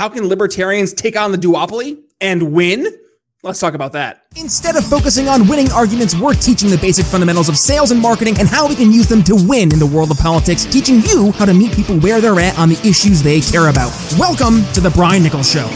How 0.00 0.08
can 0.08 0.26
libertarians 0.26 0.94
take 0.94 1.14
on 1.14 1.30
the 1.30 1.36
duopoly 1.36 2.00
and 2.22 2.54
win? 2.54 2.88
Let's 3.42 3.60
talk 3.60 3.74
about 3.74 3.92
that. 3.92 4.24
Instead 4.34 4.76
of 4.76 4.86
focusing 4.86 5.28
on 5.28 5.46
winning 5.46 5.70
arguments, 5.72 6.16
we're 6.16 6.32
teaching 6.32 6.70
the 6.70 6.78
basic 6.78 7.04
fundamentals 7.04 7.50
of 7.50 7.58
sales 7.58 7.90
and 7.90 8.00
marketing 8.00 8.38
and 8.40 8.48
how 8.48 8.66
we 8.66 8.74
can 8.74 8.90
use 8.90 9.08
them 9.08 9.22
to 9.24 9.36
win 9.36 9.70
in 9.70 9.78
the 9.78 9.84
world 9.84 10.10
of 10.10 10.16
politics, 10.16 10.64
teaching 10.64 11.02
you 11.04 11.32
how 11.32 11.44
to 11.44 11.52
meet 11.52 11.76
people 11.76 12.00
where 12.00 12.18
they're 12.22 12.40
at 12.40 12.58
on 12.58 12.70
the 12.70 12.80
issues 12.80 13.22
they 13.22 13.42
care 13.42 13.68
about. 13.68 13.92
Welcome 14.16 14.64
to 14.72 14.80
The 14.80 14.88
Brian 14.88 15.22
Nichols 15.22 15.52
Show. 15.52 15.68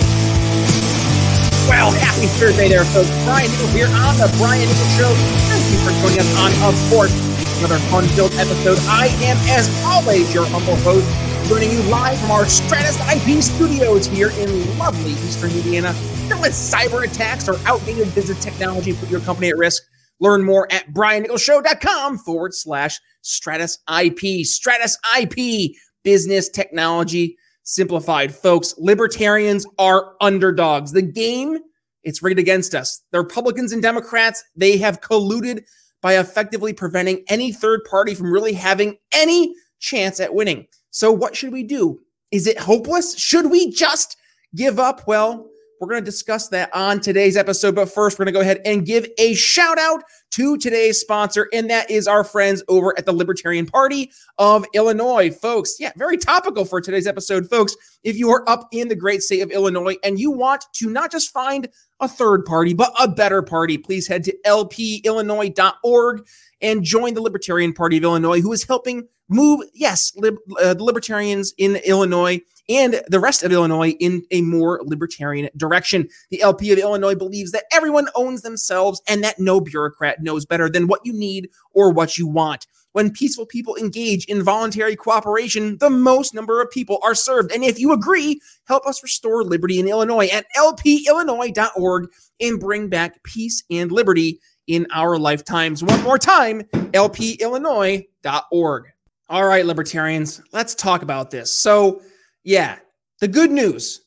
Well, 1.69 1.93
happy 1.93 2.25
Thursday 2.41 2.71
there, 2.71 2.89
folks. 2.97 3.13
Brian 3.29 3.51
Nichols 3.51 3.73
here 3.77 3.93
on 3.93 4.17
The 4.17 4.33
Brian 4.41 4.65
Nichols 4.65 4.97
Show. 4.97 5.13
Thank 5.53 5.69
you 5.69 5.77
for 5.85 5.93
joining 6.01 6.25
us 6.25 6.33
on, 6.41 6.49
of 6.73 6.73
course, 6.89 7.13
another 7.61 7.77
fun 7.93 8.09
filled 8.17 8.33
episode. 8.41 8.79
I 8.89 9.09
am, 9.21 9.37
as 9.53 9.69
always, 9.85 10.33
your 10.33 10.47
humble 10.47 10.77
host 10.77 11.05
joining 11.47 11.71
you 11.71 11.83
live 11.83 12.19
from 12.21 12.31
our 12.31 12.47
Stratus 12.47 12.99
IP 13.01 13.43
studios 13.43 14.07
here 14.07 14.31
in 14.31 14.79
lovely 14.79 15.11
Eastern 15.13 15.51
Indiana. 15.51 15.95
Don't 16.29 16.41
let 16.41 16.53
cyber 16.53 17.05
attacks 17.05 17.49
or 17.49 17.57
outdated 17.67 18.15
business 18.15 18.43
technology 18.43 18.95
put 18.95 19.11
your 19.11 19.21
company 19.21 19.51
at 19.51 19.59
risk. 19.59 19.83
Learn 20.21 20.43
more 20.43 20.67
at 20.73 20.87
briannicholsshow.com 20.95 22.19
forward 22.19 22.55
slash 22.55 22.99
Stratus 23.21 23.79
IP. 24.01 24.47
Stratus 24.47 24.97
IP, 25.21 25.73
business 26.03 26.49
technology 26.49 27.37
simplified. 27.63 28.35
Folks, 28.35 28.75
libertarians 28.79 29.67
are 29.79 30.15
underdogs. 30.23 30.93
The 30.93 31.03
game, 31.03 31.59
it's 32.05 32.23
rigged 32.23 32.39
against 32.39 32.75
us. 32.75 33.03
The 33.13 33.19
Republicans 33.19 33.73
and 33.73 33.83
Democrats, 33.83 34.43
they 34.57 34.79
have 34.79 35.03
colluded 35.03 35.65
by 36.01 36.19
effectively 36.19 36.73
preventing 36.73 37.23
any 37.29 37.53
third 37.53 37.81
party 37.91 38.15
from 38.15 38.33
really 38.33 38.55
having 38.55 38.97
any 39.13 39.55
chance 39.79 40.21
at 40.21 40.35
winning. 40.35 40.67
So, 40.95 41.11
what 41.11 41.35
should 41.35 41.53
we 41.53 41.65
do? 41.65 41.99
Is 42.31 42.47
it 42.47 42.57
hopeless? 42.57 43.19
Should 43.19 43.51
we 43.51 43.69
just 43.69 44.17
give 44.55 44.79
up? 44.79 45.09
Well, 45.09 45.51
we're 45.81 45.89
going 45.89 46.01
to 46.01 46.09
discuss 46.09 46.49
that 46.51 46.73
on 46.73 47.01
today's 47.01 47.37
episode. 47.37 47.75
But 47.75 47.93
first, 47.93 48.17
we're 48.17 48.27
going 48.27 48.33
to 48.33 48.39
go 48.39 48.43
ahead 48.43 48.61
and 48.65 48.87
give 48.87 49.09
a 49.19 49.35
shout 49.35 49.77
out 49.77 50.05
to 50.31 50.57
today's 50.57 51.01
sponsor, 51.01 51.49
and 51.53 51.69
that 51.69 51.91
is 51.91 52.07
our 52.07 52.23
friends 52.23 52.63
over 52.69 52.97
at 52.97 53.07
the 53.07 53.13
Libertarian 53.13 53.67
Party 53.67 54.13
of 54.39 54.65
Illinois. 54.73 55.33
Folks, 55.33 55.75
yeah, 55.81 55.91
very 55.97 56.17
topical 56.17 56.65
for 56.65 56.81
today's 56.81 57.09
episode, 57.09 57.51
folks. 57.51 57.75
If 58.05 58.17
you 58.17 58.31
are 58.31 58.49
up 58.49 58.69
in 58.71 58.87
the 58.87 58.95
great 58.95 59.25
state 59.25 59.41
of 59.41 59.51
Illinois 59.51 59.97
and 60.05 60.21
you 60.21 60.31
want 60.31 60.65
to 60.75 60.91
not 60.91 61.11
just 61.11 61.33
find 61.33 61.69
a 62.05 62.09
third 62.09 62.45
party, 62.45 62.75
but 62.75 62.93
a 63.01 63.09
better 63.09 63.43
party, 63.43 63.79
please 63.79 64.07
head 64.07 64.25
to 64.25 64.37
lpillinois.org 64.47 66.27
and 66.61 66.85
join 66.85 67.15
the 67.15 67.23
Libertarian 67.23 67.73
Party 67.73 67.97
of 67.97 68.05
Illinois, 68.05 68.41
who 68.41 68.53
is 68.53 68.65
helping 68.65 69.09
move, 69.29 69.67
yes, 69.73 70.13
lib, 70.17 70.37
uh, 70.63 70.75
the 70.75 70.85
libertarians 70.85 71.53
in 71.59 71.77
Illinois 71.77 72.41
and 72.69 73.03
the 73.09 73.21
rest 73.21 73.43
of 73.43 73.53
Illinois 73.53 73.91
in 74.01 74.23
a 74.31 74.43
more 74.43 74.81
libertarian 74.85 75.49
direction. 75.57 76.09
The 76.31 76.43
LP 76.43 76.73
of 76.73 76.79
Illinois 76.79 77.15
believes 77.15 77.53
that 77.53 77.65
everyone 77.73 78.09
owns 78.15 78.43
themselves 78.43 79.03
and 79.07 79.23
that 79.23 79.39
no 79.39 79.61
bureaucrat 79.61 80.23
knows 80.23 80.47
better 80.47 80.69
than 80.69 80.87
what 80.87 81.01
you 81.05 81.13
need 81.13 81.51
or 81.73 81.93
what 81.93 82.17
you 82.17 82.27
want. 82.27 82.67
When 82.95 83.11
peaceful 83.11 83.45
people 83.45 83.75
engage 83.75 84.25
in 84.27 84.45
voluntary 84.45 84.95
cooperation, 84.95 85.79
the 85.79 85.91
most 85.91 86.33
number 86.33 86.63
of 86.63 86.71
people 86.71 87.01
are 87.03 87.17
served. 87.17 87.51
And 87.51 87.65
if 87.65 87.81
you 87.81 87.93
agree, 87.93 88.41
help 88.69 88.87
us 88.87 89.03
restore 89.03 89.43
liberty 89.43 89.81
in 89.81 89.89
Illinois 89.89 90.29
at 90.29 90.47
lpillinois.org 90.57 92.09
and 92.41 92.61
bring 92.61 92.89
back 92.89 93.21
peace 93.25 93.65
and 93.69 93.91
liberty 93.91 94.39
in 94.69 94.87
our 94.93 95.19
lifetimes. 95.19 95.83
One 95.83 96.05
more 96.05 96.19
time, 96.19 96.63
lpillinois.org. 96.63 98.85
All 99.29 99.45
right, 99.45 99.67
libertarians, 99.67 100.41
let's 100.53 100.77
talk 100.77 101.03
about 101.03 101.33
this. 101.33 101.53
So, 101.53 102.01
yeah, 102.45 102.79
the 103.19 103.27
good 103.27 103.51
news 103.51 104.03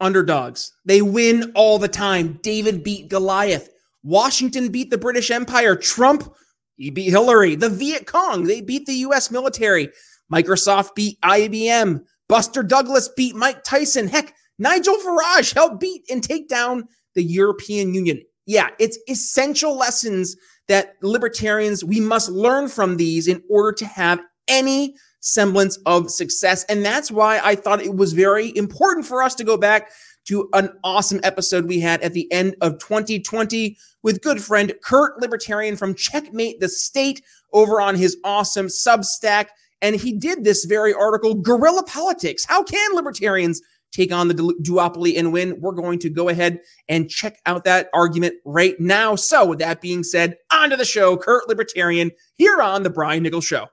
underdogs, 0.00 0.72
they 0.84 1.02
win 1.02 1.52
all 1.54 1.78
the 1.78 1.86
time. 1.86 2.40
David 2.42 2.82
beat 2.82 3.08
Goliath. 3.08 3.68
Washington 4.02 4.70
beat 4.70 4.90
the 4.90 4.98
British 4.98 5.30
Empire. 5.30 5.76
Trump, 5.76 6.34
he 6.82 6.90
beat 6.90 7.10
Hillary. 7.10 7.54
The 7.54 7.70
Viet 7.70 8.06
Cong, 8.06 8.44
they 8.44 8.60
beat 8.60 8.86
the 8.86 8.94
US 8.94 9.30
military. 9.30 9.90
Microsoft 10.32 10.94
beat 10.94 11.20
IBM. 11.20 12.00
Buster 12.28 12.62
Douglas 12.62 13.08
beat 13.16 13.36
Mike 13.36 13.62
Tyson. 13.62 14.08
Heck, 14.08 14.34
Nigel 14.58 14.96
Farage 14.96 15.54
helped 15.54 15.80
beat 15.80 16.02
and 16.10 16.22
take 16.22 16.48
down 16.48 16.88
the 17.14 17.22
European 17.22 17.94
Union. 17.94 18.20
Yeah, 18.46 18.70
it's 18.80 18.98
essential 19.08 19.76
lessons 19.76 20.36
that 20.68 20.94
libertarians, 21.02 21.84
we 21.84 22.00
must 22.00 22.28
learn 22.28 22.68
from 22.68 22.96
these 22.96 23.28
in 23.28 23.42
order 23.48 23.72
to 23.72 23.86
have 23.86 24.20
any 24.48 24.96
semblance 25.20 25.78
of 25.86 26.10
success. 26.10 26.64
And 26.64 26.84
that's 26.84 27.10
why 27.10 27.40
I 27.42 27.54
thought 27.54 27.80
it 27.80 27.94
was 27.94 28.12
very 28.12 28.56
important 28.56 29.06
for 29.06 29.22
us 29.22 29.34
to 29.36 29.44
go 29.44 29.56
back 29.56 29.90
to 30.26 30.48
an 30.52 30.70
awesome 30.84 31.20
episode 31.22 31.66
we 31.66 31.80
had 31.80 32.00
at 32.02 32.12
the 32.12 32.30
end 32.32 32.56
of 32.60 32.78
2020 32.78 33.76
with 34.02 34.22
good 34.22 34.42
friend 34.42 34.74
Curt 34.82 35.20
Libertarian 35.20 35.76
from 35.76 35.94
Checkmate 35.94 36.60
the 36.60 36.68
State 36.68 37.22
over 37.52 37.80
on 37.80 37.94
his 37.94 38.16
awesome 38.24 38.66
Substack. 38.66 39.46
And 39.80 39.96
he 39.96 40.12
did 40.12 40.44
this 40.44 40.64
very 40.64 40.94
article, 40.94 41.34
Guerrilla 41.34 41.82
Politics. 41.82 42.44
How 42.44 42.62
can 42.62 42.94
libertarians 42.94 43.60
take 43.92 44.12
on 44.12 44.28
the 44.28 44.34
duopoly 44.34 45.18
and 45.18 45.32
win. 45.32 45.60
We're 45.60 45.72
going 45.72 45.98
to 46.00 46.10
go 46.10 46.28
ahead 46.28 46.60
and 46.88 47.08
check 47.08 47.38
out 47.46 47.64
that 47.64 47.88
argument 47.94 48.34
right 48.44 48.78
now. 48.80 49.14
So, 49.14 49.46
with 49.46 49.58
that 49.60 49.80
being 49.80 50.02
said, 50.02 50.36
on 50.52 50.70
to 50.70 50.76
the 50.76 50.84
show. 50.84 51.16
Curt 51.16 51.48
Libertarian 51.48 52.10
here 52.34 52.60
on 52.60 52.82
The 52.82 52.90
Brian 52.90 53.22
Nichols 53.22 53.44
Show. 53.44 53.66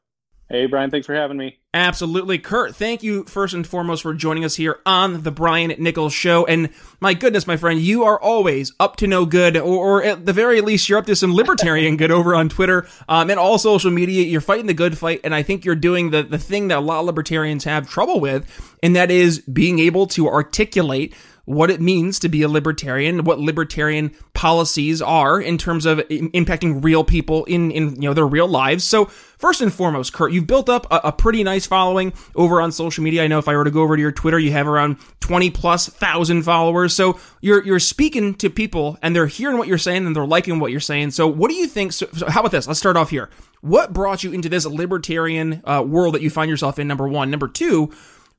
Hey, 0.52 0.66
Brian, 0.66 0.90
thanks 0.90 1.06
for 1.06 1.14
having 1.14 1.38
me. 1.38 1.60
Absolutely. 1.76 2.40
Curt, 2.40 2.76
thank 2.76 3.04
you 3.04 3.24
first 3.26 3.54
and 3.54 3.68
foremost 3.68 4.02
for 4.02 4.16
joining 4.16 4.44
us 4.44 4.56
here 4.56 4.80
on 4.84 5.22
the 5.22 5.30
Brian 5.30 5.76
Nichols 5.78 6.12
Show. 6.12 6.44
And 6.48 6.70
my 7.00 7.14
goodness, 7.14 7.46
my 7.46 7.56
friend, 7.56 7.80
you 7.80 8.04
are 8.04 8.20
always 8.20 8.74
up 8.80 8.96
to 8.96 9.06
no 9.06 9.28
good, 9.28 9.56
or, 9.56 10.00
or 10.00 10.04
at 10.04 10.26
the 10.26 10.34
very 10.34 10.62
least, 10.62 10.90
you're 10.90 10.98
up 10.98 11.06
to 11.06 11.16
some 11.16 11.36
libertarian 11.36 11.98
good 11.98 12.10
over 12.10 12.34
on 12.34 12.50
Twitter 12.50 12.88
um, 13.08 13.30
and 13.30 13.40
all 13.40 13.60
social 13.60 13.92
media. 13.92 14.24
You're 14.24 14.42
fighting 14.42 14.66
the 14.66 14.74
good 14.74 14.98
fight. 14.98 15.22
And 15.24 15.36
I 15.36 15.44
think 15.44 15.66
you're 15.66 15.76
doing 15.76 16.10
the, 16.10 16.24
the 16.24 16.40
thing 16.40 16.70
that 16.70 16.80
a 16.80 16.82
lot 16.82 17.02
of 17.02 17.06
libertarians 17.06 17.66
have 17.66 17.88
trouble 17.88 18.20
with, 18.20 18.76
and 18.82 18.96
that 18.96 19.12
is 19.12 19.42
being 19.42 19.78
able 19.78 20.08
to 20.08 20.28
articulate 20.28 21.14
what 21.50 21.72
it 21.72 21.82
means 21.82 22.20
to 22.20 22.30
be 22.30 22.44
a 22.44 22.48
libertarian, 22.48 23.24
what 23.24 23.40
libertarian 23.40 24.16
policies 24.34 25.02
are 25.02 25.42
in 25.42 25.58
terms 25.58 25.86
of 25.88 25.98
impacting 26.10 26.84
real 26.84 27.04
people 27.04 27.44
in, 27.46 27.72
in 27.72 28.00
you 28.00 28.08
know 28.08 28.14
their 28.14 28.28
real 28.28 28.48
lives. 28.48 28.84
So 28.84 29.10
first 29.40 29.62
and 29.62 29.74
foremost, 29.74 30.14
Curt, 30.14 30.32
you've 30.32 30.46
built 30.46 30.70
up 30.70 30.86
a, 30.92 31.00
a, 31.06 31.12
pretty 31.12 31.44
nice 31.44 31.66
following 31.66 32.14
over 32.36 32.62
on 32.62 32.72
social 32.72 33.04
media. 33.04 33.24
I 33.24 33.28
know 33.28 33.40
if 33.40 33.48
I 33.48 33.56
were 33.56 33.64
to 33.64 33.72
go 33.72 33.82
over 33.82 33.96
to 33.96 34.02
your 34.02 34.12
Twitter, 34.12 34.38
you 34.38 34.52
have 34.52 34.68
around 34.68 34.98
20 35.22 35.50
plus 35.50 35.88
thousand 35.88 36.44
followers. 36.44 36.94
So 36.94 37.20
you're 37.42 37.66
you're 37.66 37.80
speaking 37.80 38.36
to 38.36 38.50
people 38.52 39.00
and 39.02 39.16
they're 39.16 39.26
hearing 39.26 39.58
what 39.58 39.68
you're 39.68 39.80
saying 39.80 40.06
and 40.06 40.16
they're 40.16 40.28
liking 40.28 40.60
what 40.60 40.70
you're 40.70 40.80
saying. 40.80 41.12
So 41.12 41.28
what 41.28 41.50
do 41.50 41.56
you 41.56 41.66
think? 41.66 41.94
So, 41.94 42.08
so 42.14 42.30
how 42.30 42.42
about 42.42 42.52
this? 42.52 42.68
Let's 42.68 42.80
start 42.80 42.98
off 42.98 43.10
here. 43.10 43.32
What 43.62 43.92
brought 43.92 44.24
you 44.24 44.32
into 44.32 44.50
this 44.50 44.66
libertarian 44.66 45.64
uh, 45.66 45.84
world 45.86 46.14
that 46.14 46.22
you 46.22 46.30
find 46.30 46.52
yourself 46.52 46.78
in? 46.78 46.88
Number 46.88 47.08
one. 47.08 47.32
Number 47.32 47.48
two 47.48 47.92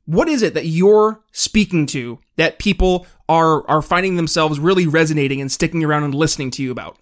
what 0.06 0.28
is 0.28 0.42
it 0.42 0.54
that 0.54 0.66
you're 0.66 1.22
speaking 1.30 1.86
to 1.86 2.18
that 2.36 2.58
people 2.58 3.06
are 3.28 3.68
are 3.68 3.80
finding 3.80 4.16
themselves 4.16 4.58
really 4.58 4.86
resonating 4.86 5.40
and 5.40 5.52
sticking 5.52 5.84
around 5.84 6.02
and 6.02 6.14
listening 6.14 6.50
to 6.52 6.62
you 6.62 6.72
about? 6.72 6.96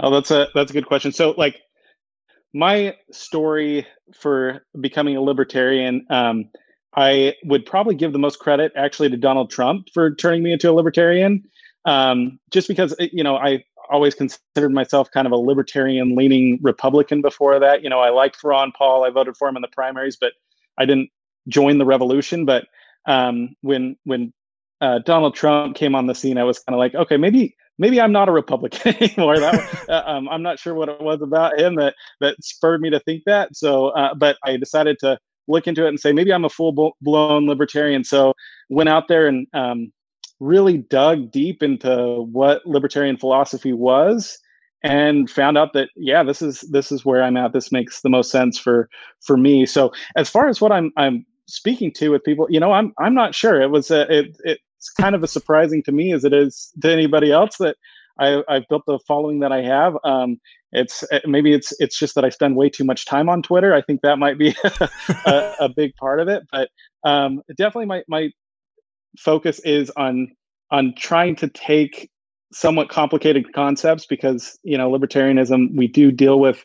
Oh, 0.00 0.10
that's 0.10 0.30
a 0.30 0.48
that's 0.54 0.70
a 0.70 0.74
good 0.74 0.86
question. 0.86 1.12
So, 1.12 1.34
like, 1.36 1.60
my 2.58 2.96
story 3.12 3.86
for 4.12 4.66
becoming 4.80 5.16
a 5.16 5.20
libertarian, 5.20 6.04
um, 6.10 6.50
I 6.96 7.34
would 7.44 7.64
probably 7.64 7.94
give 7.94 8.12
the 8.12 8.18
most 8.18 8.40
credit 8.40 8.72
actually 8.74 9.08
to 9.10 9.16
Donald 9.16 9.48
Trump 9.48 9.86
for 9.94 10.12
turning 10.16 10.42
me 10.42 10.52
into 10.52 10.68
a 10.68 10.72
libertarian. 10.72 11.44
Um, 11.84 12.40
just 12.50 12.66
because 12.66 12.96
you 12.98 13.22
know 13.22 13.36
I 13.36 13.64
always 13.90 14.16
considered 14.16 14.72
myself 14.72 15.08
kind 15.12 15.26
of 15.26 15.32
a 15.32 15.36
libertarian 15.36 16.16
leaning 16.16 16.58
Republican 16.60 17.22
before 17.22 17.60
that. 17.60 17.84
You 17.84 17.90
know, 17.90 18.00
I 18.00 18.10
liked 18.10 18.42
Ron 18.42 18.72
Paul. 18.76 19.04
I 19.04 19.10
voted 19.10 19.36
for 19.36 19.48
him 19.48 19.54
in 19.54 19.62
the 19.62 19.68
primaries, 19.68 20.16
but 20.20 20.32
I 20.78 20.84
didn't 20.84 21.10
join 21.46 21.78
the 21.78 21.86
revolution, 21.86 22.44
but 22.44 22.66
um, 23.06 23.54
when 23.60 23.96
when 24.02 24.32
uh, 24.80 25.00
Donald 25.00 25.34
Trump 25.34 25.76
came 25.76 25.94
on 25.94 26.06
the 26.06 26.14
scene, 26.14 26.38
I 26.38 26.44
was 26.44 26.58
kind 26.60 26.74
of 26.74 26.78
like, 26.78 26.94
okay, 26.94 27.16
maybe 27.16 27.56
maybe 27.78 28.00
I'm 28.00 28.12
not 28.12 28.28
a 28.28 28.32
Republican 28.32 28.94
anymore. 29.00 29.38
That 29.38 29.88
uh, 29.88 30.02
um, 30.06 30.28
I'm 30.28 30.42
not 30.42 30.58
sure 30.58 30.74
what 30.74 30.88
it 30.88 31.00
was 31.00 31.22
about 31.22 31.58
him 31.58 31.76
that 31.76 31.94
that 32.20 32.36
spurred 32.42 32.80
me 32.80 32.90
to 32.90 33.00
think 33.00 33.22
that. 33.26 33.56
So, 33.56 33.88
uh, 33.88 34.14
but 34.14 34.36
I 34.44 34.56
decided 34.56 34.98
to 35.00 35.18
look 35.46 35.66
into 35.66 35.86
it 35.86 35.88
and 35.88 36.00
say 36.00 36.12
maybe 36.12 36.32
I'm 36.32 36.44
a 36.44 36.50
full 36.50 36.94
blown 37.00 37.46
libertarian. 37.46 38.04
So 38.04 38.34
went 38.68 38.88
out 38.88 39.08
there 39.08 39.26
and 39.26 39.46
um, 39.54 39.92
really 40.40 40.78
dug 40.78 41.30
deep 41.30 41.62
into 41.62 42.22
what 42.30 42.64
libertarian 42.66 43.16
philosophy 43.16 43.72
was 43.72 44.38
and 44.84 45.28
found 45.28 45.58
out 45.58 45.72
that 45.72 45.88
yeah 45.96 46.22
this 46.22 46.40
is 46.40 46.60
this 46.70 46.92
is 46.92 47.04
where 47.04 47.22
i'm 47.22 47.36
at 47.36 47.52
this 47.52 47.72
makes 47.72 48.00
the 48.02 48.08
most 48.08 48.30
sense 48.30 48.56
for 48.56 48.88
for 49.20 49.36
me 49.36 49.66
so 49.66 49.92
as 50.16 50.30
far 50.30 50.48
as 50.48 50.60
what 50.60 50.70
i'm 50.70 50.92
i'm 50.96 51.26
speaking 51.46 51.90
to 51.90 52.10
with 52.10 52.22
people 52.22 52.46
you 52.48 52.60
know 52.60 52.72
i'm 52.72 52.92
i'm 52.98 53.14
not 53.14 53.34
sure 53.34 53.60
it 53.60 53.70
was 53.70 53.90
a, 53.90 54.06
it, 54.16 54.60
it's 54.78 54.90
kind 54.90 55.14
of 55.14 55.22
as 55.22 55.32
surprising 55.32 55.82
to 55.84 55.92
me 55.92 56.12
as 56.12 56.24
it 56.24 56.32
is 56.32 56.72
to 56.80 56.90
anybody 56.90 57.32
else 57.32 57.56
that 57.58 57.76
I, 58.18 58.42
I've 58.48 58.68
built 58.68 58.82
the 58.86 58.98
following 59.06 59.40
that 59.40 59.52
I 59.52 59.62
have. 59.62 59.96
Um, 60.04 60.40
it's 60.72 61.04
uh, 61.12 61.20
maybe 61.26 61.52
it's 61.52 61.72
it's 61.80 61.98
just 61.98 62.14
that 62.14 62.24
I 62.24 62.28
spend 62.28 62.56
way 62.56 62.68
too 62.68 62.84
much 62.84 63.06
time 63.06 63.28
on 63.28 63.42
Twitter. 63.42 63.74
I 63.74 63.82
think 63.82 64.02
that 64.02 64.18
might 64.18 64.38
be 64.38 64.54
a, 64.64 65.54
a, 65.60 65.68
big 65.68 65.94
part 65.96 66.20
of 66.20 66.28
it. 66.28 66.42
But 66.52 66.68
um, 67.04 67.42
definitely, 67.56 67.86
my 67.86 68.02
my 68.08 68.30
focus 69.18 69.60
is 69.60 69.90
on 69.90 70.28
on 70.70 70.94
trying 70.96 71.36
to 71.36 71.48
take 71.48 72.10
somewhat 72.52 72.88
complicated 72.88 73.52
concepts 73.52 74.06
because 74.06 74.58
you 74.62 74.76
know 74.76 74.90
libertarianism 74.90 75.76
we 75.76 75.86
do 75.86 76.10
deal 76.12 76.38
with 76.38 76.64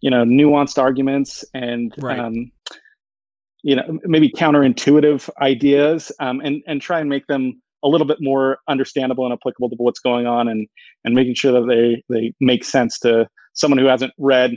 you 0.00 0.10
know 0.10 0.24
nuanced 0.24 0.78
arguments 0.78 1.44
and 1.54 1.94
right. 1.98 2.18
um, 2.18 2.50
you 3.68 3.76
know 3.76 3.98
maybe 4.04 4.30
counterintuitive 4.30 5.28
ideas 5.42 6.10
um, 6.20 6.40
and 6.40 6.62
and 6.66 6.80
try 6.80 7.00
and 7.00 7.10
make 7.10 7.26
them 7.26 7.60
a 7.84 7.88
little 7.88 8.06
bit 8.06 8.16
more 8.18 8.58
understandable 8.66 9.26
and 9.26 9.32
applicable 9.34 9.68
to 9.68 9.76
what's 9.76 10.00
going 10.00 10.26
on 10.26 10.48
and 10.48 10.66
and 11.04 11.14
making 11.14 11.34
sure 11.34 11.52
that 11.52 11.66
they 11.68 12.02
they 12.08 12.32
make 12.40 12.64
sense 12.64 12.98
to 12.98 13.28
someone 13.52 13.78
who 13.78 13.84
hasn't 13.84 14.12
read 14.16 14.52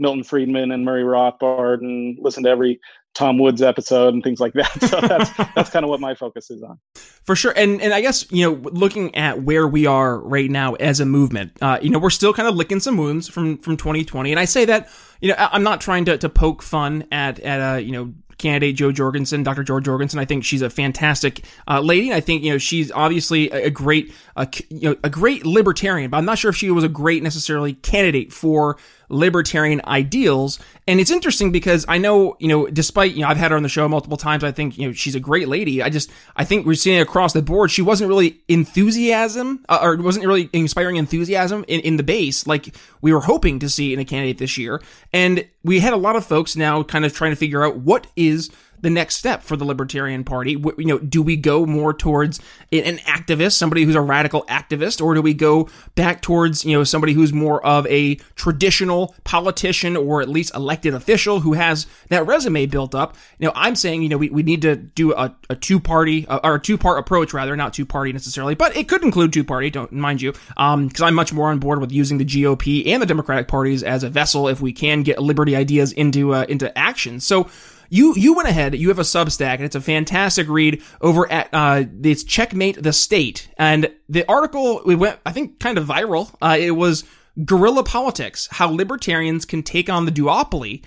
Milton 0.00 0.24
Friedman 0.24 0.72
and 0.72 0.84
Murray 0.84 1.04
Rothbard 1.04 1.78
and 1.78 2.18
listened 2.20 2.44
to 2.44 2.50
every 2.50 2.80
Tom 3.14 3.38
Woods 3.38 3.62
episode 3.62 4.12
and 4.12 4.22
things 4.22 4.40
like 4.40 4.52
that. 4.54 4.70
So 4.88 5.00
that's 5.00 5.30
that's 5.54 5.70
kind 5.70 5.84
of 5.84 5.88
what 5.88 6.00
my 6.00 6.16
focus 6.16 6.50
is 6.50 6.64
on. 6.64 6.78
For 6.96 7.36
sure, 7.36 7.52
and 7.56 7.80
and 7.80 7.94
I 7.94 8.00
guess 8.00 8.30
you 8.32 8.44
know, 8.44 8.68
looking 8.72 9.14
at 9.14 9.44
where 9.44 9.68
we 9.68 9.86
are 9.86 10.18
right 10.18 10.50
now 10.50 10.74
as 10.74 10.98
a 10.98 11.06
movement, 11.06 11.56
uh, 11.62 11.78
you 11.80 11.90
know, 11.90 12.00
we're 12.00 12.10
still 12.10 12.34
kind 12.34 12.48
of 12.48 12.56
licking 12.56 12.80
some 12.80 12.96
wounds 12.96 13.28
from 13.28 13.58
from 13.58 13.76
2020, 13.76 14.32
and 14.32 14.40
I 14.40 14.44
say 14.44 14.64
that 14.64 14.90
you 15.20 15.28
know, 15.28 15.36
I'm 15.38 15.62
not 15.62 15.80
trying 15.80 16.04
to 16.06 16.18
to 16.18 16.28
poke 16.28 16.62
fun 16.62 17.06
at 17.12 17.38
at 17.40 17.60
uh, 17.60 17.78
you 17.78 17.92
know 17.92 18.12
candidate 18.38 18.76
Jo 18.76 18.92
Jorgensen, 18.92 19.42
Dr. 19.42 19.62
Jo 19.62 19.80
Jorgensen. 19.80 20.20
I 20.20 20.24
think 20.24 20.44
she's 20.44 20.62
a 20.62 20.70
fantastic 20.70 21.44
uh, 21.68 21.80
lady. 21.80 22.12
I 22.12 22.20
think 22.20 22.42
you 22.42 22.52
know 22.52 22.58
she's 22.58 22.90
obviously 22.92 23.50
a, 23.50 23.70
great, 23.70 24.12
uh, 24.36 24.46
you 24.68 24.90
know, 24.90 24.96
a 25.02 25.10
great 25.10 25.46
libertarian. 25.46 26.10
But 26.10 26.18
I'm 26.18 26.24
not 26.24 26.38
sure 26.38 26.50
if 26.50 26.56
she 26.56 26.70
was 26.70 26.84
a 26.84 26.88
great 26.88 27.22
necessarily 27.22 27.74
candidate 27.74 28.32
for 28.32 28.76
libertarian 29.08 29.80
ideals. 29.86 30.58
And 30.88 31.00
it's 31.00 31.10
interesting 31.10 31.52
because 31.52 31.84
I 31.88 31.98
know, 31.98 32.36
you 32.38 32.48
know, 32.48 32.66
despite, 32.66 33.14
you 33.14 33.22
know, 33.22 33.28
I've 33.28 33.36
had 33.36 33.50
her 33.50 33.56
on 33.56 33.62
the 33.62 33.68
show 33.68 33.88
multiple 33.88 34.16
times. 34.16 34.44
I 34.44 34.52
think, 34.52 34.78
you 34.78 34.86
know, 34.86 34.92
she's 34.92 35.14
a 35.14 35.20
great 35.20 35.48
lady. 35.48 35.82
I 35.82 35.90
just, 35.90 36.10
I 36.36 36.44
think 36.44 36.66
we're 36.66 36.74
seeing 36.74 37.00
across 37.00 37.32
the 37.32 37.42
board, 37.42 37.70
she 37.70 37.82
wasn't 37.82 38.08
really 38.08 38.40
enthusiasm 38.48 39.64
uh, 39.68 39.78
or 39.82 39.96
wasn't 39.96 40.26
really 40.26 40.48
inspiring 40.52 40.96
enthusiasm 40.96 41.64
in, 41.68 41.80
in 41.80 41.96
the 41.96 42.02
base 42.02 42.46
like 42.46 42.74
we 43.00 43.12
were 43.12 43.20
hoping 43.20 43.58
to 43.60 43.68
see 43.68 43.92
in 43.92 43.98
a 43.98 44.04
candidate 44.04 44.38
this 44.38 44.58
year. 44.58 44.82
And 45.12 45.46
we 45.62 45.80
had 45.80 45.92
a 45.92 45.96
lot 45.96 46.16
of 46.16 46.24
folks 46.24 46.56
now 46.56 46.82
kind 46.82 47.04
of 47.04 47.12
trying 47.12 47.32
to 47.32 47.36
figure 47.36 47.64
out 47.64 47.78
what 47.78 48.06
is 48.16 48.50
the 48.80 48.90
next 48.90 49.16
step 49.16 49.42
for 49.42 49.56
the 49.56 49.64
Libertarian 49.64 50.24
Party? 50.24 50.52
You 50.52 50.74
know, 50.78 50.98
do 50.98 51.22
we 51.22 51.36
go 51.36 51.66
more 51.66 51.92
towards 51.92 52.40
an 52.72 52.98
activist, 52.98 53.52
somebody 53.52 53.84
who's 53.84 53.94
a 53.94 54.00
radical 54.00 54.42
activist, 54.44 55.04
or 55.04 55.14
do 55.14 55.22
we 55.22 55.34
go 55.34 55.68
back 55.94 56.22
towards 56.22 56.64
you 56.64 56.76
know 56.76 56.84
somebody 56.84 57.12
who's 57.12 57.32
more 57.32 57.64
of 57.64 57.86
a 57.86 58.16
traditional 58.34 59.14
politician 59.24 59.96
or 59.96 60.20
at 60.20 60.28
least 60.28 60.54
elected 60.54 60.94
official 60.94 61.40
who 61.40 61.54
has 61.54 61.86
that 62.08 62.26
resume 62.26 62.66
built 62.66 62.94
up? 62.94 63.16
You 63.38 63.46
know, 63.46 63.52
I'm 63.54 63.76
saying 63.76 64.02
you 64.02 64.08
know 64.08 64.18
we, 64.18 64.30
we 64.30 64.42
need 64.42 64.62
to 64.62 64.76
do 64.76 65.12
a, 65.14 65.34
a 65.50 65.56
two 65.56 65.80
party 65.80 66.26
uh, 66.26 66.40
or 66.44 66.56
a 66.56 66.60
two 66.60 66.78
part 66.78 66.98
approach 66.98 67.32
rather, 67.32 67.56
not 67.56 67.74
two 67.74 67.86
party 67.86 68.12
necessarily, 68.12 68.54
but 68.54 68.76
it 68.76 68.88
could 68.88 69.02
include 69.02 69.32
two 69.32 69.44
party. 69.44 69.70
Don't 69.70 69.92
mind 69.92 70.22
you, 70.22 70.32
because 70.32 70.50
um, 70.56 70.90
I'm 71.00 71.14
much 71.14 71.32
more 71.32 71.50
on 71.50 71.58
board 71.58 71.80
with 71.80 71.92
using 71.92 72.18
the 72.18 72.24
GOP 72.24 72.86
and 72.86 73.00
the 73.00 73.06
Democratic 73.06 73.48
parties 73.48 73.82
as 73.82 74.02
a 74.02 74.10
vessel 74.10 74.48
if 74.48 74.60
we 74.60 74.72
can 74.72 75.02
get 75.02 75.20
liberty 75.20 75.56
ideas 75.56 75.92
into 75.92 76.34
uh, 76.34 76.46
into 76.48 76.76
action. 76.76 77.20
So 77.20 77.48
you 77.88 78.14
you 78.16 78.34
went 78.34 78.48
ahead. 78.48 78.74
You 78.74 78.88
have 78.88 78.98
a 78.98 79.02
Substack, 79.02 79.56
and 79.56 79.64
it's 79.64 79.76
a 79.76 79.80
fantastic 79.80 80.48
read 80.48 80.82
over 81.00 81.30
at 81.30 81.48
uh, 81.52 81.84
it's 82.02 82.24
Checkmate 82.24 82.82
the 82.82 82.92
State, 82.92 83.48
and 83.58 83.90
the 84.08 84.24
article 84.28 84.82
we 84.84 84.94
went 84.94 85.18
I 85.24 85.32
think 85.32 85.60
kind 85.60 85.78
of 85.78 85.86
viral. 85.86 86.34
Uh, 86.40 86.56
it 86.58 86.72
was 86.72 87.04
guerrilla 87.44 87.84
politics: 87.84 88.48
how 88.52 88.68
libertarians 88.68 89.44
can 89.44 89.62
take 89.62 89.88
on 89.88 90.04
the 90.04 90.12
duopoly 90.12 90.84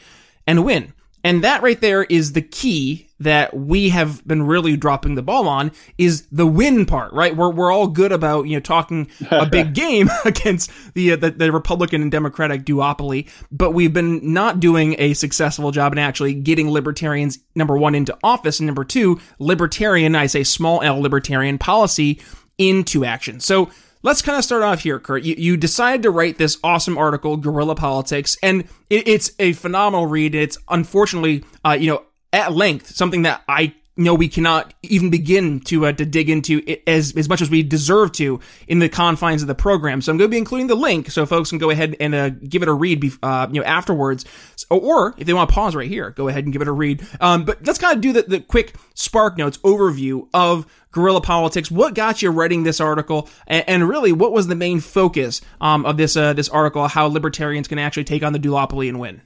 and 0.47 0.65
win. 0.65 0.93
And 1.23 1.43
that 1.43 1.61
right 1.61 1.79
there 1.79 2.03
is 2.03 2.33
the 2.33 2.41
key 2.41 3.09
that 3.19 3.53
we 3.53 3.89
have 3.89 4.25
been 4.25 4.43
really 4.43 4.77
dropping 4.77 5.15
the 5.15 5.21
ball 5.21 5.47
on 5.47 5.71
is 5.97 6.25
the 6.31 6.47
win 6.47 6.85
part, 6.85 7.11
right? 7.11 7.35
We're, 7.35 7.51
we're 7.51 7.71
all 7.71 7.87
good 7.87 8.11
about, 8.11 8.47
you 8.47 8.55
know, 8.55 8.61
talking 8.61 9.09
a 9.29 9.45
big 9.45 9.73
game 9.73 10.09
against 10.25 10.71
the, 10.93 11.13
uh, 11.13 11.15
the, 11.17 11.31
the, 11.31 11.51
Republican 11.51 12.01
and 12.01 12.11
Democratic 12.11 12.63
duopoly, 12.63 13.27
but 13.51 13.73
we've 13.73 13.91
been 13.91 14.33
not 14.33 14.59
doing 14.59 14.95
a 14.97 15.13
successful 15.13 15.71
job 15.71 15.91
in 15.91 15.99
actually 15.99 16.33
getting 16.33 16.69
libertarians, 16.69 17.39
number 17.55 17.77
one, 17.77 17.95
into 17.95 18.17
office, 18.23 18.59
and 18.59 18.67
number 18.67 18.85
two, 18.85 19.19
libertarian, 19.39 20.15
I 20.15 20.27
say 20.27 20.43
small 20.43 20.81
L 20.81 21.01
libertarian 21.01 21.57
policy 21.57 22.21
into 22.57 23.03
action. 23.03 23.39
So, 23.39 23.69
let's 24.03 24.21
kind 24.21 24.37
of 24.37 24.43
start 24.43 24.63
off 24.63 24.81
here, 24.81 24.99
Curt. 24.99 25.23
You, 25.23 25.35
you 25.37 25.57
decided 25.57 26.03
to 26.03 26.11
write 26.11 26.37
this 26.37 26.57
awesome 26.63 26.97
article, 26.97 27.37
Guerrilla 27.37 27.75
Politics, 27.75 28.37
and 28.41 28.61
it, 28.89 29.07
it's 29.07 29.31
a 29.39 29.53
phenomenal 29.53 30.05
read. 30.05 30.35
It's 30.35 30.57
unfortunately, 30.69 31.43
uh, 31.65 31.77
you 31.79 31.89
know, 31.91 32.03
at 32.31 32.53
length, 32.53 32.95
something 32.95 33.23
that 33.23 33.43
I 33.47 33.73
know 33.99 34.15
we 34.15 34.29
cannot 34.29 34.73
even 34.81 35.09
begin 35.09 35.59
to 35.59 35.87
uh, 35.87 35.91
to 35.91 36.05
dig 36.05 36.29
into 36.29 36.63
as 36.87 37.13
as 37.17 37.27
much 37.27 37.41
as 37.41 37.49
we 37.49 37.61
deserve 37.61 38.11
to 38.13 38.39
in 38.67 38.79
the 38.79 38.87
confines 38.87 39.41
of 39.41 39.47
the 39.47 39.55
program. 39.55 40.01
So 40.01 40.11
I'm 40.11 40.17
going 40.17 40.29
to 40.29 40.33
be 40.33 40.37
including 40.37 40.67
the 40.67 40.75
link 40.75 41.11
so 41.11 41.25
folks 41.25 41.49
can 41.49 41.59
go 41.59 41.69
ahead 41.69 41.95
and 41.99 42.15
uh, 42.15 42.29
give 42.29 42.61
it 42.61 42.69
a 42.69 42.73
read, 42.73 43.03
uh, 43.21 43.47
you 43.51 43.59
know, 43.59 43.65
afterwards, 43.65 44.25
or 44.69 45.15
if 45.17 45.27
they 45.27 45.33
want 45.33 45.49
to 45.49 45.53
pause 45.53 45.75
right 45.75 45.89
here, 45.89 46.11
go 46.11 46.27
ahead 46.27 46.45
and 46.45 46.53
give 46.53 46.61
it 46.61 46.67
a 46.67 46.71
read. 46.71 47.05
Um, 47.19 47.43
but 47.43 47.65
let's 47.65 47.79
kind 47.79 47.95
of 47.95 48.01
do 48.01 48.13
the, 48.13 48.21
the 48.21 48.39
quick 48.39 48.75
Spark 48.93 49.37
Notes 49.37 49.57
overview 49.59 50.29
of 50.33 50.65
guerrilla 50.91 51.21
politics. 51.21 51.69
What 51.69 51.95
got 51.95 52.21
you 52.21 52.31
writing 52.31 52.63
this 52.63 52.79
article, 52.79 53.29
and, 53.47 53.63
and 53.67 53.89
really, 53.89 54.11
what 54.11 54.31
was 54.31 54.47
the 54.47 54.55
main 54.55 54.79
focus 54.79 55.41
um, 55.61 55.85
of 55.85 55.97
this 55.97 56.15
uh, 56.15 56.33
this 56.33 56.49
article? 56.49 56.87
How 56.87 57.07
libertarians 57.07 57.67
can 57.67 57.79
actually 57.79 58.05
take 58.05 58.23
on 58.23 58.33
the 58.33 58.39
duopoly 58.39 58.89
and 58.89 58.99
win? 58.99 59.21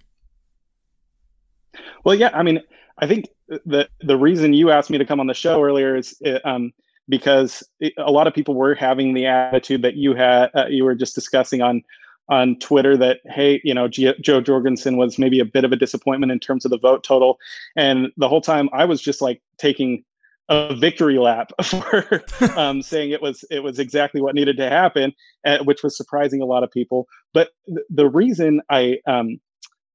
Well, 2.03 2.15
yeah, 2.15 2.31
I 2.33 2.43
mean, 2.43 2.61
I 2.97 3.07
think 3.07 3.27
the 3.65 3.87
the 4.01 4.17
reason 4.17 4.53
you 4.53 4.71
asked 4.71 4.89
me 4.89 4.97
to 4.97 5.05
come 5.05 5.19
on 5.19 5.27
the 5.27 5.33
show 5.33 5.61
earlier 5.61 5.95
is 5.95 6.21
um, 6.43 6.73
because 7.09 7.63
a 7.97 8.11
lot 8.11 8.27
of 8.27 8.33
people 8.33 8.55
were 8.55 8.75
having 8.75 9.13
the 9.13 9.25
attitude 9.25 9.81
that 9.81 9.95
you 9.95 10.13
had 10.13 10.49
uh, 10.55 10.65
you 10.67 10.83
were 10.83 10.95
just 10.95 11.15
discussing 11.15 11.61
on 11.61 11.83
on 12.29 12.57
Twitter 12.59 12.95
that 12.97 13.19
hey, 13.25 13.61
you 13.63 13.73
know, 13.73 13.87
G- 13.87 14.13
Jo 14.21 14.39
Jorgensen 14.41 14.97
was 14.97 15.19
maybe 15.19 15.39
a 15.39 15.45
bit 15.45 15.65
of 15.65 15.71
a 15.71 15.75
disappointment 15.75 16.31
in 16.31 16.39
terms 16.39 16.65
of 16.65 16.71
the 16.71 16.77
vote 16.77 17.03
total, 17.03 17.39
and 17.75 18.11
the 18.17 18.29
whole 18.29 18.41
time 18.41 18.69
I 18.73 18.85
was 18.85 19.01
just 19.01 19.21
like 19.21 19.41
taking 19.57 20.03
a 20.49 20.75
victory 20.75 21.17
lap 21.17 21.51
for 21.63 22.23
um, 22.57 22.81
saying 22.81 23.11
it 23.11 23.21
was 23.21 23.43
it 23.49 23.59
was 23.59 23.79
exactly 23.79 24.21
what 24.21 24.35
needed 24.35 24.57
to 24.57 24.69
happen, 24.69 25.13
uh, 25.45 25.59
which 25.63 25.83
was 25.83 25.95
surprising 25.97 26.41
a 26.41 26.45
lot 26.45 26.63
of 26.63 26.71
people. 26.71 27.07
But 27.33 27.49
th- 27.67 27.85
the 27.89 28.09
reason 28.09 28.61
I, 28.69 28.97
um, 29.07 29.39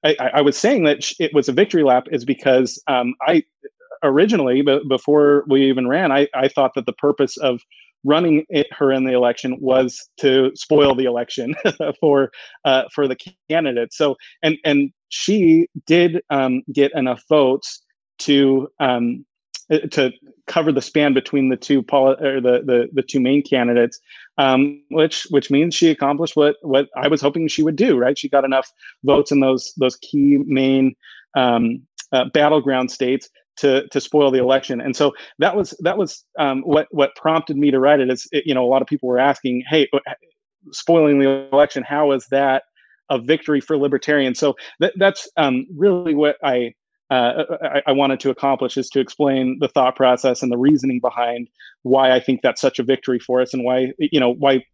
I, 0.04 0.16
I 0.34 0.40
was 0.40 0.56
saying 0.56 0.84
that 0.84 1.10
it 1.18 1.34
was 1.34 1.48
a 1.48 1.52
victory 1.52 1.82
lap 1.82 2.06
is 2.10 2.24
because 2.24 2.82
um, 2.86 3.14
I 3.22 3.42
originally, 4.02 4.62
but 4.62 4.88
before 4.88 5.44
we 5.48 5.68
even 5.68 5.88
ran, 5.88 6.12
I, 6.12 6.28
I 6.34 6.48
thought 6.48 6.74
that 6.74 6.86
the 6.86 6.92
purpose 6.92 7.36
of 7.36 7.60
running 8.04 8.44
it, 8.48 8.68
her 8.72 8.92
in 8.92 9.04
the 9.04 9.12
election 9.12 9.56
was 9.60 10.08
to 10.18 10.52
spoil 10.54 10.94
the 10.94 11.04
election 11.04 11.54
for 12.00 12.30
uh, 12.64 12.84
for 12.94 13.08
the 13.08 13.16
candidate. 13.50 13.92
So 13.92 14.16
and 14.42 14.56
and 14.64 14.92
she 15.08 15.68
did 15.86 16.22
um, 16.30 16.62
get 16.72 16.92
enough 16.94 17.22
votes 17.28 17.82
to 18.20 18.68
um, 18.80 19.24
to 19.70 20.12
cover 20.46 20.72
the 20.72 20.82
span 20.82 21.12
between 21.12 21.50
the 21.50 21.56
two 21.56 21.82
poli- 21.82 22.16
or 22.20 22.40
the, 22.40 22.62
the 22.64 22.88
the 22.92 23.02
two 23.02 23.20
main 23.20 23.42
candidates, 23.42 24.00
um, 24.38 24.82
which 24.90 25.26
which 25.30 25.50
means 25.50 25.74
she 25.74 25.90
accomplished 25.90 26.36
what 26.36 26.56
what 26.62 26.88
I 26.96 27.08
was 27.08 27.20
hoping 27.20 27.48
she 27.48 27.62
would 27.62 27.76
do. 27.76 27.96
Right, 27.98 28.18
she 28.18 28.28
got 28.28 28.44
enough 28.44 28.72
votes 29.04 29.30
in 29.30 29.40
those 29.40 29.72
those 29.76 29.96
key 29.96 30.38
main 30.46 30.94
um, 31.36 31.82
uh, 32.12 32.24
battleground 32.32 32.90
states 32.90 33.28
to 33.58 33.86
to 33.88 34.00
spoil 34.00 34.30
the 34.30 34.40
election. 34.40 34.80
And 34.80 34.96
so 34.96 35.14
that 35.38 35.56
was 35.56 35.76
that 35.80 35.98
was 35.98 36.24
um, 36.38 36.62
what 36.62 36.88
what 36.90 37.14
prompted 37.16 37.56
me 37.56 37.70
to 37.70 37.78
write 37.78 38.00
it. 38.00 38.10
Is 38.10 38.26
it, 38.32 38.46
you 38.46 38.54
know 38.54 38.64
a 38.64 38.70
lot 38.70 38.82
of 38.82 38.88
people 38.88 39.08
were 39.08 39.18
asking, 39.18 39.64
hey, 39.68 39.88
uh, 39.92 39.98
spoiling 40.72 41.18
the 41.18 41.48
election, 41.52 41.82
how 41.82 42.12
is 42.12 42.26
that 42.30 42.64
a 43.10 43.18
victory 43.18 43.60
for 43.60 43.76
libertarians? 43.76 44.38
So 44.38 44.54
that, 44.80 44.92
that's 44.96 45.28
um, 45.36 45.66
really 45.74 46.14
what 46.14 46.36
I 46.42 46.74
uh, 47.10 47.44
I, 47.62 47.82
I, 47.86 47.92
wanted 47.92 48.20
to 48.20 48.30
accomplish 48.30 48.76
is 48.76 48.90
to 48.90 49.00
explain 49.00 49.58
the 49.60 49.68
thought 49.68 49.96
process 49.96 50.42
and 50.42 50.52
the 50.52 50.58
reasoning 50.58 51.00
behind 51.00 51.48
why 51.82 52.12
I 52.12 52.20
think 52.20 52.42
that's 52.42 52.60
such 52.60 52.78
a 52.78 52.82
victory 52.82 53.18
for 53.18 53.40
us 53.40 53.54
and 53.54 53.64
why 53.64 53.92
you 53.98 54.20
know 54.20 54.34
why 54.34 54.64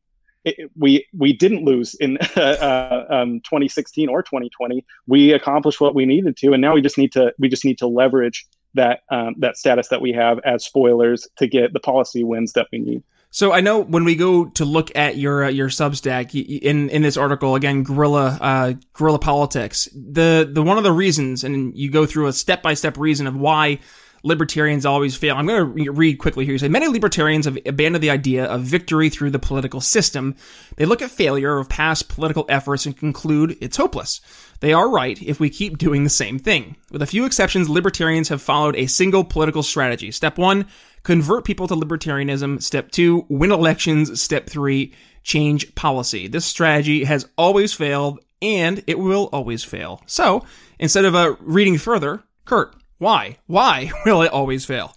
it, 0.45 0.71
we 0.77 1.07
we 1.17 1.33
didn't 1.33 1.65
lose 1.65 1.95
in 1.95 2.19
uh, 2.37 3.05
um, 3.09 3.41
2016 3.41 4.09
or 4.09 4.23
2020. 4.23 4.85
We 5.07 5.33
accomplished 5.33 5.81
what 5.81 5.95
we 5.95 6.07
needed 6.07 6.37
to, 6.39 6.53
and 6.53 6.61
now 6.61 6.75
we 6.75 6.83
just 6.83 6.99
need 6.99 7.13
to 7.13 7.33
we 7.39 7.49
just 7.49 7.65
need 7.65 7.79
to 7.79 7.87
leverage 7.87 8.47
that 8.75 9.01
um, 9.11 9.37
that 9.39 9.57
status 9.57 9.89
that 9.89 10.01
we 10.01 10.13
have 10.13 10.41
as 10.45 10.65
spoilers 10.65 11.29
to 11.37 11.47
get 11.47 11.73
the 11.73 11.81
policy 11.81 12.25
wins 12.25 12.53
that 12.55 12.69
we 12.73 12.79
need. 12.79 13.03
So 13.35 13.53
I 13.53 13.63
know 13.63 13.81
when 13.81 14.05
we 14.05 14.15
go 14.15 14.45
to 14.45 14.65
look 14.65 14.95
at 14.95 15.17
your 15.17 15.47
uh, 15.47 15.49
your 15.49 15.69
Substack 15.69 16.33
in 16.63 16.89
in 16.89 17.03
this 17.03 17.17
article 17.17 17.57
again, 17.57 17.83
guerrilla 17.83 18.39
uh, 18.41 18.75
guerrilla 18.93 19.19
politics. 19.19 19.89
The 19.93 20.49
the 20.49 20.63
one 20.63 20.79
of 20.79 20.85
the 20.85 20.93
reasons, 20.93 21.43
and 21.43 21.77
you 21.77 21.91
go 21.91 22.07
through 22.07 22.29
a 22.29 22.33
step 22.33 22.63
by 22.63 22.75
step 22.75 22.97
reason 22.97 23.27
of 23.27 23.37
why 23.37 23.81
libertarians 24.23 24.87
always 24.87 25.17
fail. 25.17 25.37
I'm 25.37 25.47
going 25.47 25.85
to 25.85 25.91
read 25.91 26.19
quickly 26.19 26.45
here. 26.45 26.53
You 26.53 26.59
say 26.59 26.69
many 26.69 26.87
libertarians 26.87 27.47
have 27.47 27.59
abandoned 27.67 28.05
the 28.05 28.11
idea 28.11 28.45
of 28.45 28.63
victory 28.63 29.11
through 29.11 29.31
the 29.31 29.41
political 29.41 29.81
system. 29.81 30.37
They 30.77 30.87
look 30.87 31.03
at 31.03 31.11
failure 31.11 31.59
of 31.59 31.69
past 31.69 32.09
political 32.09 32.47
efforts 32.49 32.87
and 32.87 32.97
conclude 32.97 33.59
it's 33.61 33.77
hopeless. 33.77 34.21
They 34.61 34.73
are 34.73 34.89
right 34.89 35.21
if 35.21 35.41
we 35.41 35.51
keep 35.51 35.77
doing 35.77 36.05
the 36.05 36.11
same 36.11 36.39
thing. 36.39 36.77
With 36.91 37.03
a 37.03 37.07
few 37.07 37.27
exceptions, 37.27 37.69
libertarians 37.69 38.29
have 38.29 38.41
followed 38.41 38.77
a 38.77 38.87
single 38.87 39.25
political 39.25 39.65
strategy. 39.65 40.11
Step 40.11 40.39
one, 40.39 40.67
convert 41.05 41.45
people 41.45 41.69
to 41.69 41.77
libertarianism. 41.77 42.61
Step 42.61 42.91
two, 42.91 43.25
win 43.29 43.53
elections. 43.53 44.21
Step 44.21 44.49
three, 44.49 44.93
change 45.23 45.73
policy. 45.77 46.27
This 46.27 46.45
strategy 46.45 47.05
has 47.05 47.29
always 47.39 47.73
failed 47.73 48.19
and 48.43 48.83
it 48.87 48.99
will 48.99 49.29
always 49.33 49.63
fail. 49.63 50.03
So, 50.07 50.45
instead 50.79 51.05
of 51.05 51.15
uh, 51.15 51.37
reading 51.41 51.79
further, 51.79 52.23
Curt, 52.45 52.75
why? 52.99 53.39
Why 53.47 53.91
will 54.05 54.23
it 54.23 54.33
always 54.33 54.65
fail? 54.65 54.97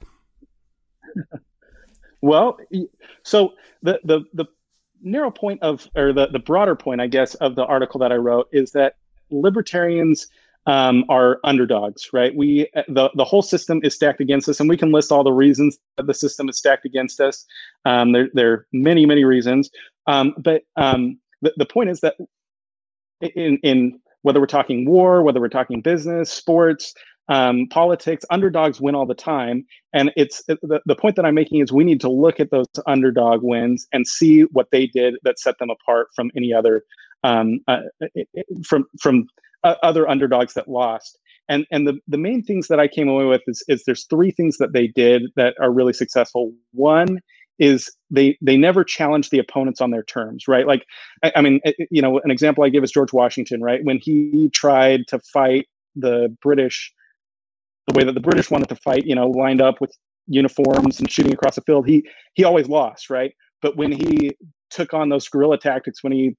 well, 2.21 2.57
so 3.23 3.53
the, 3.83 3.99
the, 4.03 4.21
the 4.33 4.45
narrow 5.01 5.31
point 5.31 5.61
of, 5.61 5.87
or 5.95 6.13
the, 6.13 6.27
the 6.27 6.39
broader 6.39 6.75
point, 6.75 6.99
I 6.99 7.07
guess, 7.07 7.35
of 7.35 7.55
the 7.55 7.65
article 7.65 7.99
that 7.99 8.11
I 8.11 8.15
wrote 8.15 8.49
is 8.51 8.71
that 8.71 8.95
libertarians 9.29 10.27
um, 10.67 11.05
are 11.09 11.39
underdogs, 11.43 12.09
right? 12.13 12.35
We 12.35 12.69
the 12.87 13.09
the 13.15 13.23
whole 13.23 13.41
system 13.41 13.79
is 13.83 13.95
stacked 13.95 14.21
against 14.21 14.47
us, 14.49 14.59
and 14.59 14.69
we 14.69 14.77
can 14.77 14.91
list 14.91 15.11
all 15.11 15.23
the 15.23 15.31
reasons 15.31 15.77
that 15.95 16.07
the 16.07 16.13
system 16.13 16.49
is 16.49 16.57
stacked 16.57 16.85
against 16.85 17.19
us. 17.19 17.45
Um, 17.85 18.11
there 18.11 18.29
there 18.33 18.51
are 18.51 18.67
many 18.73 19.05
many 19.05 19.23
reasons, 19.23 19.69
um, 20.05 20.35
but 20.37 20.63
um, 20.75 21.19
the 21.41 21.53
the 21.57 21.65
point 21.65 21.89
is 21.89 22.01
that 22.01 22.15
in 23.21 23.57
in 23.63 23.99
whether 24.21 24.39
we're 24.39 24.45
talking 24.45 24.85
war, 24.85 25.23
whether 25.23 25.39
we're 25.39 25.47
talking 25.47 25.81
business, 25.81 26.29
sports, 26.29 26.93
um, 27.29 27.67
politics, 27.69 28.25
underdogs 28.29 28.81
win 28.81 28.95
all 28.95 29.05
the 29.05 29.13
time. 29.13 29.65
And 29.93 30.11
it's 30.17 30.43
the, 30.47 30.81
the 30.85 30.95
point 30.95 31.15
that 31.15 31.25
I'm 31.25 31.35
making 31.35 31.61
is 31.61 31.71
we 31.71 31.85
need 31.85 32.01
to 32.01 32.09
look 32.09 32.39
at 32.39 32.51
those 32.51 32.65
underdog 32.87 33.41
wins 33.41 33.87
and 33.93 34.05
see 34.05 34.41
what 34.51 34.67
they 34.71 34.87
did 34.87 35.15
that 35.23 35.39
set 35.39 35.57
them 35.59 35.69
apart 35.69 36.07
from 36.15 36.29
any 36.35 36.53
other 36.53 36.83
um, 37.23 37.61
uh, 37.67 37.79
from 38.65 38.85
from 38.99 39.21
uh, 39.21 39.46
Uh, 39.67 39.75
other 39.83 40.07
underdogs 40.07 40.53
that 40.53 40.69
lost. 40.69 41.19
And 41.49 41.65
and 41.71 41.85
the, 41.85 41.99
the 42.07 42.17
main 42.17 42.41
things 42.41 42.69
that 42.69 42.79
I 42.79 42.87
came 42.87 43.09
away 43.09 43.25
with 43.25 43.41
is, 43.47 43.63
is 43.67 43.83
there's 43.85 44.05
three 44.05 44.31
things 44.31 44.57
that 44.59 44.71
they 44.71 44.87
did 44.87 45.23
that 45.35 45.55
are 45.59 45.71
really 45.71 45.91
successful. 45.91 46.53
One 46.71 47.19
is 47.59 47.91
they 48.09 48.37
they 48.41 48.55
never 48.55 48.85
challenged 48.85 49.31
the 49.31 49.39
opponents 49.39 49.81
on 49.81 49.91
their 49.91 50.03
terms, 50.03 50.47
right? 50.47 50.65
Like 50.65 50.85
I, 51.21 51.33
I 51.35 51.41
mean, 51.41 51.59
eh, 51.65 51.73
eh, 51.79 51.85
you 51.91 52.01
know, 52.01 52.19
an 52.23 52.31
example 52.31 52.63
I 52.63 52.69
give 52.69 52.83
is 52.85 52.91
George 52.91 53.11
Washington, 53.11 53.61
right? 53.61 53.83
When 53.83 53.97
he 54.01 54.49
tried 54.53 55.01
to 55.09 55.19
fight 55.33 55.67
the 55.97 56.33
British 56.41 56.93
the 57.87 57.97
way 57.97 58.05
that 58.05 58.13
the 58.13 58.21
British 58.21 58.49
wanted 58.49 58.69
to 58.69 58.75
fight, 58.77 59.05
you 59.05 59.15
know, 59.15 59.29
lined 59.29 59.61
up 59.61 59.81
with 59.81 59.91
uniforms 60.27 60.99
and 60.99 61.11
shooting 61.11 61.33
across 61.33 61.55
the 61.55 61.61
field, 61.61 61.87
he 61.87 62.07
he 62.35 62.45
always 62.45 62.69
lost, 62.69 63.09
right? 63.09 63.33
But 63.61 63.75
when 63.75 63.91
he 63.91 64.31
took 64.69 64.93
on 64.93 65.09
those 65.09 65.27
guerrilla 65.27 65.57
tactics, 65.57 66.03
when 66.03 66.13
he 66.13 66.37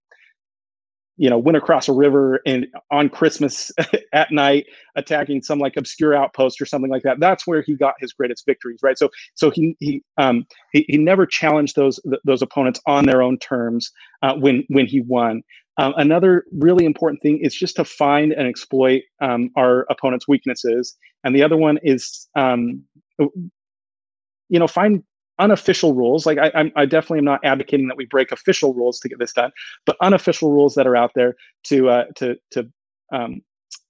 you 1.19 1.29
know, 1.29 1.37
went 1.37 1.57
across 1.57 1.89
a 1.89 1.93
river 1.93 2.41
and 2.47 2.67
on 2.91 3.09
Christmas 3.09 3.71
at 4.13 4.31
night 4.31 4.67
attacking 4.97 5.43
some 5.43 5.59
like 5.59 5.77
obscure 5.77 6.15
outpost 6.15 6.61
or 6.61 6.67
something 6.67 6.91
like 6.91 7.03
that. 7.03 7.21
That's 7.21 7.47
where 7.47 7.61
he 7.61 7.75
got 7.75 7.95
his 7.99 8.13
greatest 8.13 8.47
victories, 8.47 8.79
right? 8.83 8.97
So, 8.97 9.11
so 9.35 9.51
he 9.51 9.77
he 9.81 10.03
um, 10.17 10.47
he, 10.73 10.87
he 10.89 10.97
never 10.97 11.27
challenged 11.27 11.77
those 11.77 12.01
th- 12.09 12.23
those 12.25 12.41
opponents 12.41 12.81
on 12.87 13.05
their 13.05 13.21
own 13.21 13.39
terms 13.39 13.91
uh, 14.23 14.35
when 14.35 14.65
when 14.69 14.87
he 14.87 15.01
won. 15.01 15.43
Um, 15.77 15.95
another 15.97 16.45
really 16.53 16.85
important 16.85 17.23
thing 17.23 17.39
is 17.39 17.55
just 17.55 17.77
to 17.77 17.85
find 17.85 18.33
and 18.33 18.49
exploit 18.49 19.03
um, 19.21 19.51
our 19.57 19.87
opponent's 19.91 20.27
weaknesses, 20.27 20.97
and 21.25 21.35
the 21.35 21.43
other 21.43 21.57
one 21.57 21.79
is 21.83 22.29
um, 22.37 22.83
you 23.19 24.59
know 24.59 24.69
find 24.69 25.03
unofficial 25.39 25.95
rules 25.95 26.27
like 26.27 26.39
I, 26.39 26.51
I'm, 26.55 26.73
I 26.77 26.87
definitely 26.87 27.19
am 27.19 27.25
not 27.25 27.41
advocating 27.45 27.89
that 27.89 27.97
we 27.97 28.07
break 28.07 28.33
official 28.33 28.75
rules 28.75 28.99
to 29.01 29.09
get 29.09 29.19
this 29.19 29.33
done 29.33 29.51
but 29.87 29.97
unofficial 30.01 30.51
rules 30.51 30.75
that 30.75 30.87
are 30.87 30.97
out 30.97 31.13
there 31.15 31.37
to 31.65 31.89
uh, 31.89 32.05
to 32.17 32.37
to 32.51 32.69
um, 33.13 33.43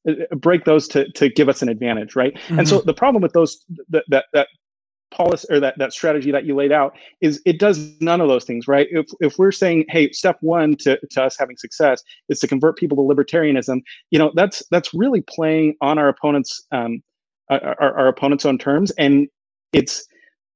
uh, 0.09 0.35
break 0.37 0.65
those 0.65 0.89
to 0.89 1.11
to 1.13 1.29
give 1.29 1.49
us 1.49 1.63
an 1.63 1.69
advantage 1.69 2.17
right 2.17 2.35
mm-hmm. 2.35 2.59
and 2.59 2.69
so 2.69 2.79
mm-hmm. 2.79 2.87
the 2.87 2.95
problem 2.95 3.23
with 3.23 3.33
those 3.33 3.65
that 3.89 4.05
that, 4.09 4.27
that 4.33 4.49
policy 5.11 5.47
or 5.51 5.59
that, 5.59 5.77
that 5.79 5.93
strategy 5.93 6.31
that 6.31 6.45
you 6.45 6.55
laid 6.55 6.71
out 6.71 6.95
is 7.21 7.41
it 7.47 7.59
does 7.59 7.99
none 8.01 8.21
of 8.21 8.29
those 8.29 8.45
things 8.45 8.69
right 8.69 8.89
if, 8.91 9.07
if 9.21 9.39
we're 9.39 9.53
saying 9.53 9.85
hey 9.89 10.11
step 10.13 10.37
one 10.43 10.77
to, 10.77 10.99
to 11.11 11.23
us 11.23 11.37
having 11.39 11.57
success 11.57 12.03
is 12.29 12.39
to 12.39 12.47
convert 12.47 12.77
people 12.77 12.97
to 12.97 13.15
libertarianism 13.15 13.81
you 14.11 14.19
know 14.19 14.31
that's 14.35 14.63
that's 14.71 14.93
really 14.93 15.23
playing 15.23 15.75
on 15.81 15.99
our 15.99 16.09
opponents 16.09 16.63
um, 16.73 17.03
our, 17.49 17.99
our 17.99 18.09
opponents 18.09 18.45
own 18.45 18.59
terms 18.59 18.91
and 18.93 19.29
it's 19.73 20.07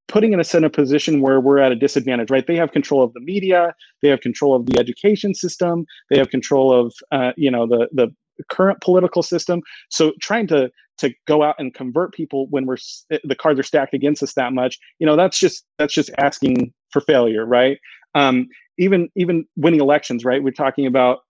putting 0.09 0.39
us 0.39 0.55
in 0.55 0.65
a 0.65 0.71
position 0.71 1.21
where 1.21 1.41
we're 1.41 1.59
at 1.59 1.73
a 1.73 1.77
disadvantage, 1.77 2.31
right? 2.31 2.47
They 2.47 2.57
have 2.57 2.73
control 2.73 3.03
of 3.03 3.13
the 3.15 3.21
media, 3.21 3.75
they 4.03 4.09
have 4.09 4.21
control 4.21 4.55
of 4.55 4.67
the 4.67 4.79
education 4.79 5.35
system, 5.35 5.87
they 6.11 6.19
have 6.19 6.31
control 6.31 6.73
of 6.73 6.95
uh, 7.11 7.33
you 7.37 7.51
know 7.51 7.67
the 7.67 7.89
the 7.93 8.15
current 8.51 8.81
political 8.81 9.23
system. 9.23 9.63
So 9.91 10.13
trying 10.21 10.47
to 10.49 10.71
to 10.99 11.13
go 11.27 11.43
out 11.43 11.57
and 11.59 11.75
convert 11.75 12.13
people 12.13 12.47
when 12.51 12.67
we're 12.67 12.77
the 13.25 13.35
cards 13.35 13.59
are 13.59 13.65
stacked 13.65 13.95
against 13.95 14.23
us 14.23 14.35
that 14.35 14.53
much, 14.53 14.79
you 14.99 15.07
know, 15.07 15.17
that's 15.17 15.39
just 15.39 15.65
that's 15.79 15.95
just 15.95 16.11
asking 16.19 16.73
for 16.91 17.01
failure, 17.01 17.47
right? 17.47 17.79
Um, 18.15 18.47
even 18.79 19.09
even 19.17 19.45
winning 19.57 19.81
elections, 19.81 20.25
right? 20.25 20.43
We're 20.43 20.51
talking 20.51 20.87
about 20.87 21.21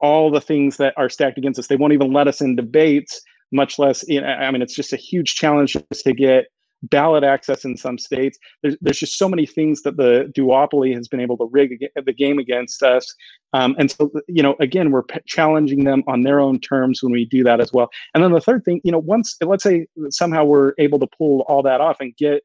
all 0.00 0.30
the 0.30 0.40
things 0.40 0.76
that 0.78 0.94
are 0.96 1.08
stacked 1.08 1.38
against 1.38 1.58
us. 1.58 1.68
They 1.68 1.76
won't 1.76 1.92
even 1.92 2.12
let 2.12 2.26
us 2.26 2.40
in 2.40 2.56
debates, 2.56 3.20
much 3.52 3.78
less. 3.78 4.04
You 4.08 4.20
know, 4.20 4.26
I 4.26 4.50
mean, 4.50 4.62
it's 4.62 4.74
just 4.74 4.92
a 4.92 4.96
huge 4.96 5.34
challenge 5.34 5.76
just 5.92 6.04
to 6.04 6.12
get 6.12 6.46
ballot 6.82 7.24
access 7.24 7.64
in 7.64 7.76
some 7.76 7.98
states. 7.98 8.38
There's, 8.62 8.76
there's 8.80 8.98
just 8.98 9.18
so 9.18 9.28
many 9.28 9.46
things 9.46 9.82
that 9.82 9.96
the 9.96 10.32
duopoly 10.36 10.94
has 10.94 11.08
been 11.08 11.20
able 11.20 11.36
to 11.38 11.48
rig 11.50 11.84
the 11.94 12.12
game 12.12 12.38
against 12.38 12.82
us. 12.82 13.14
Um, 13.52 13.76
and 13.78 13.90
so, 13.90 14.10
you 14.28 14.42
know, 14.42 14.56
again, 14.60 14.90
we're 14.90 15.02
p- 15.02 15.20
challenging 15.26 15.84
them 15.84 16.02
on 16.06 16.22
their 16.22 16.40
own 16.40 16.58
terms 16.60 17.02
when 17.02 17.12
we 17.12 17.24
do 17.24 17.44
that 17.44 17.60
as 17.60 17.72
well. 17.72 17.90
And 18.14 18.22
then 18.22 18.32
the 18.32 18.40
third 18.40 18.64
thing, 18.64 18.80
you 18.84 18.92
know, 18.92 18.98
once, 18.98 19.36
let's 19.42 19.62
say 19.62 19.86
somehow 20.10 20.44
we're 20.44 20.72
able 20.78 20.98
to 20.98 21.06
pull 21.18 21.42
all 21.48 21.62
that 21.62 21.80
off 21.80 21.98
and 22.00 22.16
get, 22.16 22.42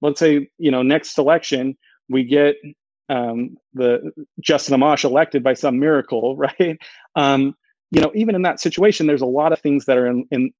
let's 0.00 0.20
say, 0.20 0.48
you 0.58 0.70
know, 0.70 0.82
next 0.82 1.18
election, 1.18 1.76
we 2.08 2.24
get 2.24 2.56
um, 3.08 3.56
the 3.74 4.12
Justin 4.40 4.78
Amash 4.78 5.04
elected 5.04 5.42
by 5.42 5.54
some 5.54 5.78
miracle, 5.78 6.36
right? 6.58 6.78
Um, 7.14 7.54
you 7.90 8.00
know, 8.00 8.12
even 8.14 8.34
in 8.34 8.42
that 8.42 8.60
situation, 8.60 9.06
there's 9.06 9.22
a 9.22 9.26
lot 9.26 9.52
of 9.52 9.60
things 9.60 9.86
that 9.86 9.96
are 9.96 10.06
in, 10.06 10.26
in 10.30 10.52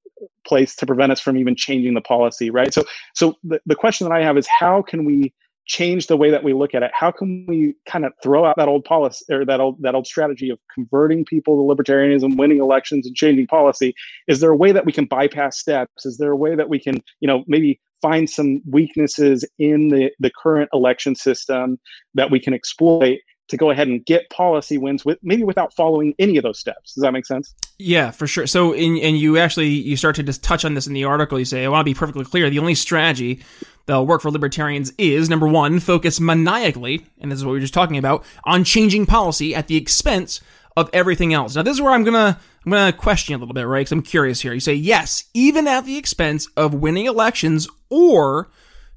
place 0.47 0.75
to 0.77 0.87
prevent 0.87 1.13
us 1.13 1.21
from 1.21 1.37
even 1.37 1.55
changing 1.55 1.95
the 1.95 2.01
policy, 2.01 2.51
right? 2.51 2.73
So, 2.73 2.85
so 3.15 3.35
the, 3.45 3.61
the 3.67 3.75
question 3.75 4.09
that 4.09 4.15
I 4.15 4.23
have 4.23 4.39
is 4.39 4.47
how 4.47 4.83
can 4.83 5.05
we 5.05 5.33
change 5.67 6.07
the 6.07 6.17
way 6.17 6.31
that 6.31 6.43
we 6.43 6.55
look 6.55 6.75
at 6.75 6.83
it? 6.83 6.91
How 6.95 7.11
can 7.11 7.45
we 7.47 7.75
kind 7.87 8.07
of 8.07 8.13
throw 8.23 8.47
out 8.47 8.57
that 8.57 8.69
old 8.69 8.85
policy 8.85 9.25
or 9.31 9.45
that 9.45 9.61
old 9.61 9.81
that 9.83 9.95
old 9.95 10.07
strategy 10.07 10.49
of 10.49 10.59
converting 10.75 11.27
people 11.27 11.57
to 11.57 11.83
libertarianism, 11.83 12.37
winning 12.37 12.59
elections, 12.59 13.07
and 13.07 13.15
changing 13.15 13.47
policy? 13.47 13.95
Is 14.27 14.41
there 14.41 14.51
a 14.51 14.57
way 14.57 14.73
that 14.73 14.87
we 14.87 14.93
can 14.93 15.05
bypass 15.05 15.59
steps? 15.59 16.07
Is 16.07 16.17
there 16.17 16.31
a 16.31 16.37
way 16.37 16.55
that 16.55 16.71
we 16.71 16.81
can, 16.81 17.03
you 17.21 17.29
know, 17.29 17.45
maybe 17.47 17.79
find 18.01 18.31
some 18.31 18.63
weaknesses 18.71 19.45
in 19.59 19.89
the, 19.89 20.11
the 20.21 20.31
current 20.41 20.71
election 20.73 21.15
system 21.15 21.79
that 22.15 22.31
we 22.31 22.41
can 22.41 22.55
exploit 22.55 23.19
to 23.49 23.57
go 23.57 23.71
ahead 23.71 23.89
and 23.89 24.05
get 24.05 24.31
policy 24.31 24.79
wins 24.79 25.05
with 25.05 25.19
maybe 25.23 25.43
without 25.43 25.73
following 25.75 26.15
any 26.19 26.37
of 26.37 26.43
those 26.43 26.59
steps. 26.59 26.95
Does 26.95 27.03
that 27.03 27.13
make 27.13 27.27
sense? 27.27 27.55
Yeah, 27.79 28.11
for 28.11 28.27
sure. 28.27 28.47
So, 28.47 28.73
in, 28.73 28.99
and 28.99 29.17
you 29.17 29.39
actually 29.39 29.69
you 29.69 29.97
start 29.97 30.17
to 30.17 30.23
just 30.23 30.43
touch 30.43 30.65
on 30.65 30.75
this 30.75 30.87
in 30.87 30.93
the 30.93 31.05
article. 31.05 31.39
You 31.39 31.45
say, 31.45 31.65
I 31.65 31.69
want 31.69 31.81
to 31.81 31.85
be 31.85 31.95
perfectly 31.95 32.25
clear. 32.25 32.51
The 32.51 32.59
only 32.59 32.75
strategy 32.75 33.43
that'll 33.87 34.07
work 34.07 34.23
for 34.23 34.31
libertarians 34.31 34.93
is 34.99 35.29
number 35.29 35.49
one, 35.49 35.81
focus 35.81 36.21
maniacally, 36.21 37.07
and 37.21 37.33
this 37.33 37.39
is 37.39 37.45
what 37.45 37.53
we 37.53 37.57
were 37.57 37.63
just 37.63 37.75
talking 37.75 37.97
about, 37.97 38.25
on 38.45 38.65
changing 38.65 39.07
policy 39.07 39.55
at 39.55 39.67
the 39.67 39.77
expense 39.77 40.41
of 40.77 40.91
everything 40.93 41.33
else. 41.33 41.57
Now, 41.57 41.63
this 41.63 41.75
is 41.75 41.81
where 41.81 41.93
I'm 41.93 42.05
gonna 42.05 42.39
I'm 42.65 42.73
gonna 42.73 42.93
question 42.93 43.35
a 43.35 43.39
little 43.39 43.55
bit, 43.55 43.67
right? 43.67 43.81
Because 43.81 43.93
I'm 43.93 44.03
curious 44.03 44.43
here. 44.43 44.53
You 44.53 44.61
say 44.61 44.75
yes, 44.75 45.25
even 45.35 45.67
at 45.67 45.85
the 45.85 45.97
expense 45.97 46.49
of 46.57 46.75
winning 46.75 47.07
elections 47.07 47.67
or 47.89 48.51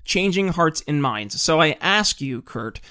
changing 0.03 0.49
hearts 0.49 0.83
and 0.87 1.01
minds. 1.01 1.41
So 1.41 1.61
I 1.61 1.77
ask 1.79 2.19
you, 2.19 2.41
Curt 2.41 2.81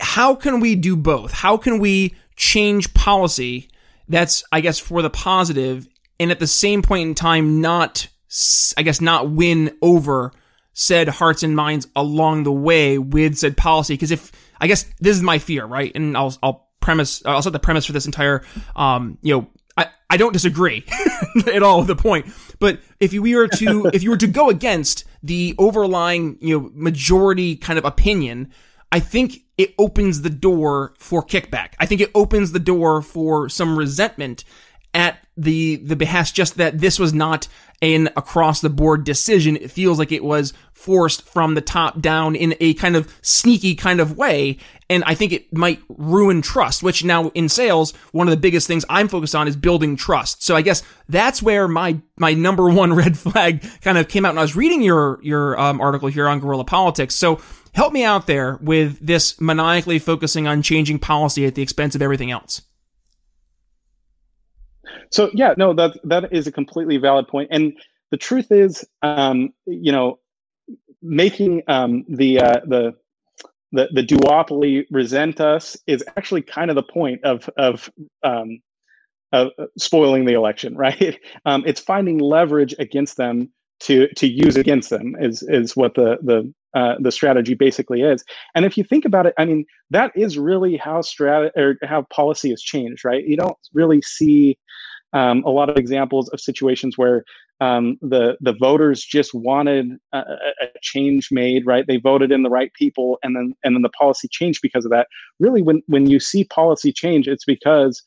how 0.00 0.34
can 0.34 0.60
we 0.60 0.74
do 0.74 0.96
both? 0.96 1.32
How 1.32 1.56
can 1.56 1.78
we 1.78 2.14
change 2.36 2.94
policy 2.94 3.68
that's, 4.08 4.44
I 4.52 4.60
guess, 4.60 4.78
for 4.78 5.02
the 5.02 5.10
positive 5.10 5.88
and 6.20 6.30
at 6.30 6.38
the 6.38 6.46
same 6.46 6.82
point 6.82 7.08
in 7.08 7.14
time 7.14 7.60
not, 7.60 8.08
I 8.76 8.82
guess, 8.82 9.00
not 9.00 9.30
win 9.30 9.76
over 9.82 10.32
said 10.72 11.08
hearts 11.08 11.42
and 11.42 11.56
minds 11.56 11.88
along 11.96 12.44
the 12.44 12.52
way 12.52 12.98
with 12.98 13.38
said 13.38 13.56
policy? 13.56 13.94
Because 13.94 14.10
if, 14.10 14.32
I 14.60 14.66
guess 14.66 14.84
this 15.00 15.16
is 15.16 15.22
my 15.22 15.38
fear, 15.38 15.64
right? 15.64 15.92
And 15.94 16.16
I'll, 16.16 16.36
I'll 16.42 16.68
premise, 16.80 17.24
I'll 17.26 17.42
set 17.42 17.52
the 17.52 17.58
premise 17.58 17.86
for 17.86 17.92
this 17.92 18.06
entire, 18.06 18.42
um, 18.76 19.18
you 19.22 19.34
know, 19.34 19.48
I, 19.76 19.86
I 20.10 20.16
don't 20.16 20.32
disagree 20.32 20.84
at 21.46 21.62
all 21.62 21.78
with 21.78 21.88
the 21.88 21.96
point. 21.96 22.26
But 22.58 22.80
if 23.00 23.12
we 23.12 23.34
were 23.34 23.48
to, 23.48 23.90
if 23.94 24.02
you 24.02 24.10
were 24.10 24.16
to 24.16 24.26
go 24.26 24.48
against 24.50 25.04
the 25.22 25.54
overlying, 25.58 26.38
you 26.40 26.58
know, 26.58 26.70
majority 26.74 27.56
kind 27.56 27.78
of 27.78 27.84
opinion, 27.84 28.52
I 28.90 29.00
think 29.00 29.42
it 29.56 29.74
opens 29.78 30.22
the 30.22 30.30
door 30.30 30.94
for 30.98 31.22
kickback. 31.22 31.74
I 31.78 31.86
think 31.86 32.00
it 32.00 32.10
opens 32.14 32.52
the 32.52 32.58
door 32.58 33.02
for 33.02 33.48
some 33.48 33.78
resentment 33.78 34.44
at 34.94 35.18
the 35.36 35.76
the 35.76 35.96
behest 35.96 36.34
just 36.34 36.56
that 36.56 36.80
this 36.80 36.98
was 36.98 37.14
not 37.14 37.46
an 37.80 38.08
across 38.16 38.60
the 38.60 38.70
board 38.70 39.04
decision. 39.04 39.56
It 39.56 39.70
feels 39.70 39.98
like 39.98 40.10
it 40.10 40.24
was 40.24 40.52
forced 40.72 41.22
from 41.22 41.54
the 41.54 41.60
top 41.60 42.00
down 42.00 42.34
in 42.34 42.54
a 42.60 42.74
kind 42.74 42.96
of 42.96 43.12
sneaky 43.22 43.74
kind 43.74 44.00
of 44.00 44.16
way. 44.16 44.58
And 44.90 45.04
I 45.04 45.14
think 45.14 45.32
it 45.32 45.52
might 45.52 45.80
ruin 45.88 46.42
trust, 46.42 46.82
which 46.82 47.04
now 47.04 47.28
in 47.30 47.48
sales, 47.48 47.92
one 48.12 48.26
of 48.26 48.30
the 48.30 48.40
biggest 48.40 48.66
things 48.66 48.84
I'm 48.88 49.06
focused 49.08 49.34
on 49.34 49.46
is 49.46 49.56
building 49.56 49.96
trust. 49.96 50.42
So 50.42 50.56
I 50.56 50.62
guess 50.62 50.82
that's 51.08 51.42
where 51.42 51.68
my, 51.68 52.00
my 52.16 52.32
number 52.32 52.68
one 52.68 52.92
red 52.94 53.18
flag 53.18 53.64
kind 53.82 53.98
of 53.98 54.08
came 54.08 54.24
out. 54.24 54.30
And 54.30 54.38
I 54.38 54.42
was 54.42 54.56
reading 54.56 54.82
your, 54.82 55.20
your 55.22 55.58
um, 55.60 55.80
article 55.80 56.08
here 56.08 56.28
on 56.28 56.40
guerrilla 56.40 56.64
politics. 56.64 57.14
So 57.14 57.40
help 57.74 57.92
me 57.92 58.02
out 58.02 58.26
there 58.26 58.58
with 58.60 58.98
this 59.04 59.40
maniacally 59.40 59.98
focusing 59.98 60.46
on 60.46 60.62
changing 60.62 60.98
policy 61.00 61.44
at 61.44 61.54
the 61.54 61.62
expense 61.62 61.94
of 61.94 62.02
everything 62.02 62.30
else. 62.30 62.62
So 65.10 65.30
yeah, 65.34 65.54
no, 65.56 65.72
that 65.74 65.98
that 66.04 66.32
is 66.32 66.46
a 66.46 66.52
completely 66.52 66.96
valid 66.98 67.28
point. 67.28 67.48
And 67.50 67.72
the 68.10 68.16
truth 68.16 68.50
is, 68.50 68.86
um, 69.02 69.50
you 69.66 69.92
know, 69.92 70.18
making 71.02 71.62
um, 71.68 72.04
the 72.08 72.40
uh, 72.40 72.60
the 72.66 72.94
the 73.72 73.88
the 73.92 74.02
duopoly 74.02 74.86
resent 74.90 75.40
us 75.40 75.76
is 75.86 76.04
actually 76.16 76.42
kind 76.42 76.70
of 76.70 76.74
the 76.74 76.82
point 76.82 77.22
of 77.24 77.48
of 77.56 77.90
um, 78.22 78.60
of 79.32 79.50
spoiling 79.76 80.24
the 80.24 80.34
election, 80.34 80.76
right? 80.76 81.18
Um, 81.44 81.64
it's 81.66 81.80
finding 81.80 82.18
leverage 82.18 82.74
against 82.78 83.16
them 83.16 83.50
to 83.80 84.08
to 84.16 84.26
use 84.26 84.56
against 84.56 84.90
them 84.90 85.14
is 85.20 85.42
is 85.42 85.76
what 85.76 85.94
the 85.94 86.18
the 86.22 86.52
uh, 86.74 86.94
the 87.00 87.12
strategy 87.12 87.54
basically 87.54 88.02
is. 88.02 88.24
And 88.54 88.64
if 88.64 88.76
you 88.76 88.84
think 88.84 89.04
about 89.04 89.26
it, 89.26 89.34
I 89.38 89.44
mean, 89.44 89.64
that 89.90 90.12
is 90.14 90.36
really 90.38 90.76
how 90.76 91.00
strat 91.00 91.50
or 91.56 91.76
how 91.82 92.06
policy 92.12 92.50
has 92.50 92.62
changed, 92.62 93.04
right? 93.04 93.24
You 93.26 93.36
don't 93.36 93.56
really 93.72 94.02
see 94.02 94.58
um, 95.12 95.42
a 95.44 95.50
lot 95.50 95.70
of 95.70 95.76
examples 95.76 96.28
of 96.30 96.40
situations 96.40 96.98
where 96.98 97.24
um, 97.60 97.98
the 98.02 98.36
the 98.40 98.52
voters 98.52 99.02
just 99.04 99.34
wanted 99.34 99.98
a, 100.12 100.18
a, 100.18 100.66
change 100.82 101.28
made, 101.32 101.66
right? 101.66 101.86
They 101.86 101.96
voted 101.96 102.30
in 102.30 102.42
the 102.42 102.50
right 102.50 102.72
people, 102.74 103.18
and 103.22 103.34
then 103.34 103.54
and 103.64 103.74
then 103.74 103.82
the 103.82 103.88
policy 103.90 104.28
changed 104.28 104.60
because 104.62 104.84
of 104.84 104.90
that. 104.90 105.08
Really, 105.40 105.62
when 105.62 105.82
when 105.86 106.08
you 106.08 106.20
see 106.20 106.44
policy 106.44 106.92
change, 106.92 107.26
it's 107.26 107.44
because 107.44 108.02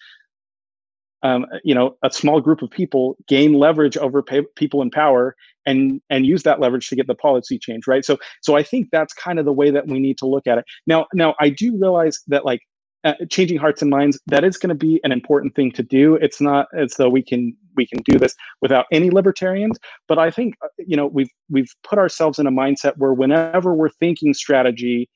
um, 1.23 1.45
you 1.63 1.75
know 1.75 1.97
a 2.03 2.11
small 2.11 2.39
group 2.39 2.61
of 2.61 2.69
people 2.69 3.17
gain 3.27 3.53
leverage 3.53 3.97
over 3.97 4.21
pay, 4.23 4.43
people 4.55 4.81
in 4.81 4.89
power 4.89 5.35
and 5.65 6.01
and 6.09 6.25
use 6.25 6.43
that 6.43 6.59
leverage 6.59 6.87
to 6.89 6.95
get 6.95 7.07
the 7.07 7.15
policy 7.15 7.59
change 7.59 7.85
right 7.85 8.03
so 8.03 8.17
so 8.41 8.55
i 8.55 8.63
think 8.63 8.87
that's 8.91 9.13
kind 9.13 9.37
of 9.37 9.45
the 9.45 9.53
way 9.53 9.69
that 9.69 9.87
we 9.87 9.99
need 9.99 10.17
to 10.17 10.25
look 10.25 10.47
at 10.47 10.57
it 10.57 10.65
now 10.87 11.05
now 11.13 11.35
i 11.39 11.49
do 11.49 11.77
realize 11.79 12.19
that 12.27 12.45
like 12.45 12.61
uh, 13.03 13.13
changing 13.29 13.57
hearts 13.57 13.81
and 13.81 13.89
minds 13.89 14.19
that 14.27 14.43
is 14.43 14.57
going 14.57 14.69
to 14.69 14.75
be 14.75 14.99
an 15.03 15.11
important 15.11 15.55
thing 15.55 15.71
to 15.71 15.83
do. 15.83 16.15
It's 16.15 16.41
not 16.41 16.67
as 16.77 16.93
though 16.95 17.09
we 17.09 17.23
can 17.23 17.55
we 17.75 17.87
can 17.87 18.01
do 18.03 18.19
this 18.19 18.35
without 18.61 18.85
any 18.91 19.09
libertarians 19.09 19.79
but 20.09 20.19
i 20.19 20.29
think 20.29 20.55
uh, 20.61 20.67
you 20.77 20.97
know 20.97 21.07
we've 21.07 21.29
we've 21.49 21.73
put 21.83 21.97
ourselves 21.97 22.37
in 22.37 22.45
a 22.45 22.51
mindset 22.51 22.97
where 22.97 23.13
whenever 23.13 23.73
we're 23.73 23.89
thinking 23.89 24.33
strategy 24.33 25.09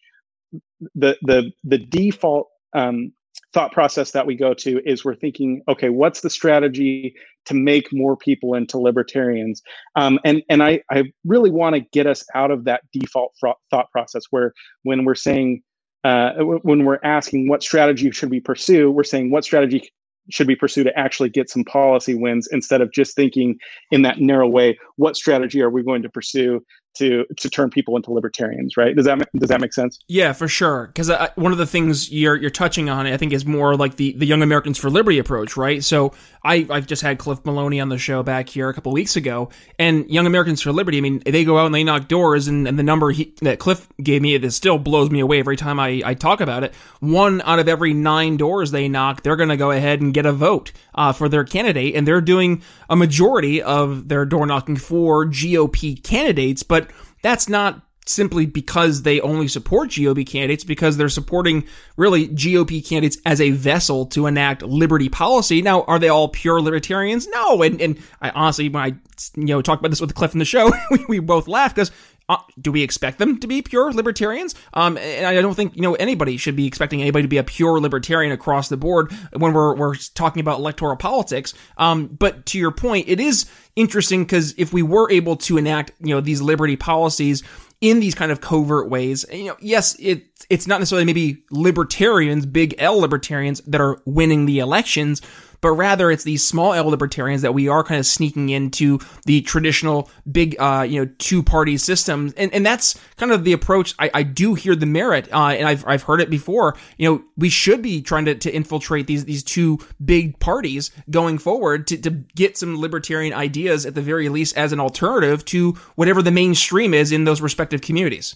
the 0.93 1.17
the 1.21 1.51
the 1.63 1.77
default 1.77 2.47
um, 2.73 3.11
thought 3.53 3.71
process 3.71 4.11
that 4.11 4.25
we 4.25 4.35
go 4.35 4.53
to 4.53 4.81
is 4.85 5.05
we're 5.05 5.15
thinking 5.15 5.61
okay 5.67 5.89
what's 5.89 6.21
the 6.21 6.29
strategy 6.29 7.15
to 7.45 7.53
make 7.53 7.93
more 7.93 8.17
people 8.17 8.55
into 8.55 8.77
libertarians? 8.77 9.61
Um, 9.95 10.19
and 10.25 10.43
and 10.49 10.61
i 10.61 10.81
i 10.91 11.03
really 11.25 11.51
want 11.51 11.75
to 11.75 11.81
get 11.93 12.07
us 12.07 12.23
out 12.33 12.51
of 12.51 12.65
that 12.65 12.81
default 12.91 13.33
thought 13.71 13.91
process 13.91 14.23
where 14.29 14.53
when 14.83 15.05
we're 15.05 15.15
saying 15.15 15.61
uh, 16.05 16.33
when 16.61 16.85
we're 16.85 16.99
asking 17.03 17.49
what 17.49 17.63
strategy 17.63 18.11
should 18.11 18.29
we 18.29 18.39
pursue, 18.39 18.91
we're 18.91 19.03
saying 19.03 19.31
what 19.31 19.43
strategy 19.43 19.91
should 20.29 20.45
we 20.47 20.55
pursue 20.55 20.83
to 20.83 20.97
actually 20.97 21.29
get 21.29 21.49
some 21.49 21.63
policy 21.63 22.13
wins 22.13 22.47
instead 22.51 22.79
of 22.79 22.91
just 22.91 23.15
thinking 23.15 23.57
in 23.89 24.03
that 24.03 24.19
narrow 24.19 24.47
way 24.47 24.77
what 24.97 25.15
strategy 25.15 25.61
are 25.61 25.69
we 25.69 25.83
going 25.83 26.03
to 26.03 26.09
pursue 26.09 26.63
to 26.95 27.25
to 27.37 27.49
turn 27.49 27.69
people 27.69 27.95
into 27.95 28.11
libertarians, 28.11 28.77
right? 28.77 28.95
Does 28.95 29.05
that 29.05 29.19
does 29.35 29.49
that 29.49 29.61
make 29.61 29.73
sense? 29.73 29.99
Yeah, 30.07 30.33
for 30.33 30.47
sure. 30.47 30.87
Because 30.87 31.11
one 31.35 31.51
of 31.51 31.57
the 31.57 31.65
things 31.65 32.11
you're 32.11 32.35
you're 32.35 32.49
touching 32.49 32.89
on, 32.89 33.07
I 33.07 33.17
think, 33.17 33.33
is 33.33 33.45
more 33.45 33.75
like 33.75 33.95
the 33.95 34.13
the 34.13 34.25
Young 34.25 34.41
Americans 34.41 34.77
for 34.77 34.89
Liberty 34.89 35.19
approach, 35.19 35.57
right? 35.57 35.83
So 35.83 36.13
I 36.43 36.65
I've 36.69 36.87
just 36.87 37.01
had 37.01 37.17
Cliff 37.17 37.43
Maloney 37.45 37.79
on 37.79 37.89
the 37.89 37.97
show 37.97 38.23
back 38.23 38.49
here 38.49 38.69
a 38.69 38.73
couple 38.73 38.91
weeks 38.91 39.15
ago, 39.15 39.49
and 39.79 40.09
Young 40.09 40.25
Americans 40.25 40.61
for 40.61 40.71
Liberty. 40.71 40.97
I 40.97 41.01
mean, 41.01 41.21
they 41.25 41.43
go 41.43 41.57
out 41.57 41.65
and 41.65 41.75
they 41.75 41.83
knock 41.83 42.07
doors, 42.07 42.47
and, 42.47 42.67
and 42.67 42.79
the 42.79 42.83
number 42.83 43.11
he, 43.11 43.33
that 43.41 43.59
Cliff 43.59 43.87
gave 44.01 44.21
me, 44.21 44.35
it 44.35 44.51
still 44.51 44.77
blows 44.77 45.09
me 45.09 45.19
away 45.19 45.39
every 45.39 45.57
time 45.57 45.79
I 45.79 46.01
I 46.05 46.13
talk 46.13 46.41
about 46.41 46.63
it. 46.63 46.73
One 46.99 47.41
out 47.41 47.59
of 47.59 47.67
every 47.67 47.93
nine 47.93 48.37
doors 48.37 48.71
they 48.71 48.87
knock, 48.87 49.23
they're 49.23 49.35
going 49.35 49.49
to 49.49 49.57
go 49.57 49.71
ahead 49.71 50.01
and 50.01 50.13
get 50.13 50.25
a 50.25 50.31
vote 50.31 50.71
uh, 50.95 51.13
for 51.13 51.29
their 51.29 51.43
candidate, 51.43 51.95
and 51.95 52.07
they're 52.07 52.21
doing 52.21 52.61
a 52.89 52.95
majority 52.95 53.61
of 53.61 54.07
their 54.07 54.25
door 54.25 54.45
knocking 54.45 54.77
for 54.77 55.25
GOP 55.25 56.01
candidates, 56.01 56.63
but 56.63 56.89
that's 57.21 57.47
not 57.47 57.81
simply 58.07 58.45
because 58.45 59.01
they 59.01 59.19
only 59.21 59.47
support 59.47 59.89
GOP 59.89 60.25
candidates, 60.25 60.63
because 60.63 60.97
they're 60.97 61.09
supporting 61.09 61.65
really 61.97 62.27
GOP 62.27 62.87
candidates 62.87 63.17
as 63.25 63.41
a 63.41 63.51
vessel 63.51 64.05
to 64.05 64.27
enact 64.27 64.61
liberty 64.61 65.09
policy. 65.09 65.61
Now, 65.61 65.83
are 65.83 65.99
they 65.99 66.09
all 66.09 66.29
pure 66.29 66.61
libertarians? 66.61 67.27
No. 67.27 67.63
And, 67.63 67.81
and 67.81 67.97
I 68.21 68.29
honestly, 68.29 68.69
when 68.69 68.83
I, 68.83 68.87
you 69.35 69.45
know, 69.45 69.61
talked 69.61 69.81
about 69.81 69.89
this 69.89 70.01
with 70.01 70.13
Cliff 70.13 70.33
in 70.33 70.39
the 70.39 70.45
show, 70.45 70.71
we, 70.91 71.05
we 71.09 71.19
both 71.19 71.47
laughed 71.47 71.75
because 71.75 71.91
uh, 72.27 72.37
do 72.59 72.71
we 72.71 72.81
expect 72.81 73.19
them 73.19 73.39
to 73.39 73.47
be 73.47 73.61
pure 73.61 73.93
libertarians? 73.93 74.55
Um, 74.73 74.97
and 74.97 75.25
I 75.25 75.41
don't 75.41 75.53
think 75.53 75.75
you 75.75 75.81
know 75.81 75.93
anybody 75.95 76.37
should 76.37 76.55
be 76.55 76.65
expecting 76.65 77.01
anybody 77.01 77.23
to 77.23 77.27
be 77.27 77.37
a 77.37 77.43
pure 77.43 77.79
libertarian 77.79 78.31
across 78.31 78.69
the 78.69 78.77
board 78.77 79.11
when 79.33 79.53
we're 79.53 79.75
we're 79.75 79.95
talking 79.95 80.39
about 80.39 80.59
electoral 80.59 80.95
politics. 80.95 81.53
Um, 81.77 82.07
but 82.07 82.45
to 82.47 82.57
your 82.57 82.71
point, 82.71 83.07
it 83.07 83.19
is 83.19 83.45
interesting 83.75 84.23
because 84.23 84.53
if 84.57 84.73
we 84.73 84.81
were 84.81 85.11
able 85.11 85.35
to 85.35 85.57
enact 85.57 85.91
you 85.99 86.15
know 86.15 86.21
these 86.21 86.41
liberty 86.41 86.75
policies 86.75 87.43
in 87.81 87.99
these 87.99 88.15
kind 88.15 88.31
of 88.31 88.41
covert 88.41 88.89
ways. 88.89 89.25
You 89.31 89.45
know, 89.45 89.57
yes, 89.59 89.95
it 89.99 90.25
it's 90.49 90.67
not 90.67 90.79
necessarily 90.79 91.05
maybe 91.05 91.43
libertarians, 91.51 92.45
big 92.45 92.75
L 92.77 92.99
libertarians 92.99 93.61
that 93.61 93.81
are 93.81 94.01
winning 94.05 94.45
the 94.45 94.59
elections, 94.59 95.21
but 95.65 95.71
rather 95.71 96.11
it's 96.11 96.23
these 96.23 96.45
small 96.45 96.73
L 96.73 96.85
libertarians 96.85 97.41
that 97.41 97.55
we 97.55 97.67
are 97.67 97.83
kind 97.83 97.99
of 97.99 98.05
sneaking 98.05 98.49
into 98.49 98.99
the 99.25 99.41
traditional 99.41 100.11
big, 100.31 100.55
uh, 100.59 100.85
you 100.87 101.03
know, 101.03 101.11
two 101.17 101.41
party 101.41 101.75
systems. 101.77 102.33
And, 102.33 102.53
and 102.53 102.63
that's 102.63 102.99
kind 103.17 103.31
of 103.31 103.43
the 103.43 103.51
approach 103.51 103.95
I, 103.97 104.11
I 104.13 104.21
do 104.21 104.53
hear 104.53 104.75
the 104.75 104.85
merit, 104.85 105.27
uh, 105.33 105.55
and 105.57 105.67
I've, 105.67 105.83
I've 105.87 106.03
heard 106.03 106.21
it 106.21 106.29
before. 106.29 106.77
You 106.99 107.09
know, 107.09 107.23
we 107.35 107.49
should 107.49 107.81
be 107.81 108.03
trying 108.03 108.25
to, 108.25 108.35
to 108.35 108.55
infiltrate 108.55 109.07
these, 109.07 109.25
these 109.25 109.43
two 109.43 109.79
big 110.05 110.39
parties 110.39 110.91
going 111.09 111.39
forward 111.39 111.87
to, 111.87 111.97
to 111.97 112.11
get 112.11 112.59
some 112.59 112.79
libertarian 112.79 113.33
ideas 113.33 113.87
at 113.87 113.95
the 113.95 114.03
very 114.03 114.29
least 114.29 114.55
as 114.55 114.71
an 114.71 114.79
alternative 114.79 115.43
to 115.45 115.71
whatever 115.95 116.21
the 116.21 116.29
mainstream 116.29 116.93
is 116.93 117.11
in 117.11 117.23
those 117.23 117.41
respective 117.41 117.81
communities. 117.81 118.35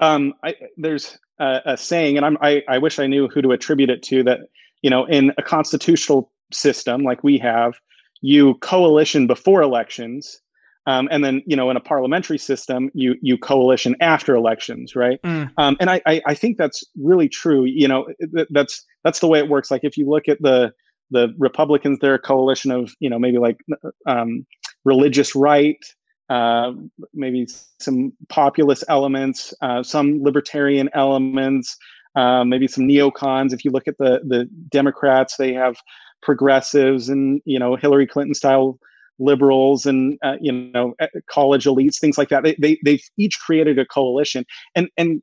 um, 0.00 0.34
I, 0.44 0.54
there's 0.76 1.18
a, 1.38 1.60
a, 1.66 1.76
saying, 1.76 2.16
and 2.16 2.24
I'm, 2.24 2.38
I, 2.40 2.62
I 2.68 2.78
wish 2.78 2.98
I 2.98 3.06
knew 3.06 3.28
who 3.28 3.42
to 3.42 3.52
attribute 3.52 3.90
it 3.90 4.02
to. 4.04 4.22
That 4.22 4.40
you 4.82 4.90
know, 4.90 5.04
in 5.06 5.32
a 5.38 5.42
constitutional 5.42 6.32
system 6.52 7.02
like 7.02 7.22
we 7.24 7.38
have, 7.38 7.74
you 8.20 8.54
coalition 8.56 9.26
before 9.26 9.62
elections, 9.62 10.40
um, 10.86 11.08
and 11.10 11.24
then 11.24 11.42
you 11.46 11.56
know, 11.56 11.70
in 11.70 11.76
a 11.76 11.80
parliamentary 11.80 12.38
system, 12.38 12.90
you 12.94 13.16
you 13.20 13.36
coalition 13.36 13.96
after 14.00 14.34
elections, 14.34 14.94
right? 14.94 15.20
Mm. 15.22 15.50
Um, 15.58 15.76
and 15.80 15.90
I, 15.90 16.00
I, 16.06 16.22
I 16.26 16.34
think 16.34 16.56
that's 16.58 16.84
really 16.96 17.28
true. 17.28 17.64
You 17.64 17.88
know, 17.88 18.06
that's 18.50 18.84
that's 19.04 19.20
the 19.20 19.28
way 19.28 19.38
it 19.38 19.48
works. 19.48 19.70
Like 19.70 19.84
if 19.84 19.96
you 19.96 20.08
look 20.08 20.28
at 20.28 20.40
the 20.40 20.72
the 21.10 21.34
Republicans, 21.38 21.98
they're 22.00 22.14
a 22.14 22.18
coalition 22.18 22.70
of 22.70 22.94
you 23.00 23.10
know 23.10 23.18
maybe 23.18 23.38
like 23.38 23.58
um, 24.06 24.46
religious 24.84 25.34
right 25.34 25.84
uh, 26.28 26.72
maybe 27.14 27.46
some 27.80 28.12
populist 28.28 28.84
elements, 28.88 29.54
uh, 29.62 29.82
some 29.82 30.22
libertarian 30.22 30.88
elements, 30.94 31.76
uh, 32.16 32.44
maybe 32.44 32.66
some 32.66 32.84
neocons. 32.84 33.52
If 33.52 33.64
you 33.64 33.70
look 33.70 33.88
at 33.88 33.98
the 33.98 34.20
the 34.26 34.48
Democrats, 34.70 35.36
they 35.36 35.52
have 35.54 35.76
progressives 36.22 37.08
and 37.08 37.40
you 37.44 37.58
know 37.58 37.76
Hillary 37.76 38.06
Clinton 38.06 38.34
style 38.34 38.78
liberals 39.18 39.86
and 39.86 40.18
uh, 40.22 40.36
you 40.40 40.52
know 40.52 40.94
college 41.30 41.64
elites, 41.64 41.98
things 41.98 42.18
like 42.18 42.28
that. 42.28 42.42
They, 42.42 42.56
they 42.58 42.78
they've 42.84 43.04
each 43.16 43.38
created 43.38 43.78
a 43.78 43.86
coalition, 43.86 44.44
and 44.74 44.88
and 44.96 45.22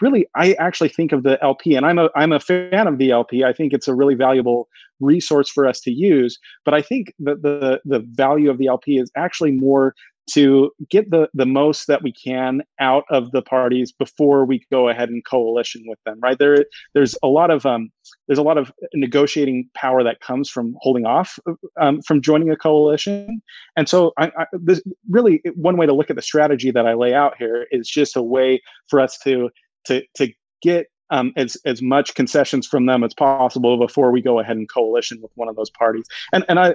really 0.00 0.26
I 0.34 0.52
actually 0.54 0.90
think 0.90 1.12
of 1.12 1.22
the 1.22 1.42
LP, 1.42 1.74
and 1.74 1.86
I'm 1.86 1.98
a 1.98 2.10
I'm 2.14 2.32
a 2.32 2.40
fan 2.40 2.86
of 2.86 2.98
the 2.98 3.10
LP. 3.10 3.44
I 3.44 3.52
think 3.52 3.72
it's 3.72 3.88
a 3.88 3.94
really 3.94 4.14
valuable 4.14 4.68
resource 5.00 5.48
for 5.48 5.66
us 5.66 5.80
to 5.80 5.90
use. 5.90 6.38
But 6.64 6.74
I 6.74 6.82
think 6.82 7.14
that 7.20 7.42
the 7.42 7.80
the 7.84 8.00
value 8.00 8.50
of 8.50 8.58
the 8.58 8.66
LP 8.66 8.98
is 8.98 9.10
actually 9.16 9.52
more 9.52 9.94
to 10.30 10.70
get 10.90 11.10
the 11.10 11.28
the 11.34 11.46
most 11.46 11.86
that 11.86 12.02
we 12.02 12.12
can 12.12 12.62
out 12.80 13.04
of 13.10 13.30
the 13.32 13.42
parties 13.42 13.92
before 13.92 14.44
we 14.44 14.64
go 14.70 14.88
ahead 14.88 15.08
and 15.08 15.24
coalition 15.24 15.82
with 15.86 15.98
them 16.04 16.18
right 16.22 16.38
there 16.38 16.64
there's 16.94 17.16
a 17.22 17.26
lot 17.26 17.50
of 17.50 17.66
um, 17.66 17.90
there's 18.28 18.38
a 18.38 18.42
lot 18.42 18.58
of 18.58 18.72
negotiating 18.94 19.68
power 19.74 20.04
that 20.04 20.20
comes 20.20 20.48
from 20.48 20.74
holding 20.80 21.06
off 21.06 21.38
um, 21.80 22.00
from 22.02 22.22
joining 22.22 22.50
a 22.50 22.56
coalition 22.56 23.42
and 23.76 23.88
so 23.88 24.12
I, 24.18 24.30
I, 24.38 24.46
this 24.52 24.82
really 25.10 25.42
one 25.54 25.76
way 25.76 25.86
to 25.86 25.94
look 25.94 26.10
at 26.10 26.16
the 26.16 26.22
strategy 26.22 26.70
that 26.70 26.86
i 26.86 26.94
lay 26.94 27.14
out 27.14 27.34
here 27.38 27.66
is 27.70 27.88
just 27.88 28.16
a 28.16 28.22
way 28.22 28.62
for 28.88 29.00
us 29.00 29.18
to 29.24 29.50
to 29.86 30.02
to 30.14 30.32
get 30.62 30.86
um, 31.12 31.32
as 31.36 31.56
as 31.66 31.82
much 31.82 32.14
concessions 32.14 32.66
from 32.66 32.86
them 32.86 33.04
as 33.04 33.14
possible 33.14 33.78
before 33.78 34.10
we 34.10 34.22
go 34.22 34.40
ahead 34.40 34.56
and 34.56 34.68
coalition 34.68 35.20
with 35.20 35.30
one 35.34 35.48
of 35.48 35.56
those 35.56 35.70
parties. 35.70 36.06
And 36.32 36.44
and 36.48 36.58
I, 36.58 36.74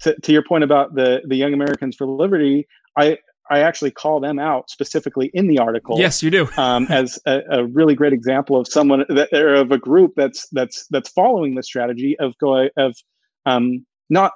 to, 0.00 0.20
to 0.20 0.32
your 0.32 0.42
point 0.42 0.64
about 0.64 0.94
the 0.94 1.22
the 1.26 1.36
Young 1.36 1.52
Americans 1.52 1.96
for 1.96 2.06
Liberty, 2.06 2.66
I 2.96 3.18
I 3.50 3.60
actually 3.60 3.90
call 3.90 4.20
them 4.20 4.38
out 4.38 4.70
specifically 4.70 5.30
in 5.34 5.46
the 5.46 5.58
article. 5.58 5.98
Yes, 5.98 6.22
you 6.22 6.30
do. 6.30 6.48
um, 6.56 6.86
as 6.90 7.18
a, 7.26 7.40
a, 7.50 7.64
really 7.66 7.94
great 7.94 8.12
example 8.12 8.58
of 8.58 8.66
someone 8.68 9.04
that 9.08 9.28
or 9.32 9.54
of 9.54 9.72
a 9.72 9.78
group 9.78 10.12
that's 10.16 10.48
that's 10.52 10.86
that's 10.88 11.10
following 11.10 11.54
the 11.54 11.62
strategy 11.62 12.16
of 12.18 12.36
going 12.38 12.70
of 12.76 12.96
um, 13.46 13.84
not 14.08 14.32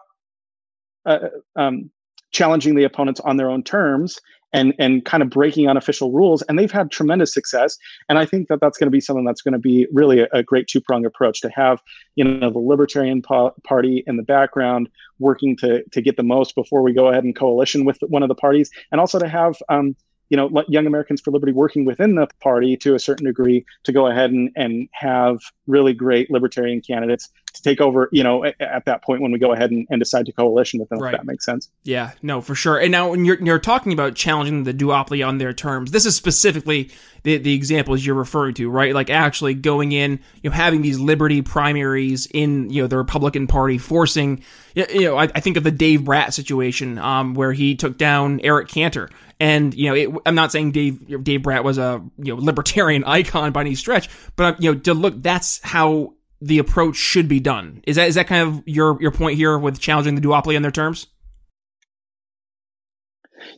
uh, 1.07 1.29
um, 1.55 1.91
challenging 2.33 2.75
the 2.75 2.85
opponents 2.85 3.21
on 3.21 3.37
their 3.37 3.51
own 3.51 3.63
terms 3.63 4.19
and 4.53 4.75
and 4.79 5.05
kind 5.05 5.23
of 5.23 5.31
breaking 5.31 5.69
unofficial 5.69 6.13
rules 6.13 6.43
and 6.43 6.59
they've 6.59 6.73
had 6.73 6.91
tremendous 6.91 7.33
success. 7.33 7.77
And 8.09 8.19
i 8.19 8.27
think 8.27 8.49
that 8.49 8.61
that's 8.61 8.79
going 8.79 8.87
to 8.87 8.93
be 8.93 9.01
something 9.01 9.25
that's 9.25 9.43
going 9.43 9.53
to 9.53 9.59
be 9.59 9.87
really 9.93 10.21
a, 10.21 10.29
a 10.33 10.43
great 10.43 10.67
two-pronged 10.69 11.07
approach 11.07 11.41
to 11.41 11.51
have 11.51 11.81
you 12.15 12.25
know 12.25 12.51
the 12.51 12.59
libertarian 12.59 13.23
po- 13.23 13.55
party 13.65 14.05
in 14.07 14.17
the 14.17 14.23
background 14.23 14.89
working 15.19 15.57
to 15.59 15.83
to 15.91 16.01
get 16.01 16.17
the 16.17 16.23
most 16.23 16.55
before 16.55 16.83
we 16.83 16.93
go 16.93 17.09
ahead 17.09 17.25
and 17.25 17.37
coalition 17.37 17.85
with 17.85 17.99
one 18.09 18.23
of 18.23 18.29
the 18.29 18.35
parties 18.35 18.71
and 18.93 19.01
also 19.01 19.19
to 19.19 19.29
have 19.29 19.57
um, 19.69 19.97
you 20.29 20.37
know 20.37 20.51
young 20.69 20.87
americans 20.87 21.21
for 21.21 21.31
liberty 21.31 21.53
working 21.53 21.85
within 21.85 22.15
the 22.15 22.27
party 22.41 22.77
to 22.77 22.95
a 22.95 22.99
certain 22.99 23.27
degree 23.27 23.65
to 23.85 23.93
go 23.93 24.07
ahead 24.07 24.31
and, 24.31 24.51
and 24.57 24.89
have 24.93 25.39
really 25.67 25.93
great 25.93 26.31
libertarian 26.31 26.81
candidates 26.81 27.31
to 27.57 27.63
take 27.63 27.81
over, 27.81 28.09
you 28.13 28.23
know, 28.23 28.45
at, 28.45 28.61
at 28.61 28.85
that 28.87 29.03
point 29.03 29.21
when 29.21 29.33
we 29.33 29.39
go 29.39 29.53
ahead 29.53 29.71
and, 29.71 29.87
and 29.91 30.01
decide 30.01 30.27
to 30.27 30.33
coalition 30.33 30.81
with 30.81 30.89
them, 30.89 30.99
right. 30.99 31.15
if 31.15 31.21
that 31.21 31.27
makes 31.27 31.45
sense. 31.45 31.71
Yeah, 31.85 32.13
no, 32.23 32.41
for 32.41 32.55
sure. 32.55 32.79
And 32.79 32.93
now 32.93 33.11
when 33.11 33.25
you're, 33.25 33.43
you're 33.43 33.59
talking 33.59 33.93
about 33.93 34.15
challenging 34.15 34.65
the 34.65 34.75
duopoly 34.75 35.27
on 35.27 35.39
their 35.39 35.53
terms, 35.53 35.91
this 35.91 36.07
is 36.07 36.17
specifically 36.17 36.91
the, 37.23 37.39
the 37.39 37.55
examples 37.55 38.05
you're 38.05 38.15
referring 38.15 38.55
to, 38.55 38.71
right? 38.71 38.95
Like 38.95 39.11
actually 39.11 39.55
going 39.55 39.93
in, 39.93 40.21
you 40.43 40.51
know, 40.51 40.55
having 40.57 40.83
these 40.83 40.99
liberty 40.99 41.43
primaries 41.43 42.27
in, 42.27 42.71
you 42.71 42.83
know, 42.83 42.89
the 42.89 42.97
Republican 42.97 43.47
Party, 43.47 43.79
forcing, 43.79 44.43
you 44.75 45.03
know, 45.03 45.17
I, 45.17 45.25
I 45.25 45.41
think 45.41 45.57
of 45.57 45.65
the 45.65 45.71
Dave 45.71 46.05
Brat 46.05 46.35
situation, 46.35 46.99
um, 46.99 47.35
where 47.35 47.53
he 47.53 47.75
took 47.75 47.99
down 47.99 48.41
Eric 48.45 48.69
Cantor. 48.69 49.11
And 49.39 49.75
you 49.75 49.89
know, 49.89 49.95
it, 49.95 50.23
I'm 50.25 50.35
not 50.35 50.51
saying 50.51 50.73
Dave 50.73 51.23
Dave 51.23 51.43
Brat 51.43 51.63
was 51.63 51.77
a 51.77 52.03
you 52.19 52.35
know 52.35 52.41
libertarian 52.41 53.05
icon 53.07 53.53
by 53.53 53.63
any 53.63 53.75
stretch, 53.75 54.09
but 54.35 54.63
you 54.63 54.73
know, 54.73 54.81
to 54.81 54.95
look, 54.95 55.23
that's 55.23 55.61
how 55.63 56.15
the 56.47 56.59
approach 56.59 56.97
should 56.97 57.29
be 57.29 57.41
done. 57.41 57.83
Is 57.87 57.97
that 57.97 58.09
is 58.09 58.15
that 58.15 58.27
kind 58.27 58.47
of 58.47 58.63
your 58.67 59.01
your 59.01 59.11
point 59.11 59.37
here 59.37 59.59
with 59.59 59.79
challenging 59.79 60.15
the 60.15 60.21
duopoly 60.21 60.57
on 60.57 60.63
their 60.63 60.71
terms? 60.71 61.07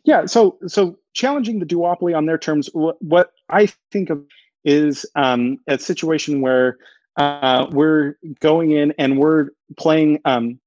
Yeah, 0.05 0.27
so 0.27 0.59
so 0.67 0.99
challenging 1.15 1.59
the 1.59 1.67
duopoly 1.67 2.17
on 2.17 2.27
their 2.27 2.39
terms. 2.39 2.69
What, 2.73 3.01
what 3.03 3.33
I 3.49 3.73
think 3.93 4.11
of 4.11 4.23
is 4.65 5.07
um, 5.15 5.59
a 5.67 5.79
situation 5.79 6.41
where 6.41 6.79
uh, 7.17 7.67
we're 7.71 8.17
going 8.41 8.73
in 8.73 8.93
and 8.99 9.19
we're 9.19 9.49
playing 9.77 10.21
um, 10.25 10.61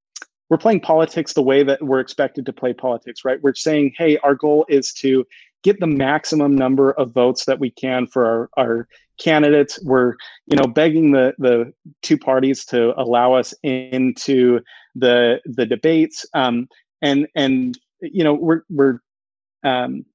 we're 0.49 0.57
playing 0.57 0.81
politics 0.81 1.33
the 1.33 1.41
way 1.41 1.63
that 1.63 1.81
we're 1.81 2.01
expected 2.01 2.45
to 2.45 2.53
play 2.53 2.73
politics, 2.73 3.23
right? 3.23 3.41
We're 3.41 3.53
saying, 3.53 3.93
hey, 3.97 4.17
our 4.17 4.35
goal 4.35 4.65
is 4.67 4.91
to 4.95 5.25
get 5.63 5.79
the 5.79 5.87
maximum 5.87 6.55
number 6.55 6.91
of 6.91 7.11
votes 7.11 7.45
that 7.45 7.59
we 7.59 7.69
can 7.69 8.07
for 8.07 8.25
our, 8.25 8.49
our 8.57 8.87
candidates. 9.19 9.79
We're, 9.83 10.15
you 10.47 10.57
know, 10.57 10.67
begging 10.67 11.11
the 11.11 11.33
the 11.37 11.73
two 12.01 12.17
parties 12.17 12.65
to 12.65 12.99
allow 12.99 13.33
us 13.33 13.53
into 13.63 14.61
the 14.95 15.39
the 15.45 15.65
debates, 15.65 16.25
um, 16.33 16.67
and 17.01 17.27
and 17.35 17.77
you 18.01 18.23
know, 18.23 18.33
we're 18.33 18.61
we're 18.69 18.99
um, 19.63 20.05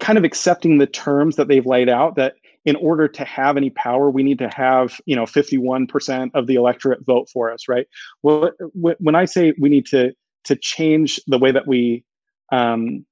kind 0.00 0.18
of 0.18 0.24
accepting 0.24 0.78
the 0.78 0.86
terms 0.86 1.36
that 1.36 1.48
they've 1.48 1.66
laid 1.66 1.88
out. 1.88 2.16
That 2.16 2.34
in 2.64 2.76
order 2.76 3.08
to 3.08 3.24
have 3.24 3.56
any 3.56 3.70
power, 3.70 4.10
we 4.10 4.22
need 4.22 4.38
to 4.40 4.48
have 4.48 5.00
you 5.06 5.16
know 5.16 5.24
51% 5.24 6.30
of 6.34 6.46
the 6.46 6.56
electorate 6.56 7.04
vote 7.04 7.28
for 7.32 7.50
us, 7.50 7.68
right? 7.68 7.86
Well, 8.22 8.50
when 8.74 9.14
I 9.14 9.24
say 9.24 9.54
we 9.58 9.68
need 9.68 9.86
to 9.86 10.12
to 10.44 10.56
change 10.56 11.20
the 11.26 11.38
way 11.38 11.52
that 11.52 11.66
we 11.66 12.04
um, 12.50 13.04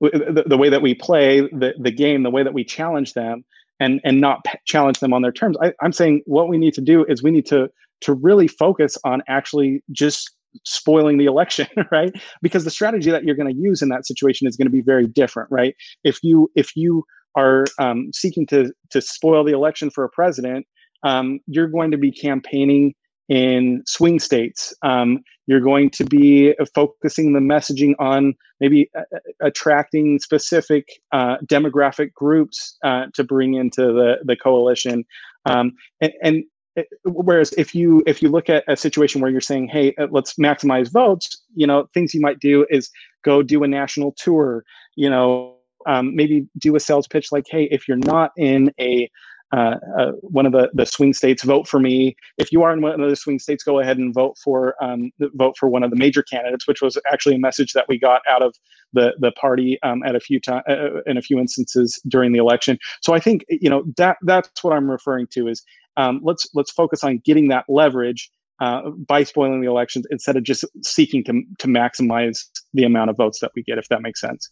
the, 0.00 0.44
the 0.46 0.56
way 0.56 0.68
that 0.68 0.82
we 0.82 0.94
play 0.94 1.40
the, 1.40 1.74
the 1.78 1.90
game, 1.90 2.22
the 2.22 2.30
way 2.30 2.42
that 2.42 2.54
we 2.54 2.64
challenge 2.64 3.14
them, 3.14 3.44
and 3.80 4.00
and 4.04 4.20
not 4.20 4.44
p- 4.44 4.58
challenge 4.66 5.00
them 5.00 5.12
on 5.12 5.22
their 5.22 5.32
terms. 5.32 5.56
I, 5.62 5.72
I'm 5.80 5.92
saying 5.92 6.22
what 6.26 6.48
we 6.48 6.58
need 6.58 6.74
to 6.74 6.80
do 6.80 7.04
is 7.06 7.22
we 7.22 7.30
need 7.30 7.46
to 7.46 7.68
to 8.02 8.12
really 8.14 8.48
focus 8.48 8.98
on 9.04 9.22
actually 9.28 9.82
just 9.92 10.32
spoiling 10.64 11.18
the 11.18 11.26
election 11.26 11.66
right 11.90 12.12
because 12.40 12.64
the 12.64 12.70
strategy 12.70 13.10
that 13.10 13.24
you're 13.24 13.34
going 13.34 13.52
to 13.52 13.60
use 13.60 13.82
in 13.82 13.90
that 13.90 14.06
situation 14.06 14.46
is 14.46 14.56
going 14.56 14.66
to 14.66 14.72
be 14.72 14.80
very 14.80 15.06
different 15.06 15.50
right 15.50 15.74
if 16.02 16.18
you 16.22 16.50
if 16.54 16.74
you 16.74 17.04
are 17.36 17.66
um, 17.78 18.10
seeking 18.14 18.46
to 18.46 18.72
to 18.90 19.02
spoil 19.02 19.44
the 19.44 19.52
election 19.52 19.90
for 19.90 20.04
a 20.04 20.08
president 20.08 20.66
um, 21.02 21.40
you're 21.46 21.68
going 21.68 21.90
to 21.90 21.98
be 21.98 22.10
campaigning 22.10 22.94
in 23.28 23.82
swing 23.86 24.18
states. 24.20 24.74
Um, 24.82 25.22
you're 25.46 25.60
going 25.60 25.90
to 25.90 26.04
be 26.04 26.54
focusing 26.74 27.32
the 27.32 27.40
messaging 27.40 27.94
on 27.98 28.34
maybe 28.60 28.90
uh, 28.96 29.02
uh, 29.14 29.18
attracting 29.40 30.18
specific 30.18 30.88
uh, 31.12 31.36
demographic 31.46 32.12
groups 32.14 32.76
uh, 32.84 33.06
to 33.14 33.24
bring 33.24 33.54
into 33.54 33.92
the, 33.92 34.16
the 34.24 34.36
coalition. 34.36 35.04
Um, 35.44 35.72
and, 36.00 36.12
and 36.22 36.44
it, 36.74 36.88
uh, 37.06 37.10
whereas 37.10 37.52
if 37.52 37.74
you 37.74 38.02
if 38.06 38.22
you 38.22 38.28
look 38.28 38.50
at 38.50 38.64
a 38.68 38.76
situation 38.76 39.20
where 39.20 39.30
you're 39.30 39.40
saying, 39.40 39.68
hey, 39.68 39.94
uh, 39.98 40.08
let's 40.10 40.34
maximize 40.34 40.90
votes, 40.92 41.42
you 41.54 41.66
know, 41.66 41.88
things 41.94 42.12
you 42.12 42.20
might 42.20 42.40
do 42.40 42.66
is 42.70 42.90
go 43.24 43.42
do 43.42 43.62
a 43.62 43.68
national 43.68 44.12
tour. 44.12 44.64
You 44.96 45.10
know, 45.10 45.56
um, 45.86 46.14
maybe 46.14 46.46
do 46.58 46.76
a 46.76 46.80
sales 46.80 47.06
pitch 47.06 47.30
like, 47.30 47.46
hey, 47.48 47.64
if 47.70 47.86
you're 47.86 47.96
not 47.96 48.32
in 48.36 48.72
a 48.80 49.08
uh, 49.52 49.76
uh, 49.98 50.12
one 50.22 50.44
of 50.44 50.52
the, 50.52 50.70
the 50.74 50.84
swing 50.84 51.12
states, 51.12 51.44
vote 51.44 51.68
for 51.68 51.78
me. 51.78 52.16
If 52.36 52.50
you 52.50 52.62
are 52.62 52.72
in 52.72 52.80
one 52.80 53.00
of 53.00 53.08
the 53.08 53.16
swing 53.16 53.38
states, 53.38 53.62
go 53.62 53.78
ahead 53.78 53.96
and 53.96 54.12
vote 54.12 54.36
for 54.42 54.74
um, 54.82 55.12
vote 55.34 55.56
for 55.58 55.68
one 55.68 55.82
of 55.82 55.90
the 55.90 55.96
major 55.96 56.22
candidates, 56.22 56.66
which 56.66 56.82
was 56.82 56.98
actually 57.12 57.36
a 57.36 57.38
message 57.38 57.72
that 57.72 57.86
we 57.88 57.98
got 57.98 58.22
out 58.28 58.42
of 58.42 58.54
the 58.92 59.14
the 59.20 59.32
party 59.32 59.78
um, 59.82 60.02
at 60.02 60.16
a 60.16 60.20
few 60.20 60.40
times 60.40 60.64
uh, 60.68 61.00
in 61.06 61.16
a 61.16 61.22
few 61.22 61.38
instances 61.38 62.00
during 62.08 62.32
the 62.32 62.38
election. 62.38 62.78
So 63.02 63.14
I 63.14 63.20
think 63.20 63.44
you 63.48 63.70
know 63.70 63.84
that 63.96 64.16
that's 64.22 64.50
what 64.64 64.72
I'm 64.72 64.90
referring 64.90 65.28
to 65.32 65.48
is 65.48 65.62
um, 65.96 66.20
let's 66.24 66.48
let's 66.54 66.72
focus 66.72 67.04
on 67.04 67.18
getting 67.24 67.48
that 67.48 67.64
leverage 67.68 68.30
uh, 68.60 68.90
by 68.90 69.22
spoiling 69.22 69.60
the 69.60 69.68
elections 69.68 70.06
instead 70.10 70.36
of 70.36 70.42
just 70.42 70.64
seeking 70.82 71.22
to 71.24 71.42
to 71.58 71.68
maximize 71.68 72.44
the 72.74 72.84
amount 72.84 73.10
of 73.10 73.16
votes 73.16 73.40
that 73.40 73.52
we 73.54 73.62
get, 73.62 73.78
if 73.78 73.88
that 73.88 74.02
makes 74.02 74.20
sense. 74.20 74.50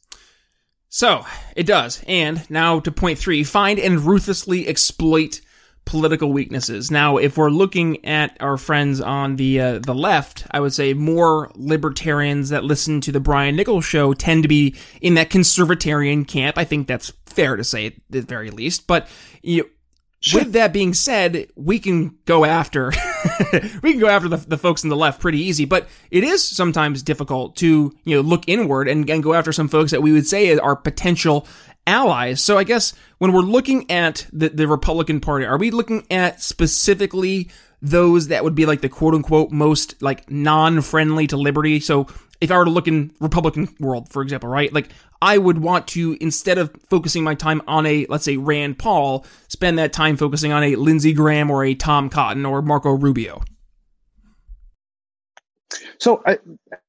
So, 0.96 1.26
it 1.56 1.66
does. 1.66 2.04
And 2.06 2.48
now 2.48 2.78
to 2.78 2.92
point 2.92 3.18
three 3.18 3.42
find 3.42 3.80
and 3.80 4.02
ruthlessly 4.02 4.68
exploit 4.68 5.40
political 5.84 6.32
weaknesses. 6.32 6.88
Now, 6.88 7.16
if 7.16 7.36
we're 7.36 7.50
looking 7.50 8.04
at 8.04 8.36
our 8.38 8.56
friends 8.56 9.00
on 9.00 9.34
the 9.34 9.60
uh, 9.60 9.78
the 9.80 9.92
left, 9.92 10.46
I 10.52 10.60
would 10.60 10.72
say 10.72 10.94
more 10.94 11.50
libertarians 11.56 12.50
that 12.50 12.62
listen 12.62 13.00
to 13.00 13.10
the 13.10 13.18
Brian 13.18 13.56
Nichols 13.56 13.84
show 13.84 14.14
tend 14.14 14.44
to 14.44 14.48
be 14.48 14.76
in 15.00 15.14
that 15.14 15.30
conservatarian 15.30 16.28
camp. 16.28 16.56
I 16.56 16.62
think 16.62 16.86
that's 16.86 17.12
fair 17.26 17.56
to 17.56 17.64
say 17.64 17.86
at 17.86 17.94
the 18.08 18.22
very 18.22 18.52
least. 18.52 18.86
But 18.86 19.08
you 19.42 19.68
with 20.32 20.52
that 20.52 20.72
being 20.72 20.94
said, 20.94 21.48
we 21.56 21.78
can 21.78 22.16
go 22.24 22.44
after 22.44 22.92
we 23.82 23.92
can 23.92 24.00
go 24.00 24.08
after 24.08 24.28
the, 24.28 24.36
the 24.36 24.58
folks 24.58 24.84
on 24.84 24.90
the 24.90 24.96
left 24.96 25.20
pretty 25.20 25.40
easy, 25.40 25.64
but 25.64 25.88
it 26.10 26.24
is 26.24 26.46
sometimes 26.46 27.02
difficult 27.02 27.56
to 27.56 27.94
you 28.04 28.16
know 28.16 28.22
look 28.22 28.44
inward 28.46 28.88
and, 28.88 29.08
and 29.10 29.22
go 29.22 29.34
after 29.34 29.52
some 29.52 29.68
folks 29.68 29.90
that 29.90 30.02
we 30.02 30.12
would 30.12 30.26
say 30.26 30.56
are 30.56 30.76
potential 30.76 31.46
allies. 31.86 32.40
So 32.40 32.56
I 32.56 32.64
guess 32.64 32.94
when 33.18 33.32
we're 33.32 33.40
looking 33.40 33.90
at 33.90 34.26
the, 34.32 34.48
the 34.48 34.68
Republican 34.68 35.20
Party, 35.20 35.44
are 35.44 35.58
we 35.58 35.70
looking 35.70 36.06
at 36.10 36.40
specifically 36.40 37.50
those 37.82 38.28
that 38.28 38.44
would 38.44 38.54
be 38.54 38.64
like 38.64 38.80
the 38.80 38.88
quote 38.88 39.14
unquote 39.14 39.50
most 39.50 40.00
like 40.02 40.30
non-friendly 40.30 41.26
to 41.28 41.36
liberty? 41.36 41.80
So 41.80 42.06
if 42.40 42.50
I 42.50 42.58
were 42.58 42.64
to 42.64 42.70
look 42.70 42.88
in 42.88 43.12
Republican 43.20 43.74
world, 43.80 44.10
for 44.10 44.22
example, 44.22 44.48
right? 44.48 44.72
Like 44.72 44.90
I 45.22 45.38
would 45.38 45.58
want 45.58 45.88
to 45.88 46.16
instead 46.20 46.58
of 46.58 46.74
focusing 46.90 47.24
my 47.24 47.34
time 47.34 47.62
on 47.66 47.86
a 47.86 48.06
let's 48.08 48.24
say 48.24 48.36
Rand 48.36 48.78
Paul, 48.78 49.24
spend 49.48 49.78
that 49.78 49.92
time 49.92 50.16
focusing 50.16 50.52
on 50.52 50.62
a 50.62 50.76
Lindsey 50.76 51.12
Graham 51.12 51.50
or 51.50 51.64
a 51.64 51.74
Tom 51.74 52.10
Cotton 52.10 52.44
or 52.44 52.62
Marco 52.62 52.90
Rubio. 52.90 53.42
So 55.98 56.22
I, 56.26 56.38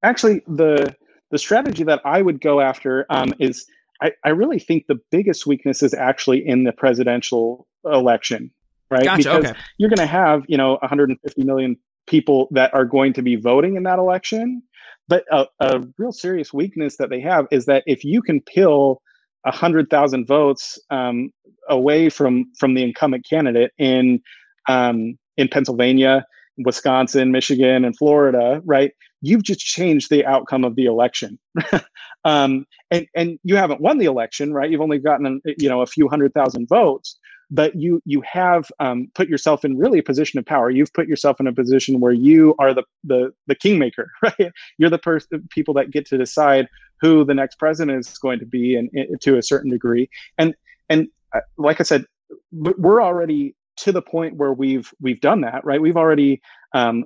actually 0.03 0.41
the 0.47 0.95
the 1.31 1.37
strategy 1.37 1.83
that 1.83 2.01
I 2.05 2.21
would 2.21 2.41
go 2.41 2.61
after 2.61 3.05
um, 3.09 3.33
is 3.39 3.65
I, 4.01 4.11
I 4.23 4.29
really 4.29 4.59
think 4.59 4.85
the 4.87 4.99
biggest 5.11 5.47
weakness 5.47 5.81
is 5.81 5.93
actually 5.93 6.45
in 6.45 6.63
the 6.63 6.71
presidential 6.71 7.67
election, 7.85 8.51
right? 8.91 9.03
Gotcha, 9.03 9.17
because 9.17 9.45
okay. 9.51 9.59
you're 9.77 9.89
going 9.89 9.99
to 9.99 10.05
have, 10.05 10.43
you 10.47 10.57
know, 10.57 10.77
150 10.81 11.43
million 11.43 11.77
people 12.07 12.47
that 12.51 12.73
are 12.73 12.85
going 12.85 13.13
to 13.13 13.21
be 13.21 13.35
voting 13.35 13.75
in 13.75 13.83
that 13.83 13.99
election. 13.99 14.61
But 15.07 15.23
a, 15.31 15.45
a 15.59 15.81
real 15.97 16.11
serious 16.11 16.53
weakness 16.53 16.97
that 16.97 17.09
they 17.09 17.21
have 17.21 17.47
is 17.51 17.65
that 17.65 17.83
if 17.85 18.03
you 18.03 18.21
can 18.21 18.41
pill 18.41 19.01
100,000 19.43 20.27
votes 20.27 20.79
um, 20.89 21.29
away 21.69 22.09
from 22.09 22.45
from 22.59 22.73
the 22.73 22.83
incumbent 22.83 23.25
candidate 23.29 23.71
in 23.77 24.19
um, 24.67 25.17
in 25.37 25.47
Pennsylvania, 25.47 26.25
Wisconsin, 26.57 27.31
Michigan, 27.31 27.85
and 27.85 27.95
Florida, 27.97 28.61
right? 28.65 28.91
You've 29.21 29.43
just 29.43 29.59
changed 29.59 30.09
the 30.09 30.25
outcome 30.25 30.63
of 30.63 30.75
the 30.75 30.85
election, 30.85 31.37
um, 32.25 32.65
and 32.91 33.07
and 33.15 33.39
you 33.43 33.55
haven't 33.55 33.81
won 33.81 33.97
the 33.99 34.05
election, 34.05 34.53
right? 34.53 34.69
You've 34.69 34.81
only 34.81 34.99
gotten 34.99 35.41
you 35.57 35.69
know 35.69 35.81
a 35.81 35.87
few 35.87 36.07
hundred 36.07 36.33
thousand 36.33 36.67
votes, 36.67 37.17
but 37.51 37.75
you 37.75 38.01
you 38.05 38.21
have 38.21 38.71
um, 38.79 39.07
put 39.15 39.27
yourself 39.27 39.63
in 39.63 39.77
really 39.77 39.99
a 39.99 40.03
position 40.03 40.39
of 40.39 40.45
power. 40.45 40.69
You've 40.69 40.93
put 40.93 41.07
yourself 41.07 41.39
in 41.39 41.47
a 41.47 41.53
position 41.53 41.99
where 41.99 42.11
you 42.11 42.55
are 42.59 42.73
the 42.73 42.83
the 43.03 43.31
the 43.47 43.55
kingmaker, 43.55 44.11
right? 44.21 44.51
You're 44.77 44.89
the 44.89 44.97
person 44.97 45.47
people 45.49 45.73
that 45.75 45.91
get 45.91 46.05
to 46.07 46.17
decide 46.17 46.67
who 47.01 47.25
the 47.25 47.33
next 47.33 47.59
president 47.59 47.99
is 47.99 48.17
going 48.17 48.39
to 48.39 48.45
be, 48.45 48.75
and, 48.75 48.89
and 48.93 49.19
to 49.21 49.37
a 49.37 49.43
certain 49.43 49.71
degree, 49.71 50.09
and 50.37 50.55
and 50.89 51.07
uh, 51.33 51.41
like 51.57 51.79
I 51.79 51.83
said, 51.83 52.05
we're 52.51 53.01
already 53.01 53.55
to 53.77 53.91
the 53.91 54.01
point 54.01 54.37
where 54.37 54.53
we've 54.53 54.91
we've 55.01 55.21
done 55.21 55.41
that, 55.41 55.63
right? 55.65 55.81
We've 55.81 55.97
already 55.97 56.41
um, 56.73 57.05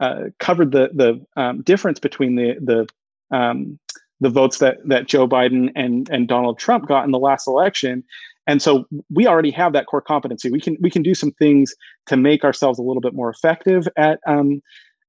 uh, 0.00 0.24
covered 0.38 0.72
the 0.72 0.90
the 0.94 1.24
um, 1.40 1.62
difference 1.62 2.00
between 2.00 2.36
the 2.36 2.54
the 2.60 3.36
um, 3.36 3.78
the 4.20 4.30
votes 4.30 4.58
that 4.58 4.78
that 4.86 5.06
Joe 5.06 5.28
Biden 5.28 5.70
and 5.74 6.08
and 6.10 6.28
Donald 6.28 6.58
Trump 6.58 6.86
got 6.86 7.04
in 7.04 7.10
the 7.10 7.18
last 7.18 7.46
election, 7.46 8.04
and 8.46 8.60
so 8.60 8.84
we 9.12 9.26
already 9.26 9.50
have 9.50 9.72
that 9.72 9.86
core 9.86 10.02
competency. 10.02 10.50
We 10.50 10.60
can 10.60 10.76
we 10.80 10.90
can 10.90 11.02
do 11.02 11.14
some 11.14 11.32
things 11.32 11.74
to 12.06 12.16
make 12.16 12.44
ourselves 12.44 12.78
a 12.78 12.82
little 12.82 13.00
bit 13.00 13.14
more 13.14 13.30
effective 13.30 13.88
at 13.96 14.20
um, 14.26 14.60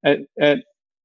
at, 0.03 0.19
at 0.39 0.59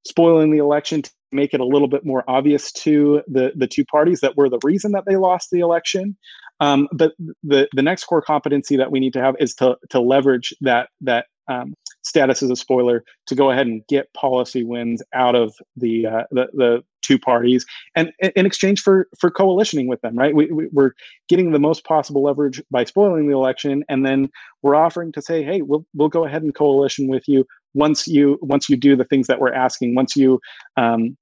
spoiling 0.06 0.50
the 0.50 0.58
election 0.58 1.02
to 1.02 1.10
make 1.32 1.54
it 1.54 1.60
a 1.60 1.64
little 1.64 1.88
bit 1.88 2.04
more 2.04 2.24
obvious 2.28 2.72
to 2.72 3.22
the 3.26 3.52
the 3.56 3.66
two 3.66 3.84
parties 3.84 4.20
that 4.20 4.36
were 4.36 4.48
the 4.48 4.60
reason 4.64 4.92
that 4.92 5.04
they 5.06 5.16
lost 5.16 5.48
the 5.50 5.60
election 5.60 6.16
um, 6.60 6.88
but 6.92 7.12
the 7.42 7.68
the 7.74 7.82
next 7.82 8.04
core 8.04 8.22
competency 8.22 8.76
that 8.76 8.90
we 8.90 9.00
need 9.00 9.12
to 9.12 9.20
have 9.20 9.34
is 9.38 9.54
to 9.54 9.76
to 9.90 10.00
leverage 10.00 10.54
that 10.60 10.88
that 11.00 11.26
um, 11.48 11.74
status 12.02 12.42
as 12.42 12.50
a 12.50 12.56
spoiler 12.56 13.04
to 13.26 13.34
go 13.34 13.50
ahead 13.50 13.66
and 13.66 13.82
get 13.88 14.12
policy 14.14 14.64
wins 14.64 15.02
out 15.14 15.34
of 15.34 15.54
the 15.76 16.06
uh, 16.06 16.22
the, 16.30 16.48
the 16.52 16.84
two 17.02 17.18
parties 17.18 17.66
and 17.94 18.12
in 18.36 18.46
exchange 18.46 18.80
for 18.80 19.08
for 19.18 19.30
coalitioning 19.30 19.86
with 19.86 20.00
them 20.00 20.16
right? 20.16 20.34
We, 20.34 20.46
we, 20.46 20.68
we're 20.72 20.92
getting 21.28 21.52
the 21.52 21.58
most 21.58 21.84
possible 21.84 22.22
leverage 22.22 22.62
by 22.70 22.84
spoiling 22.84 23.28
the 23.28 23.34
election 23.34 23.84
and 23.88 24.04
then 24.04 24.28
we're 24.62 24.74
offering 24.74 25.12
to 25.12 25.22
say 25.22 25.42
hey 25.42 25.62
we'll 25.62 25.86
we'll 25.94 26.08
go 26.08 26.24
ahead 26.24 26.42
and 26.42 26.54
coalition 26.54 27.08
with 27.08 27.26
you 27.26 27.46
once 27.74 28.06
you 28.06 28.38
once 28.42 28.68
you 28.68 28.76
do 28.76 28.96
the 28.96 29.04
things 29.04 29.26
that 29.26 29.40
we're 29.40 29.52
asking 29.52 29.94
once 29.94 30.16
you 30.16 30.40
um, 30.76 31.16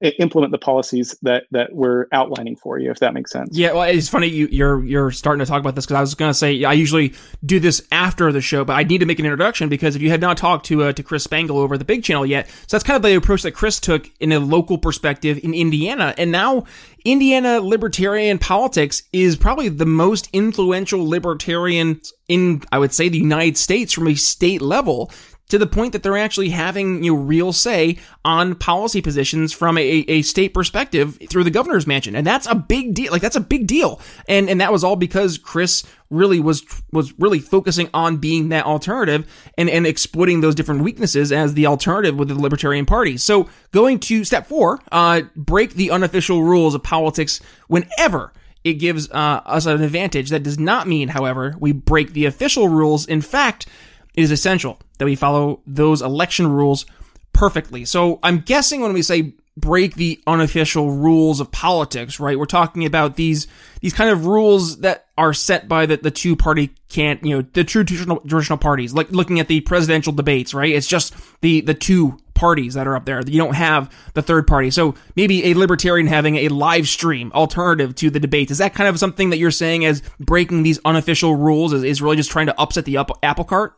implement 0.00 0.52
the 0.52 0.58
policies 0.58 1.16
that 1.22 1.44
that 1.50 1.72
we're 1.72 2.06
outlining 2.12 2.54
for 2.54 2.78
you 2.78 2.90
if 2.90 3.00
that 3.00 3.14
makes 3.14 3.32
sense. 3.32 3.56
Yeah 3.56 3.72
well 3.72 3.82
it's 3.82 4.08
funny 4.08 4.28
you, 4.28 4.48
you're 4.50 4.84
you're 4.84 5.10
starting 5.10 5.44
to 5.44 5.46
talk 5.46 5.60
about 5.60 5.74
this 5.74 5.86
because 5.86 5.96
i 5.96 6.00
was 6.00 6.14
going 6.14 6.30
to 6.30 6.34
say 6.34 6.62
i 6.64 6.72
usually 6.72 7.14
do 7.44 7.58
this 7.58 7.82
after 7.90 8.30
the 8.30 8.40
show 8.40 8.64
but 8.64 8.74
i 8.74 8.84
need 8.84 8.98
to 8.98 9.06
make 9.06 9.18
an 9.18 9.24
introduction 9.24 9.68
because 9.68 9.96
if 9.96 10.02
you 10.02 10.10
have 10.10 10.20
not 10.20 10.36
talked 10.36 10.66
to 10.66 10.84
uh, 10.84 10.92
to 10.92 11.02
chris 11.02 11.24
spangle 11.24 11.58
over 11.58 11.76
the 11.76 11.84
big 11.84 12.04
channel 12.04 12.24
yet 12.24 12.48
so 12.48 12.76
that's 12.76 12.84
kind 12.84 12.96
of 12.96 13.02
the 13.02 13.16
approach 13.16 13.42
that 13.42 13.52
chris 13.52 13.80
took 13.80 14.08
in 14.20 14.30
a 14.30 14.38
local 14.38 14.78
perspective 14.78 15.40
in 15.42 15.52
indiana 15.52 16.14
and 16.16 16.30
now 16.30 16.64
indiana 17.04 17.60
libertarian 17.60 18.38
politics 18.38 19.02
is 19.12 19.34
probably 19.36 19.68
the 19.68 19.86
most 19.86 20.28
influential 20.32 21.08
libertarian 21.08 22.00
in 22.28 22.62
i 22.70 22.78
would 22.78 22.92
say 22.92 23.08
the 23.08 23.18
united 23.18 23.56
states 23.56 23.92
from 23.92 24.06
a 24.06 24.14
state 24.14 24.62
level 24.62 25.10
to 25.48 25.58
the 25.58 25.66
point 25.66 25.92
that 25.92 26.02
they're 26.02 26.18
actually 26.18 26.50
having 26.50 27.02
you 27.02 27.14
know, 27.14 27.20
real 27.20 27.52
say 27.52 27.98
on 28.24 28.54
policy 28.54 29.00
positions 29.00 29.52
from 29.52 29.78
a, 29.78 29.82
a 29.82 30.22
state 30.22 30.52
perspective 30.52 31.18
through 31.28 31.44
the 31.44 31.50
governor's 31.50 31.86
mansion. 31.86 32.14
And 32.14 32.26
that's 32.26 32.46
a 32.46 32.54
big 32.54 32.94
deal. 32.94 33.10
Like 33.12 33.22
that's 33.22 33.36
a 33.36 33.40
big 33.40 33.66
deal. 33.66 34.00
And 34.28 34.48
and 34.50 34.60
that 34.60 34.72
was 34.72 34.84
all 34.84 34.96
because 34.96 35.38
Chris 35.38 35.84
really 36.10 36.40
was 36.40 36.64
was 36.92 37.12
really 37.18 37.38
focusing 37.38 37.88
on 37.92 38.16
being 38.16 38.50
that 38.50 38.64
alternative 38.64 39.26
and, 39.56 39.68
and 39.68 39.86
exploiting 39.86 40.40
those 40.40 40.54
different 40.54 40.82
weaknesses 40.82 41.32
as 41.32 41.54
the 41.54 41.66
alternative 41.66 42.16
with 42.16 42.28
the 42.28 42.34
Libertarian 42.34 42.86
Party. 42.86 43.16
So 43.16 43.48
going 43.72 44.00
to 44.00 44.24
step 44.24 44.46
four, 44.46 44.80
uh, 44.92 45.22
break 45.36 45.74
the 45.74 45.90
unofficial 45.90 46.42
rules 46.42 46.74
of 46.74 46.82
politics 46.82 47.40
whenever 47.68 48.32
it 48.64 48.74
gives 48.74 49.10
uh, 49.10 49.40
us 49.46 49.66
an 49.66 49.82
advantage. 49.82 50.30
That 50.30 50.42
does 50.42 50.58
not 50.58 50.86
mean, 50.86 51.08
however, 51.08 51.54
we 51.58 51.72
break 51.72 52.12
the 52.12 52.26
official 52.26 52.68
rules. 52.68 53.06
In 53.06 53.20
fact, 53.20 53.66
it 54.14 54.22
is 54.22 54.30
essential 54.30 54.78
that 54.98 55.04
we 55.04 55.14
follow 55.14 55.60
those 55.66 56.02
election 56.02 56.46
rules 56.50 56.86
perfectly. 57.32 57.84
So 57.84 58.18
I'm 58.22 58.40
guessing 58.40 58.80
when 58.80 58.92
we 58.92 59.02
say 59.02 59.34
break 59.56 59.94
the 59.94 60.20
unofficial 60.26 60.92
rules 60.92 61.40
of 61.40 61.50
politics, 61.50 62.20
right? 62.20 62.38
We're 62.38 62.46
talking 62.46 62.84
about 62.84 63.16
these 63.16 63.46
these 63.80 63.92
kind 63.92 64.10
of 64.10 64.26
rules 64.26 64.78
that 64.78 65.06
are 65.16 65.34
set 65.34 65.68
by 65.68 65.86
the, 65.86 65.96
the 65.96 66.10
two 66.10 66.36
party 66.36 66.70
can't, 66.88 67.22
you 67.24 67.36
know, 67.36 67.42
the 67.52 67.64
true 67.64 67.84
traditional, 67.84 68.20
traditional 68.20 68.58
parties. 68.58 68.94
Like 68.94 69.10
looking 69.10 69.40
at 69.40 69.48
the 69.48 69.60
presidential 69.60 70.12
debates, 70.12 70.54
right? 70.54 70.72
It's 70.72 70.86
just 70.86 71.14
the 71.40 71.60
the 71.60 71.74
two 71.74 72.18
parties 72.34 72.74
that 72.74 72.86
are 72.86 72.94
up 72.94 73.04
there. 73.04 73.20
You 73.26 73.38
don't 73.38 73.54
have 73.54 73.92
the 74.14 74.22
third 74.22 74.46
party. 74.46 74.70
So 74.70 74.94
maybe 75.16 75.46
a 75.46 75.54
libertarian 75.54 76.06
having 76.06 76.36
a 76.36 76.48
live 76.48 76.88
stream 76.88 77.32
alternative 77.34 77.96
to 77.96 78.10
the 78.10 78.20
debates. 78.20 78.52
Is 78.52 78.58
that 78.58 78.74
kind 78.74 78.88
of 78.88 78.98
something 78.98 79.30
that 79.30 79.38
you're 79.38 79.50
saying 79.50 79.84
as 79.84 80.02
breaking 80.20 80.62
these 80.62 80.78
unofficial 80.84 81.34
rules 81.34 81.72
is, 81.72 81.82
is 81.82 82.00
really 82.00 82.16
just 82.16 82.30
trying 82.30 82.46
to 82.46 82.60
upset 82.60 82.84
the 82.84 82.96
up, 82.96 83.10
apple 83.22 83.44
cart? 83.44 83.77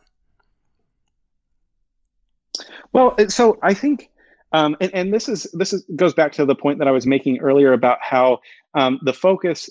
Well, 2.93 3.15
so 3.29 3.57
I 3.61 3.73
think, 3.73 4.09
um, 4.51 4.75
and, 4.81 4.93
and, 4.93 5.13
this 5.13 5.29
is 5.29 5.47
this 5.53 5.71
is 5.71 5.85
goes 5.95 6.13
back 6.13 6.31
to 6.33 6.45
the 6.45 6.55
point 6.55 6.79
that 6.79 6.87
I 6.87 6.91
was 6.91 7.07
making 7.07 7.39
earlier 7.39 7.73
about 7.73 7.99
how 8.01 8.39
um, 8.73 8.99
the 9.03 9.13
focus 9.13 9.69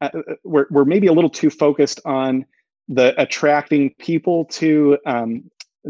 uh, 0.00 0.10
uh, 0.14 0.34
we're 0.42 0.66
we're 0.70 0.84
maybe 0.84 1.06
a 1.06 1.12
little 1.12 1.30
too 1.30 1.50
focused 1.50 2.00
on 2.04 2.44
the 2.88 3.20
attracting 3.20 3.94
people 3.98 4.44
to 4.46 4.98
um, 5.06 5.44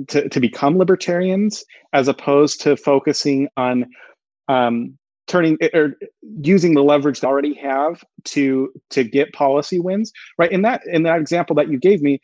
to 0.08 0.28
to 0.28 0.40
become 0.40 0.76
libertarians 0.76 1.64
as 1.94 2.08
opposed 2.08 2.60
to 2.62 2.76
focusing 2.76 3.48
on 3.56 3.86
um, 4.48 4.98
turning 5.26 5.56
or 5.72 5.94
using 6.42 6.74
the 6.74 6.82
leverage 6.82 7.20
they 7.20 7.26
already 7.26 7.54
have 7.54 8.04
to 8.24 8.70
to 8.90 9.04
get 9.04 9.32
policy 9.32 9.80
wins 9.80 10.12
right? 10.36 10.52
In 10.52 10.62
that 10.62 10.82
in 10.86 11.02
that 11.04 11.20
example 11.20 11.56
that 11.56 11.70
you 11.70 11.78
gave 11.78 12.02
me 12.02 12.20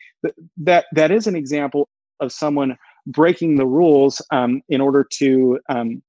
that, 0.57 0.85
that 0.91 1.09
is 1.09 1.25
an 1.25 1.35
example 1.35 1.89
of 2.19 2.31
someone 2.31 2.77
breaking 3.09 3.57
the 3.57 3.65
rules 3.65 4.21
um, 4.31 4.61
in 4.69 4.81
order 4.81 5.05
to 5.17 5.59
um, 5.69 6.01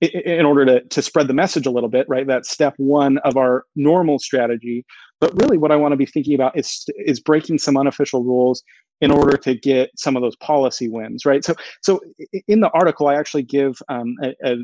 in 0.00 0.46
order 0.46 0.64
to, 0.64 0.80
to 0.80 1.02
spread 1.02 1.28
the 1.28 1.34
message 1.34 1.66
a 1.66 1.70
little 1.70 1.88
bit 1.88 2.06
right? 2.08 2.26
That's 2.26 2.50
step 2.50 2.74
one 2.76 3.18
of 3.18 3.36
our 3.36 3.64
normal 3.76 4.18
strategy. 4.18 4.84
But 5.20 5.34
really 5.40 5.58
what 5.58 5.72
i 5.72 5.76
want 5.76 5.92
to 5.92 5.96
be 5.96 6.06
thinking 6.06 6.34
about 6.34 6.56
is 6.56 6.86
is 7.04 7.20
breaking 7.20 7.58
some 7.58 7.76
unofficial 7.76 8.22
rules 8.22 8.62
in 9.00 9.10
order 9.10 9.36
to 9.36 9.54
get 9.54 9.90
some 9.96 10.16
of 10.16 10.22
those 10.22 10.36
policy 10.36 10.88
wins 10.88 11.24
right? 11.26 11.44
So 11.44 11.54
so 11.82 12.00
in 12.46 12.60
the 12.60 12.70
article 12.70 13.08
i 13.08 13.14
actually 13.14 13.42
give 13.42 13.80
um, 13.88 14.14
a, 14.22 14.56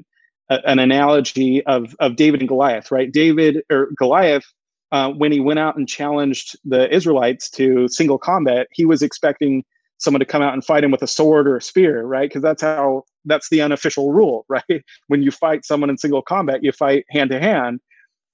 a, 0.50 0.68
an 0.68 0.78
analogy 0.78 1.64
of 1.66 1.96
of 2.00 2.16
david 2.16 2.40
and 2.40 2.48
goliath 2.48 2.90
right? 2.90 3.10
David 3.12 3.62
or 3.70 3.88
goliath 3.98 4.44
uh, 4.92 5.10
when 5.10 5.32
he 5.32 5.40
went 5.40 5.58
out 5.58 5.76
and 5.76 5.88
challenged 5.88 6.56
the 6.64 6.92
israelites 6.94 7.50
to 7.50 7.88
single 7.88 8.18
combat 8.18 8.68
he 8.70 8.84
was 8.84 9.02
expecting 9.02 9.64
someone 9.98 10.20
to 10.20 10.26
come 10.26 10.42
out 10.42 10.52
and 10.52 10.64
fight 10.64 10.85
him 10.85 10.90
with 10.90 11.02
a 11.02 11.07
sword 11.07 11.46
or 11.46 11.57
a 11.57 11.62
spear, 11.62 12.02
right? 12.02 12.28
Because 12.28 12.42
that's 12.42 12.62
how 12.62 13.04
that's 13.24 13.48
the 13.48 13.61
unofficial 13.61 14.12
rule, 14.12 14.44
right? 14.48 14.85
When 15.09 15.22
you 15.22 15.30
fight 15.30 15.64
someone 15.64 15.90
in 15.90 15.98
single 15.98 16.22
combat, 16.22 16.62
you 16.62 16.72
fight 16.72 17.04
hand 17.11 17.30
to 17.30 17.40
hand. 17.40 17.80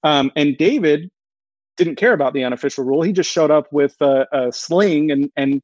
Um, 0.03 0.33
and 0.37 0.57
David 0.57 1.11
didn't 1.77 1.97
care 1.97 2.13
about 2.13 2.35
the 2.35 2.45
unofficial 2.45 2.85
rule. 2.85 3.03
He 3.03 3.13
just 3.13 3.31
showed 3.31 3.51
up 3.51 3.67
with 3.73 3.97
a, 4.01 4.27
a 4.33 4.53
sling 4.53 5.11
and 5.11 5.31
and 5.37 5.63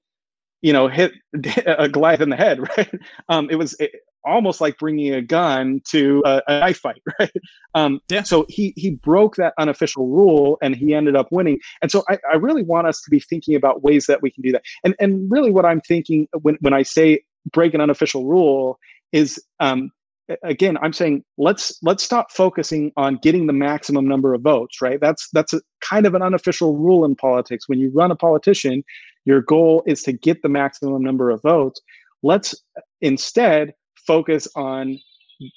you 0.63 0.73
know 0.73 0.89
hit 0.89 1.13
a 1.67 1.89
Goliath 1.89 2.21
in 2.21 2.31
the 2.31 2.37
head, 2.37 2.61
right? 2.77 2.93
Um, 3.29 3.49
it 3.51 3.57
was 3.57 3.77
almost 4.27 4.61
like 4.61 4.79
bringing 4.79 5.15
a 5.15 5.23
gun 5.23 5.81
to 5.89 6.23
a, 6.27 6.43
a 6.49 6.61
knife 6.61 6.79
fight, 6.79 7.03
right? 7.19 7.33
Um, 7.75 8.01
yeah. 8.09 8.23
So 8.23 8.47
he 8.49 8.75
he 8.77 8.91
broke 8.91 9.37
that 9.37 9.55
unofficial 9.59 10.09
rule 10.09 10.59
and 10.63 10.75
he 10.75 10.95
ended 10.95 11.17
up 11.17 11.29
winning. 11.31 11.59
And 11.83 11.91
so 11.91 12.05
I, 12.09 12.19
I 12.31 12.37
really 12.37 12.63
want 12.63 12.87
us 12.87 13.01
to 13.03 13.11
be 13.11 13.21
thinking 13.21 13.55
about 13.55 13.83
ways 13.83 14.07
that 14.07 14.23
we 14.23 14.31
can 14.31 14.43
do 14.43 14.53
that. 14.53 14.63
And 14.85 14.95
and 15.01 15.31
really 15.31 15.51
what 15.51 15.65
I'm 15.65 15.81
thinking 15.81 16.29
when 16.43 16.57
when 16.61 16.75
I 16.75 16.83
say 16.83 17.23
break 17.53 17.75
an 17.75 17.81
unofficial 17.81 18.27
rule 18.27 18.79
is 19.13 19.43
um, 19.61 19.91
again 20.43 20.77
i'm 20.79 20.93
saying 20.93 21.23
let's 21.39 21.79
let's 21.83 22.03
stop 22.03 22.33
focusing 22.33 22.93
on 22.97 23.17
getting 23.23 23.47
the 23.47 23.53
maximum 23.53 24.09
number 24.09 24.35
of 24.35 24.41
votes 24.43 24.83
right 24.83 25.01
that's 25.01 25.29
that's 25.33 25.53
a 25.53 25.61
kind 25.81 26.07
of 26.07 26.15
an 26.15 26.23
unofficial 26.23 26.77
rule 26.77 27.05
in 27.05 27.15
politics 27.15 27.69
when 27.69 27.79
you 27.79 27.91
run 27.95 28.11
a 28.11 28.17
politician 28.17 28.83
your 29.25 29.41
goal 29.41 29.83
is 29.87 30.03
to 30.03 30.13
get 30.13 30.43
the 30.43 30.49
maximum 30.49 31.03
number 31.03 31.31
of 31.31 31.41
votes 31.43 31.81
let's 32.23 32.55
instead 33.01 33.73
focus 34.07 34.49
on 34.55 34.99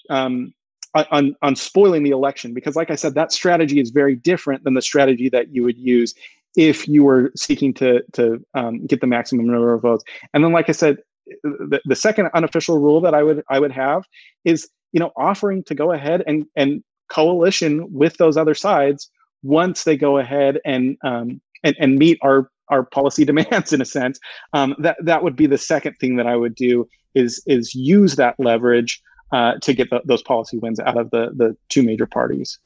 um, 0.09 0.53
on 0.95 1.35
on 1.41 1.55
spoiling 1.55 2.03
the 2.03 2.09
election 2.09 2.53
because 2.53 2.75
like 2.75 2.89
i 2.89 2.95
said 2.95 3.13
that 3.13 3.31
strategy 3.31 3.79
is 3.79 3.91
very 3.91 4.15
different 4.15 4.63
than 4.63 4.73
the 4.73 4.81
strategy 4.81 5.29
that 5.29 5.53
you 5.53 5.63
would 5.63 5.77
use 5.77 6.13
if 6.55 6.87
you 6.87 7.03
were 7.03 7.31
seeking 7.35 7.73
to 7.73 8.01
to 8.13 8.43
um, 8.55 8.85
get 8.85 9.01
the 9.01 9.07
maximum 9.07 9.45
number 9.45 9.73
of 9.73 9.81
votes. 9.81 10.03
And 10.33 10.43
then 10.43 10.51
like 10.51 10.69
i 10.69 10.73
said 10.73 10.97
the, 11.43 11.79
the 11.85 11.95
second 11.95 12.29
unofficial 12.33 12.79
rule 12.79 13.01
that 13.01 13.13
i 13.13 13.21
would 13.21 13.43
i 13.49 13.59
would 13.59 13.71
have 13.71 14.03
is 14.45 14.67
you 14.91 14.99
know 14.99 15.11
offering 15.15 15.63
to 15.65 15.75
go 15.75 15.91
ahead 15.91 16.23
and 16.25 16.45
and 16.55 16.83
coalition 17.09 17.91
with 17.91 18.17
those 18.17 18.37
other 18.37 18.55
sides 18.55 19.09
once 19.43 19.83
they 19.83 19.95
go 19.95 20.17
ahead 20.17 20.59
and 20.65 20.97
um, 21.03 21.39
and, 21.63 21.75
and 21.79 21.97
meet 21.97 22.17
our 22.21 22.49
our 22.69 22.83
policy 22.83 23.25
demands 23.31 23.73
in 23.73 23.81
a 23.81 23.85
sense 23.85 24.19
um, 24.53 24.75
that 24.79 24.97
that 25.03 25.23
would 25.23 25.35
be 25.35 25.47
the 25.47 25.57
second 25.57 25.95
thing 25.99 26.15
that 26.15 26.27
i 26.27 26.35
would 26.35 26.55
do 26.55 26.87
is 27.15 27.41
is 27.45 27.73
use 27.75 28.15
that 28.15 28.35
leverage 28.39 29.01
uh, 29.31 29.53
to 29.61 29.73
get 29.73 29.89
the, 29.89 30.01
those 30.05 30.21
policy 30.21 30.57
wins 30.57 30.79
out 30.79 30.97
of 30.97 31.11
the 31.11 31.31
the 31.35 31.55
two 31.69 31.83
major 31.83 32.05
parties. 32.07 32.59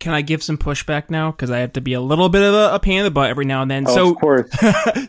Can 0.00 0.12
I 0.12 0.22
give 0.22 0.42
some 0.42 0.58
pushback 0.58 1.10
now? 1.10 1.30
Because 1.30 1.50
I 1.50 1.58
have 1.58 1.74
to 1.74 1.80
be 1.80 1.92
a 1.92 2.00
little 2.00 2.28
bit 2.28 2.42
of 2.42 2.54
a, 2.54 2.74
a 2.74 2.80
pain 2.80 2.98
in 2.98 3.04
the 3.04 3.10
butt 3.12 3.30
every 3.30 3.44
now 3.44 3.62
and 3.62 3.70
then. 3.70 3.86
Oh, 3.86 3.94
so, 3.94 4.10
of 4.10 4.16
course. 4.16 4.50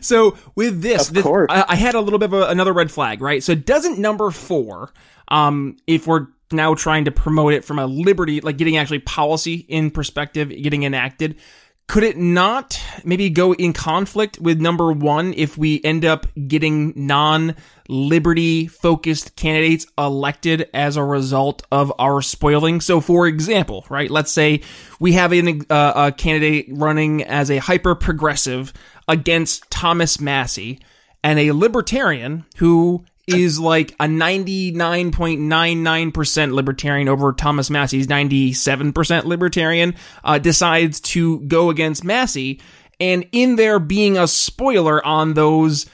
so 0.06 0.38
with 0.54 0.82
this, 0.82 1.08
this. 1.08 1.26
I, 1.26 1.64
I, 1.70 1.74
had 1.74 1.96
a 1.96 2.00
little 2.00 2.20
bit 2.20 2.26
of 2.26 2.34
a, 2.34 2.46
another 2.46 2.72
red 2.72 2.92
flag, 2.92 3.20
right? 3.20 3.42
So 3.42 3.56
doesn't 3.56 3.98
number 3.98 4.30
four, 4.30 4.92
um, 5.26 5.78
if 5.88 6.06
we're 6.06 6.28
now 6.52 6.76
trying 6.76 7.06
to 7.06 7.10
promote 7.10 7.54
it 7.54 7.64
from 7.64 7.80
a 7.80 7.86
liberty, 7.86 8.40
like 8.40 8.56
getting 8.56 8.76
actually 8.76 9.00
policy 9.00 9.66
in 9.68 9.90
perspective, 9.90 10.50
getting 10.50 10.84
enacted, 10.84 11.40
could 11.86 12.02
it 12.02 12.16
not 12.16 12.80
maybe 13.04 13.28
go 13.28 13.52
in 13.52 13.72
conflict 13.72 14.40
with 14.40 14.60
number 14.60 14.90
one 14.90 15.34
if 15.34 15.58
we 15.58 15.82
end 15.84 16.04
up 16.04 16.26
getting 16.48 16.92
non 16.96 17.54
liberty 17.88 18.66
focused 18.66 19.36
candidates 19.36 19.86
elected 19.98 20.68
as 20.72 20.96
a 20.96 21.04
result 21.04 21.62
of 21.70 21.92
our 21.98 22.22
spoiling? 22.22 22.80
So, 22.80 23.00
for 23.00 23.26
example, 23.26 23.84
right, 23.90 24.10
let's 24.10 24.32
say 24.32 24.62
we 24.98 25.12
have 25.12 25.32
an, 25.32 25.66
uh, 25.68 25.92
a 25.94 26.12
candidate 26.12 26.66
running 26.70 27.22
as 27.22 27.50
a 27.50 27.58
hyper 27.58 27.94
progressive 27.94 28.72
against 29.06 29.70
Thomas 29.70 30.18
Massie 30.18 30.80
and 31.22 31.38
a 31.38 31.52
libertarian 31.52 32.46
who 32.56 33.04
is 33.26 33.58
like 33.58 33.92
a 33.92 34.04
99.99% 34.04 36.52
libertarian 36.52 37.08
over 37.08 37.32
Thomas 37.32 37.70
Massie's 37.70 38.06
97% 38.06 39.24
libertarian, 39.24 39.94
uh, 40.22 40.38
decides 40.38 41.00
to 41.00 41.40
go 41.40 41.70
against 41.70 42.04
Massie. 42.04 42.60
And 43.00 43.26
in 43.32 43.56
there 43.56 43.80
being 43.80 44.16
a 44.16 44.28
spoiler 44.28 45.04
on 45.04 45.34
those, 45.34 45.86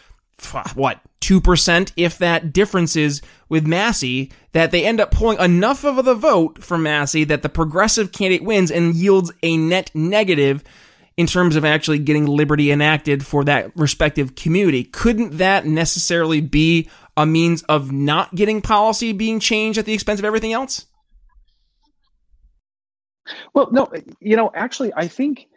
what, 0.75 1.01
2%, 1.21 1.93
if 1.97 2.19
that 2.19 2.53
differences 2.53 3.23
with 3.49 3.67
Massie, 3.67 4.31
that 4.53 4.71
they 4.71 4.85
end 4.85 5.01
up 5.01 5.11
pulling 5.11 5.39
enough 5.39 5.85
of 5.85 6.05
the 6.05 6.15
vote 6.15 6.63
from 6.63 6.83
Massie 6.83 7.25
that 7.25 7.43
the 7.43 7.49
progressive 7.49 8.13
candidate 8.13 8.45
wins 8.45 8.71
and 8.71 8.95
yields 8.95 9.33
a 9.43 9.57
net 9.57 9.91
negative 9.95 10.63
in 11.17 11.27
terms 11.27 11.57
of 11.57 11.65
actually 11.65 11.99
getting 11.99 12.27
liberty 12.27 12.71
enacted 12.71 13.27
for 13.27 13.45
that 13.45 13.75
respective 13.77 14.35
community. 14.35 14.85
Couldn't 14.85 15.39
that 15.39 15.67
necessarily 15.67 16.41
be 16.41 16.89
a 17.21 17.27
means 17.27 17.63
of 17.65 17.93
not 17.93 18.35
getting 18.35 18.63
policy 18.63 19.13
being 19.13 19.41
changed 19.41 19.79
at 19.79 19.85
the 19.85 19.93
expense 19.93 20.19
of 20.19 20.25
everything 20.25 20.53
else? 20.53 20.87
Well, 23.55 23.69
no, 23.71 23.89
you 24.21 24.37
know, 24.37 24.51
actually, 24.55 24.93
I 24.97 25.07
think 25.07 25.49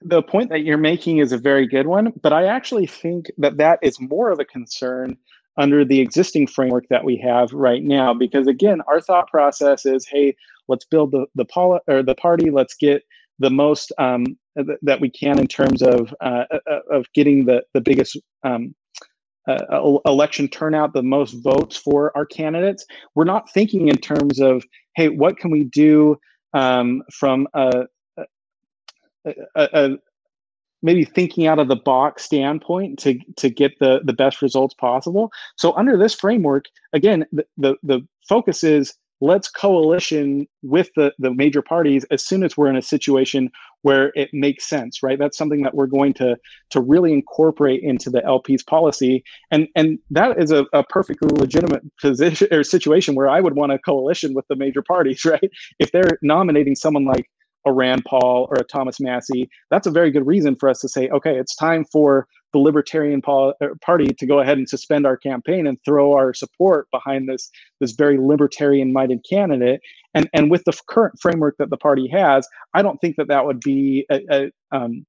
the 0.00 0.22
point 0.22 0.50
that 0.50 0.64
you're 0.64 0.78
making 0.78 1.18
is 1.18 1.32
a 1.32 1.38
very 1.38 1.66
good 1.66 1.86
one, 1.86 2.12
but 2.22 2.32
I 2.32 2.46
actually 2.46 2.86
think 2.86 3.30
that 3.38 3.56
that 3.56 3.80
is 3.82 4.00
more 4.00 4.30
of 4.30 4.38
a 4.38 4.44
concern 4.44 5.16
under 5.56 5.84
the 5.84 6.00
existing 6.00 6.46
framework 6.46 6.86
that 6.88 7.04
we 7.04 7.16
have 7.16 7.52
right 7.52 7.82
now 7.82 8.14
because 8.14 8.46
again 8.46 8.80
our 8.88 9.02
thought 9.02 9.28
process 9.28 9.84
is 9.84 10.06
hey 10.06 10.34
let's 10.68 10.86
build 10.86 11.10
the 11.10 11.26
the 11.34 11.44
poli- 11.44 11.80
or 11.88 12.02
the 12.02 12.14
party 12.14 12.50
let's 12.50 12.74
get 12.74 13.02
the 13.38 13.50
most 13.50 13.92
um, 13.98 14.24
th- 14.56 14.78
that 14.80 15.00
we 15.00 15.10
can 15.10 15.38
in 15.38 15.46
terms 15.46 15.82
of 15.82 16.14
uh, 16.22 16.44
uh 16.50 16.78
of 16.90 17.06
getting 17.14 17.44
the 17.44 17.62
the 17.74 17.82
biggest 17.82 18.16
um, 18.44 18.74
uh, 19.48 19.98
election 20.06 20.48
turnout, 20.48 20.92
the 20.92 21.02
most 21.02 21.32
votes 21.42 21.76
for 21.76 22.16
our 22.16 22.26
candidates. 22.26 22.84
We're 23.14 23.24
not 23.24 23.50
thinking 23.50 23.88
in 23.88 23.96
terms 23.96 24.40
of, 24.40 24.64
hey, 24.96 25.08
what 25.08 25.36
can 25.36 25.50
we 25.50 25.64
do 25.64 26.18
um, 26.54 27.02
from 27.12 27.48
a, 27.54 27.86
a, 29.24 29.34
a, 29.56 29.90
maybe 30.82 31.04
thinking 31.04 31.46
out 31.46 31.58
of 31.58 31.68
the 31.68 31.76
box 31.76 32.24
standpoint 32.24 32.98
to 33.00 33.18
to 33.36 33.48
get 33.48 33.78
the 33.78 34.00
the 34.04 34.12
best 34.12 34.42
results 34.42 34.74
possible. 34.74 35.30
So 35.56 35.72
under 35.74 35.96
this 35.96 36.14
framework, 36.14 36.66
again, 36.92 37.24
the 37.32 37.46
the, 37.56 37.76
the 37.82 38.06
focus 38.28 38.64
is 38.64 38.94
let's 39.22 39.48
coalition 39.48 40.48
with 40.62 40.90
the, 40.96 41.12
the 41.20 41.32
major 41.32 41.62
parties 41.62 42.04
as 42.10 42.24
soon 42.24 42.42
as 42.42 42.56
we're 42.56 42.66
in 42.66 42.76
a 42.76 42.82
situation 42.82 43.48
where 43.82 44.10
it 44.16 44.28
makes 44.32 44.68
sense 44.68 45.00
right? 45.00 45.18
That's 45.18 45.38
something 45.38 45.62
that 45.62 45.74
we're 45.74 45.86
going 45.86 46.12
to 46.14 46.36
to 46.70 46.80
really 46.80 47.12
incorporate 47.12 47.82
into 47.84 48.10
the 48.10 48.20
lp's 48.22 48.64
policy. 48.64 49.22
And 49.52 49.68
and 49.76 50.00
that 50.10 50.38
is 50.42 50.50
a, 50.50 50.66
a 50.72 50.82
perfectly 50.82 51.28
legitimate 51.28 51.82
position 52.00 52.48
or 52.50 52.64
situation 52.64 53.14
where 53.14 53.28
i 53.28 53.40
would 53.40 53.54
want 53.54 53.70
a 53.70 53.78
coalition 53.78 54.34
with 54.34 54.46
the 54.48 54.56
major 54.56 54.82
parties 54.82 55.24
right? 55.32 55.50
If 55.78 55.92
they're 55.92 56.18
nominating 56.22 56.74
someone 56.74 57.04
like 57.04 57.30
a 57.64 57.72
Rand 57.72 58.04
Paul 58.04 58.48
or 58.50 58.56
a 58.56 58.64
Thomas 58.64 58.98
Massie, 58.98 59.48
that's 59.70 59.86
a 59.86 59.92
very 59.92 60.10
good 60.10 60.26
reason 60.26 60.56
for 60.56 60.68
us 60.68 60.80
to 60.80 60.88
say, 60.88 61.08
okay, 61.10 61.38
it's 61.38 61.54
time 61.54 61.84
for 61.84 62.26
the 62.52 62.58
Libertarian 62.58 63.22
uh, 63.26 63.52
Party 63.80 64.06
to 64.06 64.26
go 64.26 64.40
ahead 64.40 64.58
and 64.58 64.68
suspend 64.68 65.06
our 65.06 65.16
campaign 65.16 65.66
and 65.66 65.78
throw 65.84 66.12
our 66.12 66.34
support 66.34 66.88
behind 66.90 67.28
this 67.28 67.50
this 67.80 67.92
very 67.92 68.18
libertarian-minded 68.18 69.24
candidate. 69.28 69.80
And 70.14 70.28
and 70.32 70.50
with 70.50 70.64
the 70.64 70.78
current 70.88 71.14
framework 71.20 71.56
that 71.58 71.70
the 71.70 71.76
party 71.76 72.08
has, 72.08 72.46
I 72.74 72.82
don't 72.82 73.00
think 73.00 73.16
that 73.16 73.28
that 73.28 73.46
would 73.46 73.60
be 73.60 74.06
a, 74.10 74.20
a 74.30 74.76
um, 74.76 75.06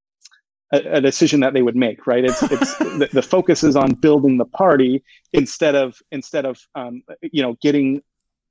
a, 0.74 1.02
decision 1.02 1.40
that 1.42 1.54
they 1.54 1.62
would 1.62 1.76
make, 1.76 2.08
right? 2.08 2.26
It's, 2.26 2.42
it's 2.44 2.78
the, 2.80 3.10
the, 3.12 3.22
focus 3.22 3.64
is 3.64 3.76
on 3.76 3.94
building 3.94 4.38
the 4.38 4.46
party 4.46 5.04
instead 5.32 5.76
of 5.76 5.98
instead 6.12 6.46
of 6.46 6.60
um, 6.76 7.04
you 7.22 7.44
know 7.44 7.56
getting 7.62 8.02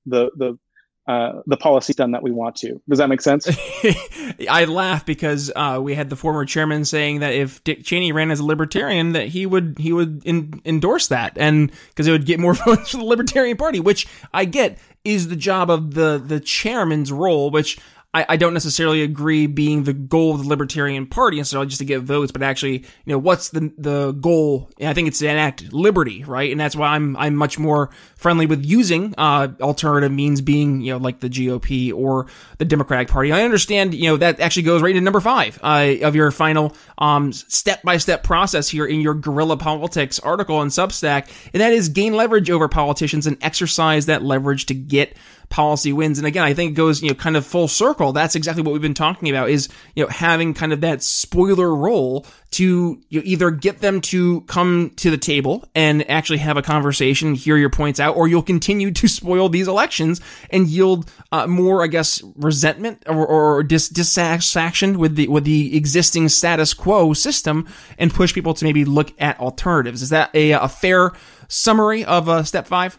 the 0.07 0.31
the 0.37 0.59
uh, 1.07 1.41
the 1.47 1.57
policy 1.57 1.93
done 1.93 2.13
that 2.13 2.23
we 2.23 2.31
want 2.31 2.55
to. 2.57 2.81
Does 2.89 2.99
that 2.99 3.09
make 3.09 3.21
sense? 3.21 3.49
I 4.49 4.67
laugh 4.67 5.05
because 5.05 5.51
uh, 5.55 5.81
we 5.83 5.95
had 5.95 6.11
the 6.11 6.17
former 6.17 6.45
chairman 6.45 6.85
saying 6.85 7.21
that 7.21 7.35
if 7.35 7.63
Dick 7.65 7.85
Cheney 7.85 8.13
ran 8.13 8.31
as 8.31 8.39
a 8.39 8.45
libertarian, 8.45 9.13
that 9.13 9.29
he 9.29 9.45
would 9.45 9.79
he 9.79 9.93
would 9.93 10.23
in, 10.25 10.61
endorse 10.65 11.09
that, 11.09 11.37
and 11.37 11.73
because 11.89 12.07
it 12.07 12.13
would 12.13 12.27
get 12.27 12.39
more 12.39 12.55
votes 12.67 12.91
for 12.91 12.99
the 12.99 13.05
Libertarian 13.05 13.57
Party, 13.57 13.81
which 13.81 14.07
I 14.33 14.45
get 14.45 14.79
is 15.05 15.29
the 15.29 15.37
job 15.37 15.71
of 15.71 15.95
the 15.95 16.23
the 16.25 16.39
chairman's 16.39 17.11
role, 17.11 17.51
which 17.51 17.81
I, 18.15 18.27
I 18.31 18.37
don't 18.37 18.53
necessarily 18.53 19.03
agree 19.03 19.47
being 19.47 19.85
the 19.85 19.95
goal 19.95 20.35
of 20.35 20.43
the 20.43 20.49
Libertarian 20.49 21.07
Party 21.07 21.39
necessarily 21.39 21.69
just 21.69 21.79
to 21.79 21.85
get 21.87 22.03
votes, 22.03 22.31
but 22.31 22.43
actually, 22.43 22.79
you 22.79 23.13
know, 23.13 23.19
what's 23.19 23.49
the 23.51 23.73
the 23.79 24.13
goal? 24.13 24.71
And 24.79 24.89
I 24.89 24.95
think 24.95 25.09
it's 25.09 25.19
to 25.21 25.29
enact 25.29 25.73
liberty, 25.73 26.23
right? 26.25 26.51
And 26.51 26.61
that's 26.61 26.77
why 26.77 26.89
I'm 26.89 27.17
I'm 27.17 27.35
much 27.35 27.59
more 27.59 27.91
friendly 28.17 28.45
with 28.45 28.65
using 28.65 29.15
uh, 29.17 29.49
alternative 29.61 30.13
means, 30.13 30.43
being 30.43 30.83
you 30.83 30.93
know 30.93 30.99
like 30.99 31.21
the 31.21 31.31
GOP 31.31 31.93
or 31.93 32.27
the 32.59 32.67
Democratic 32.67 33.09
Party. 33.09 33.33
I 33.33 33.43
understand, 33.45 33.95
you 33.95 34.11
know, 34.11 34.19
that 34.19 34.41
actually 34.41 34.65
goes 34.65 34.83
right 34.83 34.91
into 34.91 35.01
number 35.01 35.21
five 35.21 35.59
uh, 35.63 35.95
of 36.03 36.15
your 36.15 36.31
final 36.31 36.77
um, 36.99 37.33
step 37.33 37.83
by 37.83 37.97
step 37.97 38.23
process 38.23 38.69
here 38.69 38.85
in 38.85 39.01
your 39.01 39.15
guerrilla 39.15 39.57
politics 39.57 40.19
article 40.19 40.57
on 40.57 40.69
Substack, 40.69 41.31
and 41.55 41.63
that 41.63 41.73
is 41.73 41.89
gain 41.89 42.13
leverage 42.13 42.51
over 42.51 42.69
politicians 42.69 43.27
and 43.27 43.39
exercise 43.43 44.07
that 44.07 44.23
leverage 44.23 44.67
to 44.67 44.75
get 44.75 45.17
policy 45.53 45.93
wins. 45.93 46.19
And 46.19 46.27
again, 46.27 46.43
I 46.43 46.55
think 46.55 46.73
it 46.73 46.75
goes, 46.75 47.03
you 47.03 47.11
know, 47.11 47.15
kind 47.15 47.37
of 47.37 47.45
full 47.45 47.69
circle. 47.69 48.13
That's 48.13 48.35
exactly 48.35 48.63
what 48.63 48.73
we've 48.73 48.81
been 48.81 48.95
talking 48.95 49.29
about 49.29 49.51
is, 49.51 49.69
you 49.95 50.03
know, 50.03 50.09
having 50.09 50.55
kind 50.55 50.73
of 50.73 50.81
that 50.81 51.03
spoiler 51.03 51.75
role 51.75 52.27
to 52.53 52.99
you 53.11 53.21
know, 53.21 53.23
either 53.27 53.51
get 53.51 53.81
them 53.81 54.01
to 54.01 54.41
come 54.43 54.93
to 54.97 55.11
the 55.11 55.19
table 55.19 55.69
and 55.75 56.09
actually 56.11 56.39
have 56.39 56.57
a 56.57 56.63
conversation, 56.63 57.35
hear 57.35 57.59
your 57.59 57.69
points 57.69 58.01
out, 58.01 58.17
or 58.17 58.27
you'll 58.29 58.43
continue 58.43 58.91
to 58.93 59.07
spoil 59.19 59.51
these 59.51 59.69
elections 59.69 60.23
and 60.49 60.69
yield 60.69 61.11
uh, 61.31 61.47
more, 61.47 61.85
I 61.85 61.87
guess, 61.87 62.23
resentment 62.37 63.03
or, 63.07 63.27
or 63.27 63.63
dis- 63.63 63.91
dissatisfaction 63.91 64.99
with 64.99 65.17
the 65.17 65.29
with 65.29 65.45
the 65.45 65.77
existing 65.77 66.31
status 66.31 66.73
quo 66.73 67.13
system, 67.13 67.69
and 67.99 68.13
push 68.13 68.33
people 68.33 68.55
to 68.55 68.65
maybe 68.65 68.87
look 68.87 69.13
at 69.21 69.39
alternatives. 69.39 70.01
Is 70.01 70.09
that 70.09 70.35
a, 70.35 70.53
a 70.53 70.69
fair 70.69 71.13
summary 71.49 72.07
of 72.07 72.29
uh, 72.31 72.43
step 72.43 72.67
five? 72.67 72.99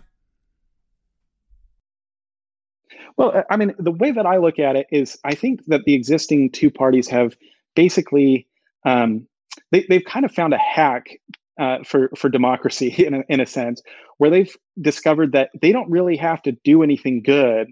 Well, 3.18 3.44
I 3.50 3.58
mean, 3.58 3.74
the 3.78 3.92
way 3.92 4.12
that 4.12 4.26
I 4.26 4.38
look 4.38 4.60
at 4.60 4.76
it 4.76 4.88
is 4.92 5.18
I 5.24 5.36
think 5.36 5.66
that 5.68 5.82
the 5.86 5.94
existing 5.94 6.52
two 6.52 6.72
parties 6.72 7.08
have 7.10 7.36
basically 7.76 8.48
um, 8.86 9.28
they, 9.72 9.86
they've 9.90 10.06
kind 10.06 10.26
of 10.26 10.32
found 10.32 10.54
a 10.54 10.58
hack 10.58 11.20
uh, 11.60 11.78
for 11.86 12.10
for 12.18 12.30
democracy 12.30 12.90
in 13.06 13.14
a, 13.14 13.24
in 13.30 13.40
a 13.40 13.46
sense, 13.46 13.82
where 14.18 14.30
they've 14.30 14.56
discovered 14.82 15.32
that 15.34 15.50
they 15.62 15.72
don't 15.72 15.90
really 15.90 16.16
have 16.18 16.42
to 16.44 16.54
do 16.64 16.84
anything 16.84 17.22
good. 17.22 17.68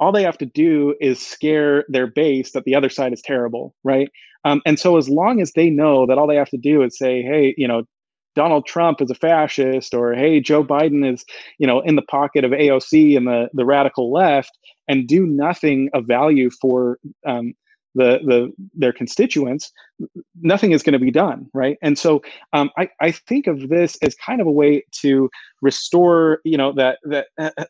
All 0.00 0.12
they 0.12 0.22
have 0.22 0.38
to 0.38 0.46
do 0.46 0.94
is 1.00 1.24
scare 1.24 1.84
their 1.88 2.06
base 2.06 2.52
that 2.52 2.64
the 2.64 2.74
other 2.74 2.88
side 2.88 3.12
is 3.12 3.20
terrible, 3.20 3.74
right? 3.82 4.08
Um, 4.44 4.62
and 4.64 4.78
so 4.78 4.96
as 4.96 5.08
long 5.08 5.40
as 5.40 5.52
they 5.52 5.70
know 5.70 6.06
that 6.06 6.18
all 6.18 6.28
they 6.28 6.36
have 6.36 6.50
to 6.50 6.56
do 6.56 6.82
is 6.82 6.96
say, 6.96 7.22
"Hey, 7.22 7.54
you 7.58 7.66
know, 7.66 7.82
Donald 8.34 8.66
Trump 8.66 9.00
is 9.00 9.10
a 9.10 9.14
fascist 9.14 9.94
or 9.94 10.14
hey 10.14 10.40
Joe 10.40 10.64
Biden 10.64 11.10
is 11.10 11.24
you 11.58 11.66
know 11.66 11.80
in 11.80 11.96
the 11.96 12.02
pocket 12.02 12.44
of 12.44 12.52
AOC 12.52 13.16
and 13.16 13.26
the 13.26 13.48
the 13.52 13.64
radical 13.64 14.12
left 14.12 14.56
and 14.86 15.06
do 15.06 15.26
nothing 15.26 15.90
of 15.94 16.06
value 16.06 16.50
for 16.50 16.98
um, 17.26 17.54
the 17.94 18.20
the 18.24 18.52
their 18.74 18.92
constituents 18.92 19.72
nothing 20.40 20.72
is 20.72 20.82
going 20.82 20.92
to 20.92 20.98
be 20.98 21.10
done 21.10 21.46
right? 21.54 21.78
And 21.82 21.98
so 21.98 22.22
um, 22.52 22.70
I, 22.78 22.88
I 23.00 23.10
think 23.10 23.46
of 23.46 23.68
this 23.68 23.96
as 24.02 24.14
kind 24.14 24.40
of 24.40 24.46
a 24.46 24.52
way 24.52 24.84
to 25.00 25.28
restore 25.62 26.40
you 26.44 26.56
know 26.56 26.72
that 26.72 26.98
that 27.04 27.26
uh, 27.38 27.50
uh 27.56 27.64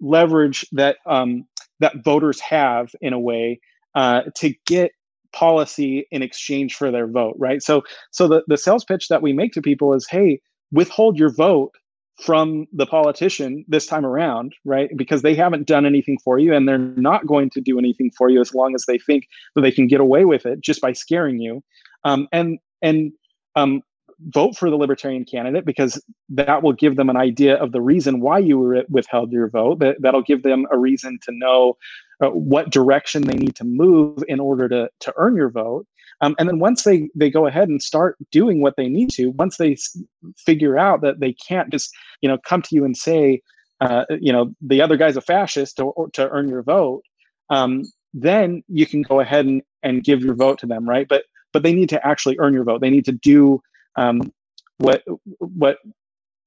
leverage 0.00 0.66
that 0.72 0.98
um, 1.06 1.46
that 1.80 2.04
voters 2.04 2.40
have 2.40 2.94
in 3.00 3.12
a 3.12 3.20
way 3.20 3.60
uh, 3.94 4.22
to 4.36 4.54
get 4.66 4.92
policy 5.36 6.06
in 6.10 6.22
exchange 6.22 6.74
for 6.74 6.90
their 6.90 7.06
vote 7.06 7.36
right 7.38 7.62
so 7.62 7.82
so 8.10 8.26
the, 8.26 8.42
the 8.46 8.56
sales 8.56 8.84
pitch 8.84 9.08
that 9.08 9.22
we 9.22 9.32
make 9.32 9.52
to 9.52 9.60
people 9.60 9.92
is 9.92 10.06
hey 10.08 10.40
withhold 10.72 11.18
your 11.18 11.32
vote 11.32 11.72
from 12.18 12.66
the 12.72 12.86
politician 12.86 13.64
this 13.68 13.86
time 13.86 14.06
around, 14.06 14.54
right? 14.64 14.90
Because 14.96 15.22
they 15.22 15.34
haven't 15.34 15.66
done 15.66 15.84
anything 15.84 16.18
for 16.24 16.38
you 16.38 16.54
and 16.54 16.66
they're 16.66 16.78
not 16.78 17.26
going 17.26 17.50
to 17.50 17.60
do 17.60 17.78
anything 17.78 18.10
for 18.16 18.30
you 18.30 18.40
as 18.40 18.54
long 18.54 18.74
as 18.74 18.84
they 18.86 18.98
think 18.98 19.28
that 19.54 19.60
they 19.60 19.70
can 19.70 19.86
get 19.86 20.00
away 20.00 20.24
with 20.24 20.46
it 20.46 20.60
just 20.60 20.80
by 20.80 20.92
scaring 20.92 21.38
you. 21.38 21.62
Um, 22.04 22.26
and 22.32 22.58
and 22.80 23.12
um, 23.54 23.82
vote 24.28 24.56
for 24.56 24.70
the 24.70 24.76
libertarian 24.76 25.24
candidate 25.24 25.66
because 25.66 26.02
that 26.30 26.62
will 26.62 26.72
give 26.72 26.96
them 26.96 27.10
an 27.10 27.16
idea 27.16 27.56
of 27.56 27.72
the 27.72 27.82
reason 27.82 28.20
why 28.20 28.38
you 28.38 28.82
withheld 28.88 29.30
your 29.30 29.48
vote. 29.48 29.80
That, 29.80 29.96
that'll 30.00 30.22
give 30.22 30.42
them 30.42 30.66
a 30.72 30.78
reason 30.78 31.18
to 31.24 31.32
know 31.32 31.76
uh, 32.22 32.30
what 32.30 32.70
direction 32.70 33.22
they 33.22 33.36
need 33.36 33.54
to 33.56 33.64
move 33.64 34.22
in 34.28 34.40
order 34.40 34.68
to, 34.68 34.88
to 35.00 35.12
earn 35.16 35.36
your 35.36 35.50
vote. 35.50 35.86
Um, 36.22 36.34
and 36.38 36.48
then 36.48 36.58
once 36.58 36.84
they 36.84 37.10
they 37.14 37.28
go 37.28 37.46
ahead 37.46 37.68
and 37.68 37.82
start 37.82 38.16
doing 38.30 38.62
what 38.62 38.76
they 38.76 38.88
need 38.88 39.10
to, 39.10 39.32
once 39.32 39.58
they 39.58 39.72
s- 39.72 39.98
figure 40.38 40.78
out 40.78 41.02
that 41.02 41.20
they 41.20 41.34
can't 41.34 41.70
just 41.70 41.94
you 42.22 42.28
know 42.28 42.38
come 42.38 42.62
to 42.62 42.74
you 42.74 42.84
and 42.86 42.96
say, 42.96 43.42
uh, 43.80 44.04
you 44.20 44.32
know, 44.32 44.54
the 44.62 44.80
other 44.80 44.96
guy's 44.96 45.16
a 45.16 45.20
fascist 45.20 45.76
to, 45.76 45.92
to 46.14 46.28
earn 46.30 46.48
your 46.48 46.62
vote, 46.62 47.02
um, 47.50 47.82
then 48.14 48.62
you 48.68 48.86
can 48.86 49.02
go 49.02 49.20
ahead 49.20 49.44
and, 49.44 49.62
and 49.82 50.04
give 50.04 50.22
your 50.22 50.34
vote 50.34 50.58
to 50.60 50.66
them, 50.66 50.88
right? 50.88 51.06
But 51.06 51.24
but 51.52 51.62
they 51.62 51.74
need 51.74 51.88
to 51.90 52.06
actually 52.06 52.38
earn 52.38 52.54
your 52.54 52.64
vote. 52.64 52.80
They 52.80 52.90
need 52.90 53.04
to 53.06 53.12
do 53.12 53.60
um, 53.96 54.32
what 54.78 55.02
what 55.38 55.78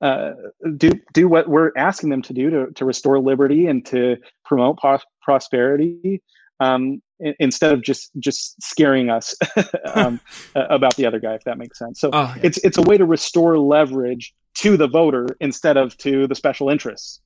uh, 0.02 0.32
do 0.78 0.91
do 1.14 1.28
what 1.28 1.50
we're 1.50 1.72
asking 1.76 2.10
them 2.10 2.22
to 2.24 2.34
do 2.34 2.50
to, 2.50 2.72
to 2.74 2.86
restore 2.86 3.20
liberty 3.20 3.68
and 3.68 3.86
to 3.88 4.18
promote 4.45 4.80
prosperity 5.22 6.22
um, 6.60 7.02
instead 7.39 7.74
of 7.74 7.82
just 7.82 8.12
just 8.20 8.62
scaring 8.62 9.10
us 9.10 9.36
um, 9.93 10.20
about 10.56 10.95
the 10.95 11.06
other 11.06 11.20
guy, 11.20 11.34
if 11.34 11.43
that 11.43 11.58
makes 11.58 11.78
sense. 11.78 12.00
So 12.00 12.10
oh, 12.14 12.34
yeah. 12.36 12.41
it's 12.43 12.58
it's 12.60 12.78
a 12.78 12.82
way 12.82 12.97
to 12.97 13.06
restore 13.06 13.58
leverage 13.58 14.34
to 14.56 14.78
the 14.78 14.88
voter 14.88 15.28
instead 15.39 15.78
of 15.78 15.97
to 15.97 16.28
the 16.28 16.36
special 16.36 16.70
interests. 16.70 17.22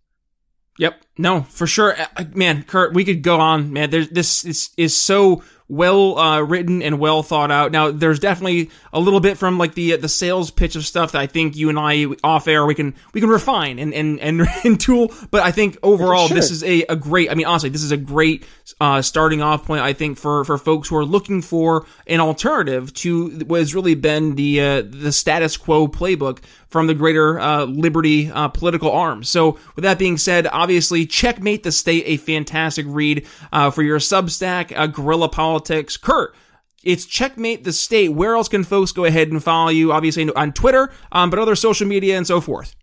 Yep. 0.79 1.03
No, 1.19 1.43
for 1.43 1.67
sure. 1.67 1.95
Uh, 2.17 2.25
man, 2.33 2.63
Curt, 2.63 2.93
we 2.93 3.05
could 3.05 3.21
go 3.21 3.39
on, 3.39 3.71
man. 3.71 3.91
There's 3.91 4.09
this 4.09 4.43
is, 4.43 4.71
is 4.77 4.99
so 4.99 5.43
well 5.67 6.17
uh, 6.17 6.41
written 6.41 6.81
and 6.81 6.99
well 6.99 7.23
thought 7.23 7.51
out. 7.51 7.71
Now, 7.71 7.91
there's 7.91 8.19
definitely 8.19 8.69
a 8.91 8.99
little 8.99 9.19
bit 9.19 9.37
from 9.37 9.57
like 9.57 9.73
the 9.73 9.95
the 9.95 10.09
sales 10.09 10.51
pitch 10.51 10.75
of 10.75 10.85
stuff 10.85 11.13
that 11.13 11.21
I 11.21 11.27
think 11.27 11.55
you 11.55 11.69
and 11.69 11.79
I 11.79 12.07
off 12.23 12.47
air 12.47 12.65
we 12.65 12.75
can 12.75 12.95
we 13.13 13.21
can 13.21 13.29
refine 13.29 13.79
and 13.79 13.93
and 13.93 14.19
and, 14.19 14.47
and 14.63 14.79
tool. 14.79 15.13
But 15.31 15.43
I 15.43 15.51
think 15.51 15.77
overall 15.83 16.27
sure. 16.27 16.35
this 16.35 16.51
is 16.51 16.63
a, 16.63 16.83
a 16.89 16.95
great. 16.95 17.31
I 17.31 17.35
mean, 17.35 17.45
honestly, 17.45 17.69
this 17.69 17.83
is 17.83 17.91
a 17.91 17.97
great 17.97 18.45
uh, 18.79 19.01
starting 19.01 19.41
off 19.41 19.65
point. 19.65 19.81
I 19.81 19.93
think 19.93 20.17
for 20.17 20.43
for 20.45 20.57
folks 20.57 20.89
who 20.89 20.97
are 20.97 21.05
looking 21.05 21.41
for 21.41 21.85
an 22.07 22.19
alternative 22.19 22.93
to 22.95 23.29
what 23.45 23.59
has 23.59 23.73
really 23.73 23.95
been 23.95 24.35
the 24.35 24.61
uh, 24.61 24.83
the 24.85 25.11
status 25.11 25.57
quo 25.57 25.87
playbook 25.87 26.39
from 26.73 26.87
the 26.87 26.95
greater 26.95 27.39
uh, 27.39 27.65
liberty 27.65 28.31
uh, 28.31 28.47
political 28.47 28.91
arm. 28.91 29.23
So, 29.23 29.59
with 29.75 29.83
that 29.83 29.99
being 29.99 30.17
said, 30.17 30.47
obviously, 30.47 31.05
checkmate 31.05 31.61
the 31.61 31.71
state, 31.71 32.03
a 32.07 32.17
fantastic 32.17 32.87
read 32.89 33.27
uh, 33.51 33.69
for 33.69 33.83
your 33.83 33.99
Substack, 33.99 34.75
uh, 34.75 34.87
Guerrilla 34.87 35.29
Politics. 35.29 35.97
Curt, 35.97 36.35
it's 36.83 37.05
checkmate 37.05 37.63
the 37.63 37.71
state. 37.71 38.09
Where 38.09 38.35
else 38.35 38.49
can 38.49 38.63
folks 38.63 38.91
go 38.91 39.05
ahead 39.05 39.29
and 39.29 39.41
follow 39.41 39.69
you? 39.69 39.91
Obviously 39.93 40.27
on 40.33 40.51
Twitter, 40.51 40.91
um, 41.11 41.29
but 41.29 41.37
other 41.37 41.55
social 41.55 41.87
media 41.87 42.17
and 42.17 42.25
so 42.25 42.41
forth. 42.41 42.75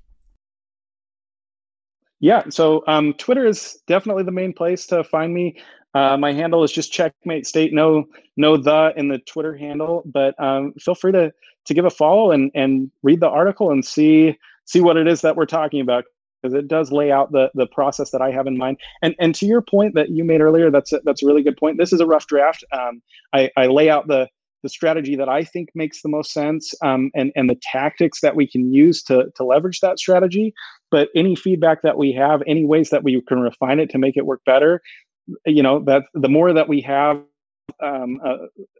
Yeah, 2.21 2.45
so 2.49 2.85
um, 2.87 3.15
Twitter 3.15 3.45
is 3.45 3.79
definitely 3.89 4.23
the 4.23 4.31
main 4.31 4.53
place 4.53 4.87
to 4.87 5.03
find 5.03 5.35
me. 5.35 5.61
Uh, 5.95 6.17
my 6.17 6.33
handle 6.33 6.63
is 6.63 6.71
just 6.71 6.93
checkmate 6.93 7.45
state. 7.45 7.73
No, 7.73 8.05
no 8.37 8.57
the 8.57 8.93
in 8.97 9.09
the 9.09 9.19
Twitter 9.19 9.57
handle, 9.57 10.05
but 10.07 10.41
um, 10.41 10.75
feel 10.79 10.95
free 10.95 11.11
to 11.11 11.33
to 11.67 11.75
give 11.75 11.85
a 11.85 11.91
follow 11.91 12.31
and 12.31 12.51
and 12.55 12.91
read 13.03 13.21
the 13.21 13.29
article 13.29 13.71
and 13.71 13.85
see 13.85 14.37
see 14.65 14.81
what 14.81 14.97
it 14.97 15.07
is 15.07 15.21
that 15.23 15.37
we're 15.37 15.47
talking 15.47 15.81
about 15.81 16.05
because 16.43 16.55
it 16.55 16.69
does 16.69 16.93
lay 16.93 17.11
out 17.11 17.33
the 17.33 17.51
the 17.55 17.67
process 17.67 18.11
that 18.11 18.23
I 18.23 18.31
have 18.31 18.47
in 18.47 18.57
mind. 18.57 18.79
And 19.03 19.15
and 19.19 19.35
to 19.37 19.47
your 19.47 19.63
point 19.63 19.95
that 19.95 20.11
you 20.11 20.25
made 20.25 20.41
earlier, 20.41 20.71
that's 20.71 20.93
a, 20.93 21.01
that's 21.05 21.23
a 21.23 21.27
really 21.27 21.43
good 21.43 21.57
point. 21.57 21.79
This 21.79 21.93
is 21.93 22.01
a 22.01 22.07
rough 22.07 22.27
draft. 22.27 22.65
Um, 22.73 23.03
I, 23.33 23.51
I 23.57 23.67
lay 23.67 23.91
out 23.91 24.09
the 24.09 24.29
the 24.63 24.69
strategy 24.69 25.17
that 25.17 25.29
I 25.29 25.43
think 25.43 25.71
makes 25.75 26.03
the 26.03 26.09
most 26.09 26.33
sense 26.33 26.75
um, 26.83 27.11
and 27.15 27.33
and 27.35 27.49
the 27.49 27.59
tactics 27.63 28.21
that 28.21 28.37
we 28.37 28.47
can 28.47 28.73
use 28.73 29.03
to 29.05 29.27
to 29.37 29.45
leverage 29.45 29.81
that 29.81 29.99
strategy. 29.99 30.55
But 30.91 31.09
any 31.15 31.37
feedback 31.37 31.83
that 31.83 31.99
we 31.99 32.13
have, 32.13 32.43
any 32.47 32.65
ways 32.65 32.91
that 32.91 33.05
we 33.05 33.21
can 33.29 33.41
refine 33.41 33.81
it 33.81 33.91
to 33.91 33.99
make 33.99 34.17
it 34.17 34.27
work 34.27 34.41
better, 34.45 34.81
you 35.47 35.63
know, 35.63 35.81
that 35.85 36.05
the 36.15 36.29
more 36.29 36.53
that 36.53 36.69
we 36.69 36.81
have 36.83 37.23
um, 37.83 38.21
uh, 38.25 38.37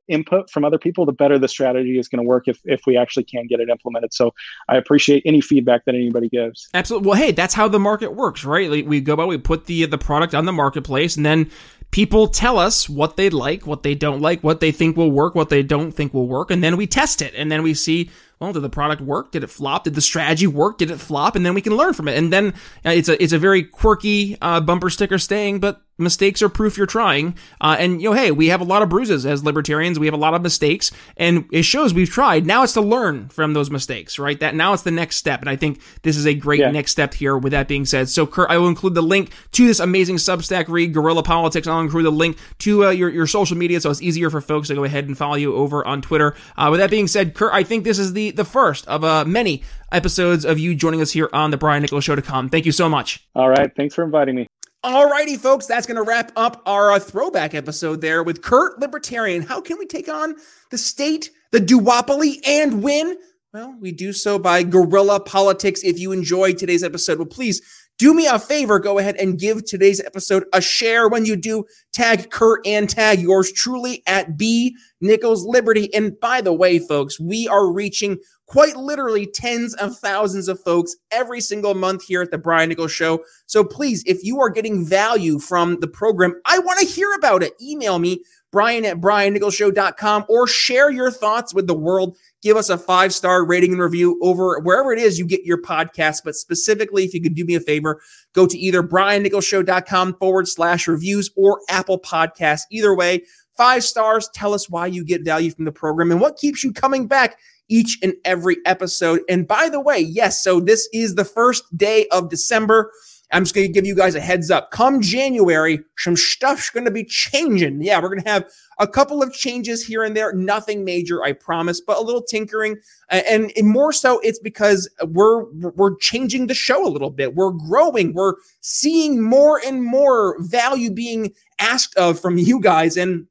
input 0.09 0.51
from 0.51 0.65
other 0.65 0.79
people, 0.79 1.07
the 1.07 1.13
better 1.13 1.39
the 1.39 1.49
strategy 1.49 1.99
is 1.99 2.09
going 2.09 2.23
to 2.23 2.29
work 2.29 2.49
if, 2.49 2.61
if 2.65 2.83
we 2.87 2.97
actually 2.97 3.25
can 3.25 3.47
get 3.47 3.61
it 3.61 3.69
implemented. 3.69 4.13
So 4.13 4.33
I 4.69 4.77
appreciate 4.77 5.23
any 5.25 5.41
feedback 5.41 5.85
that 5.85 5.95
anybody 5.95 6.29
gives. 6.29 6.69
Absolutely. 6.75 7.09
Well, 7.09 7.19
hey, 7.19 7.33
that's 7.33 7.55
how 7.55 7.69
the 7.69 7.79
market 7.79 8.15
works, 8.15 8.45
right? 8.45 8.71
Like 8.71 8.87
we 8.87 9.01
go 9.01 9.17
by, 9.17 9.25
we 9.25 9.39
put 9.39 9.67
the 9.67 9.87
the 9.87 9.99
product 9.99 10.35
on 10.35 10.45
the 10.45 10.53
marketplace, 10.53 11.17
and 11.17 11.25
then 11.25 11.51
people 11.91 12.29
tell 12.29 12.59
us 12.59 12.89
what 12.89 13.17
they 13.17 13.31
like, 13.31 13.67
what 13.67 13.83
they 13.83 13.95
don't 13.95 14.21
like, 14.21 14.43
what 14.43 14.61
they 14.61 14.73
think 14.73 14.97
will 14.97 15.11
work, 15.11 15.35
what 15.35 15.49
they 15.49 15.63
don't 15.63 15.93
think 15.93 16.13
will 16.15 16.29
work, 16.29 16.51
and 16.51 16.63
then 16.63 16.77
we 16.77 16.87
test 16.87 17.23
it, 17.23 17.35
and 17.37 17.51
then 17.51 17.63
we 17.63 17.75
see 17.75 18.11
well, 18.41 18.55
did 18.55 18.61
the 18.61 18.71
product 18.71 19.03
work? 19.03 19.33
Did 19.33 19.45
it 19.45 19.51
flop? 19.51 19.85
Did 19.85 19.95
the 19.95 20.01
strategy 20.01 20.47
work? 20.47 20.79
Did 20.79 20.91
it 20.91 20.99
flop? 20.99 21.37
And 21.37 21.45
then 21.45 21.53
we 21.53 21.61
can 21.61 21.77
learn 21.77 21.93
from 21.93 22.09
it. 22.09 22.17
And 22.17 22.33
then 22.33 22.55
uh, 22.87 22.91
it's 22.91 23.09
a 23.09 23.23
it's 23.23 23.35
a 23.35 23.39
very 23.39 23.63
quirky 23.63 24.39
uh, 24.41 24.61
bumper 24.61 24.89
sticker 24.89 25.19
staying, 25.19 25.61
but 25.61 25.83
mistakes 26.01 26.43
are 26.43 26.49
proof 26.49 26.77
you're 26.77 26.87
trying. 26.87 27.37
Uh, 27.61 27.77
and 27.79 28.03
you 28.03 28.09
know, 28.09 28.17
hey, 28.17 28.31
we 28.31 28.49
have 28.49 28.61
a 28.61 28.65
lot 28.65 28.83
of 28.83 28.89
bruises 28.89 29.27
as 29.27 29.45
libertarians. 29.45 29.99
We 29.99 30.07
have 30.07 30.15
a 30.15 30.19
lot 30.19 30.35
of 30.35 30.43
mistakes, 30.43 30.91
and 31.17 31.45
it 31.53 31.63
shows 31.63 31.95
we've 31.95 32.11
tried. 32.11 32.47
Now 32.47 32.63
it's 32.63 32.73
to 32.73 32.81
learn 32.81 33.29
from 33.29 33.53
those 33.53 33.71
mistakes, 33.71 34.19
right? 34.19 34.41
That 34.41 34.55
now 34.55 34.73
it's 34.73 34.83
the 34.83 34.91
next 34.91 35.17
step, 35.17 35.41
and 35.41 35.49
I 35.49 35.57
think 35.57 35.81
this 36.03 36.17
is 36.17 36.27
a 36.27 36.35
great 36.35 36.61
yeah. 36.61 36.71
next 36.71 36.93
step 36.93 37.15
here. 37.15 37.37
With 37.37 37.53
that 37.53 37.69
being 37.69 37.85
said, 37.85 38.09
so 38.09 38.27
Curt, 38.27 38.51
I 38.51 38.59
will 38.59 38.69
include 38.69 38.95
the 38.95 39.03
link 39.03 39.31
to 39.53 39.67
this 39.67 39.81
amazing 39.81 40.17
Substack 40.17 40.69
read, 40.69 40.95
Guerrilla 40.95 41.23
Politics. 41.23 41.67
I'll 41.67 41.81
include 41.81 42.07
the 42.07 42.11
link 42.11 42.39
to 42.61 42.87
uh, 42.87 42.91
your 42.91 43.11
your 43.11 43.27
social 43.27 43.57
media, 43.57 43.81
so 43.81 43.91
it's 43.91 44.03
easier 44.03 44.31
for 44.31 44.41
folks 44.41 44.69
to 44.69 44.75
go 44.75 44.85
ahead 44.85 45.07
and 45.07 45.17
follow 45.17 45.37
you 45.37 45.55
over 45.55 45.87
on 45.87 46.01
Twitter. 46.03 46.35
Uh, 46.57 46.69
with 46.71 46.81
that 46.81 46.91
being 46.91 47.07
said, 47.07 47.35
Curt, 47.35 47.53
I 47.53 47.63
think 47.63 47.85
this 47.85 47.99
is 47.99 48.15
the 48.15 48.30
the 48.31 48.45
first 48.45 48.87
of 48.89 49.05
uh, 49.05 49.25
many 49.25 49.63
episodes 49.93 50.45
of 50.45 50.59
you 50.59 50.75
joining 50.75 51.01
us 51.01 51.13
here 51.13 51.29
on 51.33 51.51
the 51.51 51.57
Brian 51.57 51.83
Nichols 51.83 52.05
Show 52.05 52.17
to 52.17 52.23
come. 52.23 52.49
Thank 52.49 52.67
you 52.67 52.73
so 52.73 52.89
much. 52.89 53.27
All 53.35 53.49
right. 53.49 53.71
Thanks 53.77 53.95
for 53.95 54.05
inviting 54.05 54.35
me. 54.37 54.47
Alrighty, 54.85 55.37
folks, 55.37 55.67
that's 55.67 55.87
going 55.87 55.97
to 55.97 56.03
wrap 56.03 56.33
up 56.37 56.63
our 56.65 56.93
uh, 56.93 56.99
throwback 56.99 57.55
episode 57.55 58.01
there 58.01 58.23
with 58.23 58.41
Curt 58.41 58.79
Libertarian. 58.79 59.43
How 59.43 59.61
can 59.61 59.77
we 59.79 59.85
take 59.85 60.09
on 60.09 60.37
the 60.71 60.79
state, 60.79 61.31
the 61.51 61.59
duopoly, 61.59 62.41
and 62.47 62.83
win? 62.83 63.19
Well, 63.53 63.77
we 63.79 63.93
do 63.93 64.15
so 64.15 64.39
by 64.39 64.63
guerrilla 64.63 65.21
politics. 65.21 65.83
If 65.85 65.99
you 65.99 66.13
enjoyed 66.13 66.57
today's 66.57 66.83
episode, 66.83 67.19
well, 67.19 67.27
please 67.27 67.61
do 68.01 68.15
me 68.15 68.27
a 68.27 68.39
favor, 68.39 68.79
go 68.79 68.99
ahead 68.99 69.17
and 69.17 69.39
give 69.39 69.63
today's 69.63 70.01
episode 70.01 70.47
a 70.55 70.61
share. 70.63 71.07
When 71.07 71.27
you 71.27 71.37
do, 71.37 71.67
tag 71.93 72.31
Curt 72.31 72.67
and 72.67 72.89
tag 72.89 73.21
yours 73.21 73.53
truly 73.53 74.03
at 74.07 74.39
B 74.39 74.75
Nichols 75.03 75.45
Liberty. 75.45 75.93
And 75.93 76.19
by 76.19 76.41
the 76.41 76.55
way, 76.55 76.79
folks, 76.79 77.21
we 77.21 77.47
are 77.47 77.71
reaching 77.71 78.17
quite 78.47 78.75
literally 78.75 79.27
tens 79.27 79.75
of 79.75 79.99
thousands 79.99 80.49
of 80.49 80.59
folks 80.61 80.97
every 81.11 81.43
single 81.43 81.75
month 81.75 82.03
here 82.03 82.23
at 82.23 82.31
the 82.31 82.39
Brian 82.39 82.71
Nichols 82.71 82.91
Show. 82.91 83.23
So 83.45 83.63
please, 83.63 84.03
if 84.07 84.25
you 84.25 84.41
are 84.41 84.49
getting 84.49 84.87
value 84.87 85.39
from 85.39 85.79
the 85.81 85.87
program, 85.87 86.41
I 86.47 86.59
want 86.59 86.81
to 86.81 86.87
hear 86.87 87.13
about 87.13 87.43
it. 87.43 87.53
Email 87.61 87.99
me, 87.99 88.25
Brian 88.53 88.85
at 88.85 89.01
BrianNicholsShow.com, 89.01 90.25
or 90.29 90.47
share 90.47 90.91
your 90.91 91.11
thoughts 91.11 91.55
with 91.55 91.67
the 91.67 91.75
world 91.75 92.17
give 92.43 92.57
us 92.57 92.71
a 92.71 92.79
five 92.79 93.13
star 93.13 93.45
rating 93.45 93.73
and 93.73 93.81
review 93.81 94.19
over 94.23 94.59
wherever 94.61 94.93
it 94.93 94.99
is 94.99 95.19
you 95.19 95.27
get 95.27 95.45
your 95.45 95.61
podcast. 95.61 96.23
But 96.25 96.35
specifically, 96.35 97.05
if 97.05 97.15
you 97.15 97.21
could 97.21 97.35
do 97.35 97.45
me 97.45 97.55
a 97.55 97.61
favor, 97.61 98.01
go 98.33 98.47
to 98.47 98.59
either 98.59 98.83
briannicholsshow.com 98.83 100.15
forward 100.15 100.49
slash 100.49 100.89
reviews 100.89 101.31
or 101.37 101.61
Apple 101.69 102.01
Podcasts. 102.01 102.63
Either 102.71 102.95
way, 102.95 103.23
five 103.57 103.85
stars. 103.85 104.29
Tell 104.35 104.55
us 104.55 104.69
why 104.69 104.87
you 104.87 105.05
get 105.05 105.25
value 105.25 105.51
from 105.51 105.65
the 105.65 105.73
program 105.73 106.11
and 106.11 106.21
what 106.21 106.39
keeps 106.39 106.65
you 106.65 106.73
coming 106.73 107.07
back 107.07 107.39
each 107.69 107.99
and 108.03 108.15
every 108.25 108.57
episode. 108.67 109.21
And 109.29 109.47
by 109.47 109.69
the 109.69 109.81
way, 109.81 109.99
yes, 109.99 110.43
so 110.43 110.59
this 110.59 110.89
is 110.93 111.15
the 111.15 111.25
first 111.25 111.65
day 111.77 112.07
of 112.09 112.29
December. 112.29 112.91
I'm 113.33 113.45
just 113.45 113.55
going 113.55 113.67
to 113.67 113.73
give 113.73 113.87
you 113.87 113.95
guys 113.95 114.15
a 114.15 114.21
heads 114.21 114.51
up. 114.51 114.71
Come 114.71 115.01
January, 115.01 115.81
some 115.99 116.17
stuff's 116.17 116.71
going 116.71 116.85
to 116.85 116.91
be 116.91 117.05
changing. 117.05 117.83
Yeah, 117.83 118.01
we're 118.01 118.09
going 118.09 118.23
to 118.23 118.29
have 118.29 118.51
a 118.79 118.89
couple 118.89 119.23
of 119.23 119.33
changes 119.33 119.87
here 119.87 120.03
and 120.03 120.17
there. 120.17 120.33
Nothing 120.33 120.85
major, 120.85 121.23
I 121.23 121.33
promise, 121.33 121.81
but 121.81 121.99
a 121.99 122.03
little 122.03 122.23
tinkering. 122.23 122.77
And, 123.09 123.53
and 123.57 123.69
more 123.69 123.93
so, 123.93 124.19
it's 124.21 124.41
because 124.41 124.89
we're 125.07 125.45
we're 125.53 125.97
changing 125.97 126.49
the 126.49 126.55
show 126.55 126.87
a 126.87 126.91
little 126.91 127.11
bit. 127.11 127.35
We're 127.35 127.53
growing. 127.53 128.15
We're 128.15 128.35
seeing 128.61 129.23
more 129.23 129.61
and 129.65 129.85
more 129.85 130.37
value 130.41 130.91
being 130.91 131.33
asked 131.59 131.97
of 131.97 132.19
from 132.19 132.39
you 132.39 132.61
guys, 132.61 132.97
and 132.97 133.27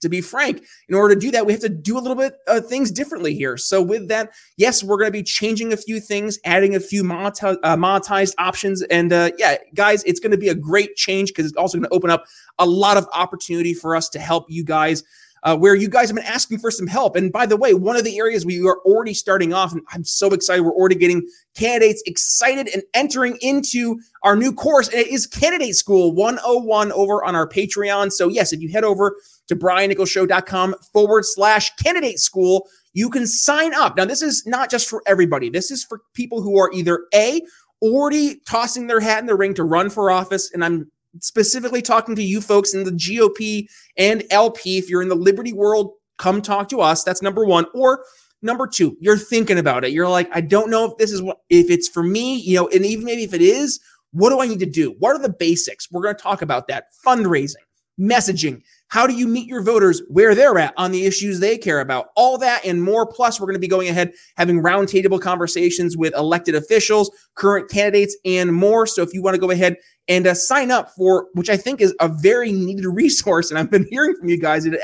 to 0.00 0.08
be 0.08 0.20
frank, 0.20 0.64
in 0.88 0.94
order 0.94 1.14
to 1.14 1.20
do 1.20 1.30
that, 1.30 1.46
we 1.46 1.52
have 1.52 1.62
to 1.62 1.68
do 1.68 1.98
a 1.98 2.00
little 2.00 2.16
bit 2.16 2.34
of 2.46 2.66
things 2.66 2.90
differently 2.90 3.34
here. 3.34 3.56
So, 3.56 3.82
with 3.82 4.08
that, 4.08 4.30
yes, 4.56 4.82
we're 4.82 4.98
going 4.98 5.08
to 5.08 5.12
be 5.12 5.22
changing 5.22 5.72
a 5.72 5.76
few 5.76 6.00
things, 6.00 6.38
adding 6.44 6.74
a 6.74 6.80
few 6.80 7.02
monetized, 7.02 7.58
uh, 7.62 7.76
monetized 7.76 8.34
options. 8.38 8.82
And 8.82 9.12
uh, 9.12 9.30
yeah, 9.38 9.56
guys, 9.74 10.04
it's 10.04 10.20
going 10.20 10.32
to 10.32 10.38
be 10.38 10.48
a 10.48 10.54
great 10.54 10.96
change 10.96 11.30
because 11.30 11.46
it's 11.46 11.56
also 11.56 11.78
going 11.78 11.88
to 11.88 11.94
open 11.94 12.10
up 12.10 12.24
a 12.58 12.66
lot 12.66 12.96
of 12.96 13.06
opportunity 13.12 13.74
for 13.74 13.96
us 13.96 14.08
to 14.10 14.18
help 14.18 14.46
you 14.48 14.64
guys 14.64 15.02
uh, 15.42 15.56
where 15.56 15.74
you 15.74 15.88
guys 15.88 16.08
have 16.08 16.16
been 16.16 16.24
asking 16.24 16.58
for 16.58 16.70
some 16.70 16.86
help. 16.86 17.16
And 17.16 17.32
by 17.32 17.46
the 17.46 17.56
way, 17.56 17.74
one 17.74 17.96
of 17.96 18.04
the 18.04 18.18
areas 18.18 18.44
we 18.44 18.64
are 18.66 18.78
already 18.84 19.14
starting 19.14 19.52
off, 19.52 19.72
and 19.72 19.82
I'm 19.92 20.04
so 20.04 20.32
excited, 20.32 20.62
we're 20.62 20.72
already 20.72 20.96
getting 20.96 21.28
candidates 21.54 22.02
excited 22.06 22.68
and 22.68 22.82
entering 22.94 23.38
into 23.40 24.00
our 24.22 24.36
new 24.36 24.52
course. 24.52 24.88
And 24.88 24.98
it 24.98 25.08
is 25.08 25.26
Candidate 25.26 25.76
School 25.76 26.12
101 26.14 26.92
over 26.92 27.24
on 27.24 27.34
our 27.34 27.48
Patreon. 27.48 28.12
So, 28.12 28.28
yes, 28.28 28.52
if 28.52 28.60
you 28.60 28.68
head 28.70 28.84
over 28.84 29.16
to 29.48 29.56
briannicholsshow.com 29.56 30.74
forward 30.92 31.24
slash 31.24 31.74
candidate 31.76 32.18
school, 32.18 32.68
you 32.92 33.10
can 33.10 33.26
sign 33.26 33.74
up. 33.74 33.96
Now, 33.96 34.04
this 34.04 34.22
is 34.22 34.44
not 34.46 34.70
just 34.70 34.88
for 34.88 35.02
everybody, 35.06 35.50
this 35.50 35.70
is 35.70 35.84
for 35.84 36.00
people 36.14 36.42
who 36.42 36.58
are 36.58 36.70
either 36.72 37.06
A, 37.14 37.42
already 37.82 38.40
tossing 38.46 38.86
their 38.86 39.00
hat 39.00 39.20
in 39.20 39.26
the 39.26 39.36
ring 39.36 39.54
to 39.54 39.64
run 39.64 39.90
for 39.90 40.10
office. 40.10 40.50
And 40.52 40.64
I'm 40.64 40.90
specifically 41.20 41.82
talking 41.82 42.16
to 42.16 42.22
you 42.22 42.40
folks 42.40 42.74
in 42.74 42.84
the 42.84 42.90
GOP 42.90 43.66
and 43.96 44.24
LP. 44.30 44.78
If 44.78 44.90
you're 44.90 45.02
in 45.02 45.08
the 45.08 45.14
Liberty 45.14 45.52
world, 45.52 45.92
come 46.18 46.42
talk 46.42 46.68
to 46.70 46.80
us. 46.80 47.04
That's 47.04 47.22
number 47.22 47.44
one. 47.44 47.66
Or 47.74 48.04
number 48.42 48.66
two, 48.66 48.96
you're 49.00 49.16
thinking 49.16 49.58
about 49.58 49.84
it. 49.84 49.92
You're 49.92 50.08
like, 50.08 50.28
I 50.32 50.40
don't 50.40 50.70
know 50.70 50.84
if 50.84 50.96
this 50.98 51.12
is 51.12 51.22
what, 51.22 51.38
if 51.48 51.70
it's 51.70 51.88
for 51.88 52.02
me, 52.02 52.36
you 52.36 52.56
know, 52.56 52.68
and 52.68 52.84
even 52.84 53.04
maybe 53.04 53.24
if 53.24 53.34
it 53.34 53.42
is, 53.42 53.80
what 54.12 54.30
do 54.30 54.40
I 54.40 54.46
need 54.46 54.60
to 54.60 54.66
do? 54.66 54.94
What 54.98 55.14
are 55.14 55.22
the 55.22 55.28
basics? 55.32 55.90
We're 55.90 56.02
going 56.02 56.16
to 56.16 56.22
talk 56.22 56.42
about 56.42 56.68
that. 56.68 56.86
Fundraising, 57.06 57.54
messaging. 58.00 58.62
How 58.88 59.06
do 59.06 59.14
you 59.14 59.28
meet 59.28 59.46
your 59.46 59.62
voters 59.62 60.02
where 60.08 60.34
they're 60.34 60.58
at 60.58 60.72
on 60.76 60.92
the 60.92 61.04
issues 61.04 61.40
they 61.40 61.58
care 61.58 61.80
about? 61.80 62.08
All 62.16 62.38
that 62.38 62.64
and 62.64 62.82
more. 62.82 63.06
Plus, 63.06 63.38
we're 63.38 63.46
going 63.46 63.54
to 63.54 63.60
be 63.60 63.68
going 63.68 63.88
ahead 63.88 64.12
having 64.36 64.62
roundtable 64.62 65.20
conversations 65.20 65.96
with 65.96 66.14
elected 66.16 66.54
officials, 66.54 67.10
current 67.34 67.70
candidates, 67.70 68.16
and 68.24 68.52
more. 68.52 68.86
So 68.86 69.02
if 69.02 69.12
you 69.12 69.22
want 69.22 69.34
to 69.34 69.40
go 69.40 69.50
ahead 69.50 69.76
and 70.08 70.26
uh, 70.26 70.34
sign 70.34 70.70
up 70.70 70.90
for, 70.96 71.26
which 71.34 71.50
I 71.50 71.56
think 71.56 71.82
is 71.82 71.94
a 72.00 72.08
very 72.08 72.50
needed 72.50 72.86
resource. 72.92 73.50
And 73.50 73.58
I've 73.58 73.70
been 73.70 73.86
hearing 73.90 74.14
from 74.18 74.28
you 74.28 74.40
guys 74.40 74.64
it 74.64 74.80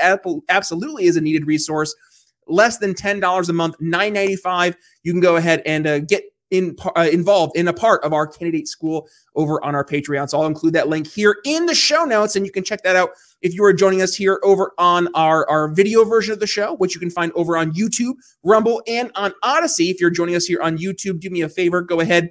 absolutely 0.48 1.04
is 1.06 1.16
a 1.16 1.20
needed 1.20 1.46
resource. 1.46 1.94
Less 2.46 2.76
than 2.76 2.92
$10 2.92 3.48
a 3.48 3.52
month, 3.54 3.78
$9.95. 3.80 4.74
You 5.02 5.12
can 5.12 5.20
go 5.22 5.36
ahead 5.36 5.62
and 5.64 5.86
uh, 5.86 5.98
get 6.00 6.24
in, 6.50 6.76
uh, 6.96 7.08
involved 7.10 7.56
in 7.56 7.68
a 7.68 7.72
part 7.72 8.04
of 8.04 8.12
our 8.12 8.26
candidate 8.26 8.68
school 8.68 9.08
over 9.34 9.62
on 9.64 9.74
our 9.74 9.84
Patreon. 9.84 10.28
So 10.28 10.40
I'll 10.40 10.46
include 10.46 10.74
that 10.74 10.88
link 10.88 11.06
here 11.06 11.36
in 11.44 11.66
the 11.66 11.74
show 11.74 12.04
notes, 12.04 12.36
and 12.36 12.46
you 12.46 12.52
can 12.52 12.64
check 12.64 12.82
that 12.82 12.96
out 12.96 13.10
if 13.42 13.54
you 13.54 13.64
are 13.64 13.72
joining 13.72 14.02
us 14.02 14.14
here 14.14 14.40
over 14.42 14.72
on 14.78 15.08
our, 15.14 15.48
our 15.48 15.68
video 15.68 16.04
version 16.04 16.32
of 16.32 16.40
the 16.40 16.46
show, 16.46 16.74
which 16.76 16.94
you 16.94 17.00
can 17.00 17.10
find 17.10 17.32
over 17.34 17.56
on 17.56 17.72
YouTube, 17.72 18.14
Rumble, 18.42 18.82
and 18.86 19.10
on 19.14 19.32
Odysee. 19.42 19.90
If 19.90 20.00
you're 20.00 20.10
joining 20.10 20.36
us 20.36 20.46
here 20.46 20.62
on 20.62 20.78
YouTube, 20.78 21.20
do 21.20 21.30
me 21.30 21.42
a 21.42 21.48
favor, 21.48 21.82
go 21.82 22.00
ahead 22.00 22.30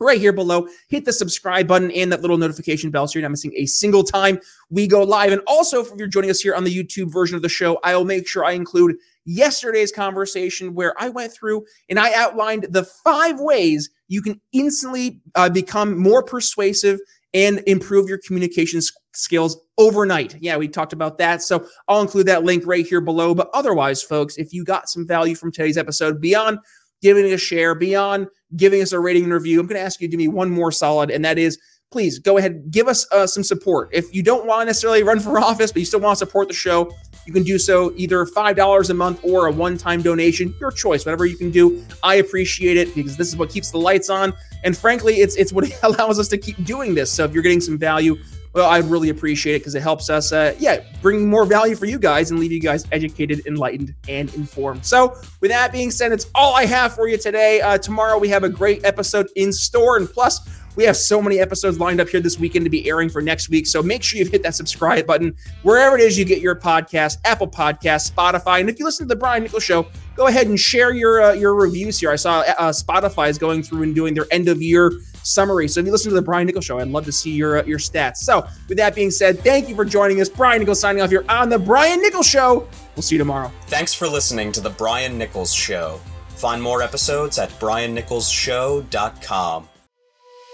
right 0.00 0.20
here 0.20 0.32
below. 0.32 0.68
Hit 0.88 1.04
the 1.04 1.12
subscribe 1.12 1.66
button 1.66 1.90
and 1.90 2.12
that 2.12 2.20
little 2.20 2.38
notification 2.38 2.90
bell 2.90 3.06
so 3.06 3.18
you're 3.18 3.28
not 3.28 3.32
missing 3.32 3.52
a 3.56 3.66
single 3.66 4.04
time 4.04 4.40
we 4.70 4.86
go 4.86 5.02
live. 5.02 5.32
And 5.32 5.42
also, 5.46 5.80
if 5.80 5.90
you're 5.96 6.06
joining 6.06 6.30
us 6.30 6.40
here 6.40 6.54
on 6.54 6.64
the 6.64 6.74
YouTube 6.74 7.12
version 7.12 7.36
of 7.36 7.42
the 7.42 7.48
show, 7.48 7.78
I'll 7.84 8.04
make 8.04 8.26
sure 8.26 8.44
I 8.44 8.52
include 8.52 8.96
yesterday's 9.24 9.92
conversation 9.92 10.74
where 10.74 10.94
I 10.98 11.08
went 11.08 11.32
through 11.32 11.64
and 11.88 11.98
I 11.98 12.12
outlined 12.14 12.66
the 12.70 12.84
five 12.84 13.38
ways 13.38 13.90
you 14.08 14.22
can 14.22 14.40
instantly 14.52 15.20
uh, 15.34 15.50
become 15.50 15.98
more 15.98 16.22
persuasive 16.22 16.98
and 17.34 17.62
improve 17.66 18.08
your 18.08 18.18
communication 18.18 18.80
skills 19.12 19.60
overnight. 19.76 20.36
Yeah, 20.40 20.56
we 20.56 20.68
talked 20.68 20.92
about 20.92 21.18
that. 21.18 21.42
So 21.42 21.66
I'll 21.86 22.00
include 22.00 22.26
that 22.26 22.44
link 22.44 22.66
right 22.66 22.86
here 22.86 23.00
below. 23.00 23.34
But 23.34 23.50
otherwise, 23.52 24.02
folks, 24.02 24.36
if 24.38 24.52
you 24.52 24.64
got 24.64 24.88
some 24.88 25.06
value 25.06 25.34
from 25.34 25.52
today's 25.52 25.76
episode 25.76 26.20
beyond 26.20 26.58
giving 27.02 27.26
it 27.26 27.32
a 27.32 27.38
share, 27.38 27.74
beyond 27.74 28.28
giving 28.56 28.80
us 28.80 28.92
a 28.92 29.00
rating 29.00 29.24
and 29.24 29.32
review, 29.32 29.60
I'm 29.60 29.66
going 29.66 29.78
to 29.78 29.84
ask 29.84 30.00
you 30.00 30.08
to 30.08 30.10
do 30.10 30.16
me 30.16 30.28
one 30.28 30.50
more 30.50 30.72
solid, 30.72 31.10
and 31.10 31.24
that 31.24 31.38
is 31.38 31.58
please 31.90 32.18
go 32.18 32.36
ahead 32.36 32.70
give 32.70 32.86
us 32.88 33.06
uh, 33.12 33.26
some 33.26 33.42
support. 33.42 33.88
If 33.92 34.14
you 34.14 34.22
don't 34.22 34.46
want 34.46 34.62
to 34.62 34.66
necessarily 34.66 35.02
run 35.02 35.20
for 35.20 35.38
office, 35.40 35.72
but 35.72 35.80
you 35.80 35.86
still 35.86 36.00
want 36.00 36.18
to 36.18 36.24
support 36.24 36.48
the 36.48 36.54
show, 36.54 36.90
you 37.28 37.34
can 37.34 37.42
do 37.42 37.58
so 37.58 37.92
either 37.94 38.24
$5 38.24 38.90
a 38.90 38.94
month 38.94 39.20
or 39.22 39.46
a 39.46 39.52
one 39.52 39.76
time 39.76 40.00
donation, 40.00 40.54
your 40.58 40.72
choice, 40.72 41.04
whatever 41.04 41.26
you 41.26 41.36
can 41.36 41.50
do. 41.50 41.84
I 42.02 42.16
appreciate 42.16 42.78
it 42.78 42.94
because 42.94 43.18
this 43.18 43.28
is 43.28 43.36
what 43.36 43.50
keeps 43.50 43.70
the 43.70 43.78
lights 43.78 44.08
on. 44.08 44.32
And 44.64 44.74
frankly, 44.74 45.16
it's, 45.16 45.36
it's 45.36 45.52
what 45.52 45.70
allows 45.82 46.18
us 46.18 46.28
to 46.28 46.38
keep 46.38 46.64
doing 46.64 46.94
this. 46.94 47.12
So 47.12 47.24
if 47.24 47.34
you're 47.34 47.42
getting 47.42 47.60
some 47.60 47.76
value, 47.76 48.16
well, 48.54 48.70
I'd 48.70 48.86
really 48.86 49.10
appreciate 49.10 49.56
it 49.56 49.58
because 49.58 49.74
it 49.74 49.82
helps 49.82 50.08
us, 50.08 50.32
uh, 50.32 50.54
yeah, 50.58 50.82
bring 51.02 51.28
more 51.28 51.44
value 51.44 51.76
for 51.76 51.84
you 51.84 51.98
guys 51.98 52.30
and 52.30 52.40
leave 52.40 52.50
you 52.50 52.60
guys 52.60 52.86
educated, 52.92 53.46
enlightened, 53.46 53.94
and 54.08 54.34
informed. 54.34 54.86
So, 54.86 55.14
with 55.42 55.50
that 55.50 55.70
being 55.70 55.90
said, 55.90 56.12
it's 56.12 56.30
all 56.34 56.56
I 56.56 56.64
have 56.64 56.94
for 56.94 57.08
you 57.08 57.18
today. 57.18 57.60
Uh, 57.60 57.76
tomorrow, 57.76 58.16
we 58.16 58.28
have 58.30 58.44
a 58.44 58.48
great 58.48 58.86
episode 58.86 59.28
in 59.36 59.52
store. 59.52 59.98
And 59.98 60.08
plus, 60.08 60.40
we 60.78 60.84
have 60.84 60.96
so 60.96 61.20
many 61.20 61.40
episodes 61.40 61.80
lined 61.80 62.00
up 62.00 62.08
here 62.08 62.20
this 62.20 62.38
weekend 62.38 62.64
to 62.64 62.70
be 62.70 62.88
airing 62.88 63.08
for 63.08 63.20
next 63.20 63.48
week. 63.48 63.66
So 63.66 63.82
make 63.82 64.04
sure 64.04 64.20
you 64.20 64.24
hit 64.24 64.44
that 64.44 64.54
subscribe 64.54 65.08
button 65.08 65.34
wherever 65.64 65.98
it 65.98 66.00
is 66.00 66.16
you 66.16 66.24
get 66.24 66.40
your 66.40 66.54
podcast, 66.54 67.18
Apple 67.24 67.48
Podcast, 67.48 68.12
Spotify. 68.12 68.60
And 68.60 68.70
if 68.70 68.78
you 68.78 68.84
listen 68.84 69.08
to 69.08 69.12
the 69.12 69.18
Brian 69.18 69.42
Nichols 69.42 69.64
Show, 69.64 69.88
go 70.14 70.28
ahead 70.28 70.46
and 70.46 70.56
share 70.58 70.94
your 70.94 71.20
uh, 71.20 71.32
your 71.32 71.56
reviews 71.56 71.98
here. 71.98 72.12
I 72.12 72.16
saw 72.16 72.42
uh, 72.42 72.70
Spotify 72.70 73.28
is 73.28 73.38
going 73.38 73.64
through 73.64 73.82
and 73.82 73.92
doing 73.92 74.14
their 74.14 74.26
end 74.30 74.48
of 74.48 74.62
year 74.62 74.92
summary. 75.24 75.66
So 75.66 75.80
if 75.80 75.86
you 75.86 75.90
listen 75.90 76.10
to 76.10 76.14
the 76.14 76.22
Brian 76.22 76.46
Nichols 76.46 76.66
Show, 76.66 76.78
I'd 76.78 76.86
love 76.86 77.06
to 77.06 77.12
see 77.12 77.32
your 77.32 77.58
uh, 77.58 77.64
your 77.64 77.80
stats. 77.80 78.18
So 78.18 78.46
with 78.68 78.78
that 78.78 78.94
being 78.94 79.10
said, 79.10 79.40
thank 79.40 79.68
you 79.68 79.74
for 79.74 79.84
joining 79.84 80.20
us. 80.20 80.28
Brian 80.28 80.60
Nichols 80.60 80.78
signing 80.78 81.02
off 81.02 81.10
here 81.10 81.24
on 81.28 81.48
the 81.48 81.58
Brian 81.58 82.00
Nichols 82.00 82.28
Show. 82.28 82.68
We'll 82.94 83.02
see 83.02 83.16
you 83.16 83.18
tomorrow. 83.18 83.50
Thanks 83.66 83.94
for 83.94 84.06
listening 84.06 84.52
to 84.52 84.60
the 84.60 84.70
Brian 84.70 85.18
Nichols 85.18 85.52
Show. 85.52 86.00
Find 86.28 86.62
more 86.62 86.82
episodes 86.82 87.36
at 87.40 87.50
briannicholsshow.com. 87.58 89.68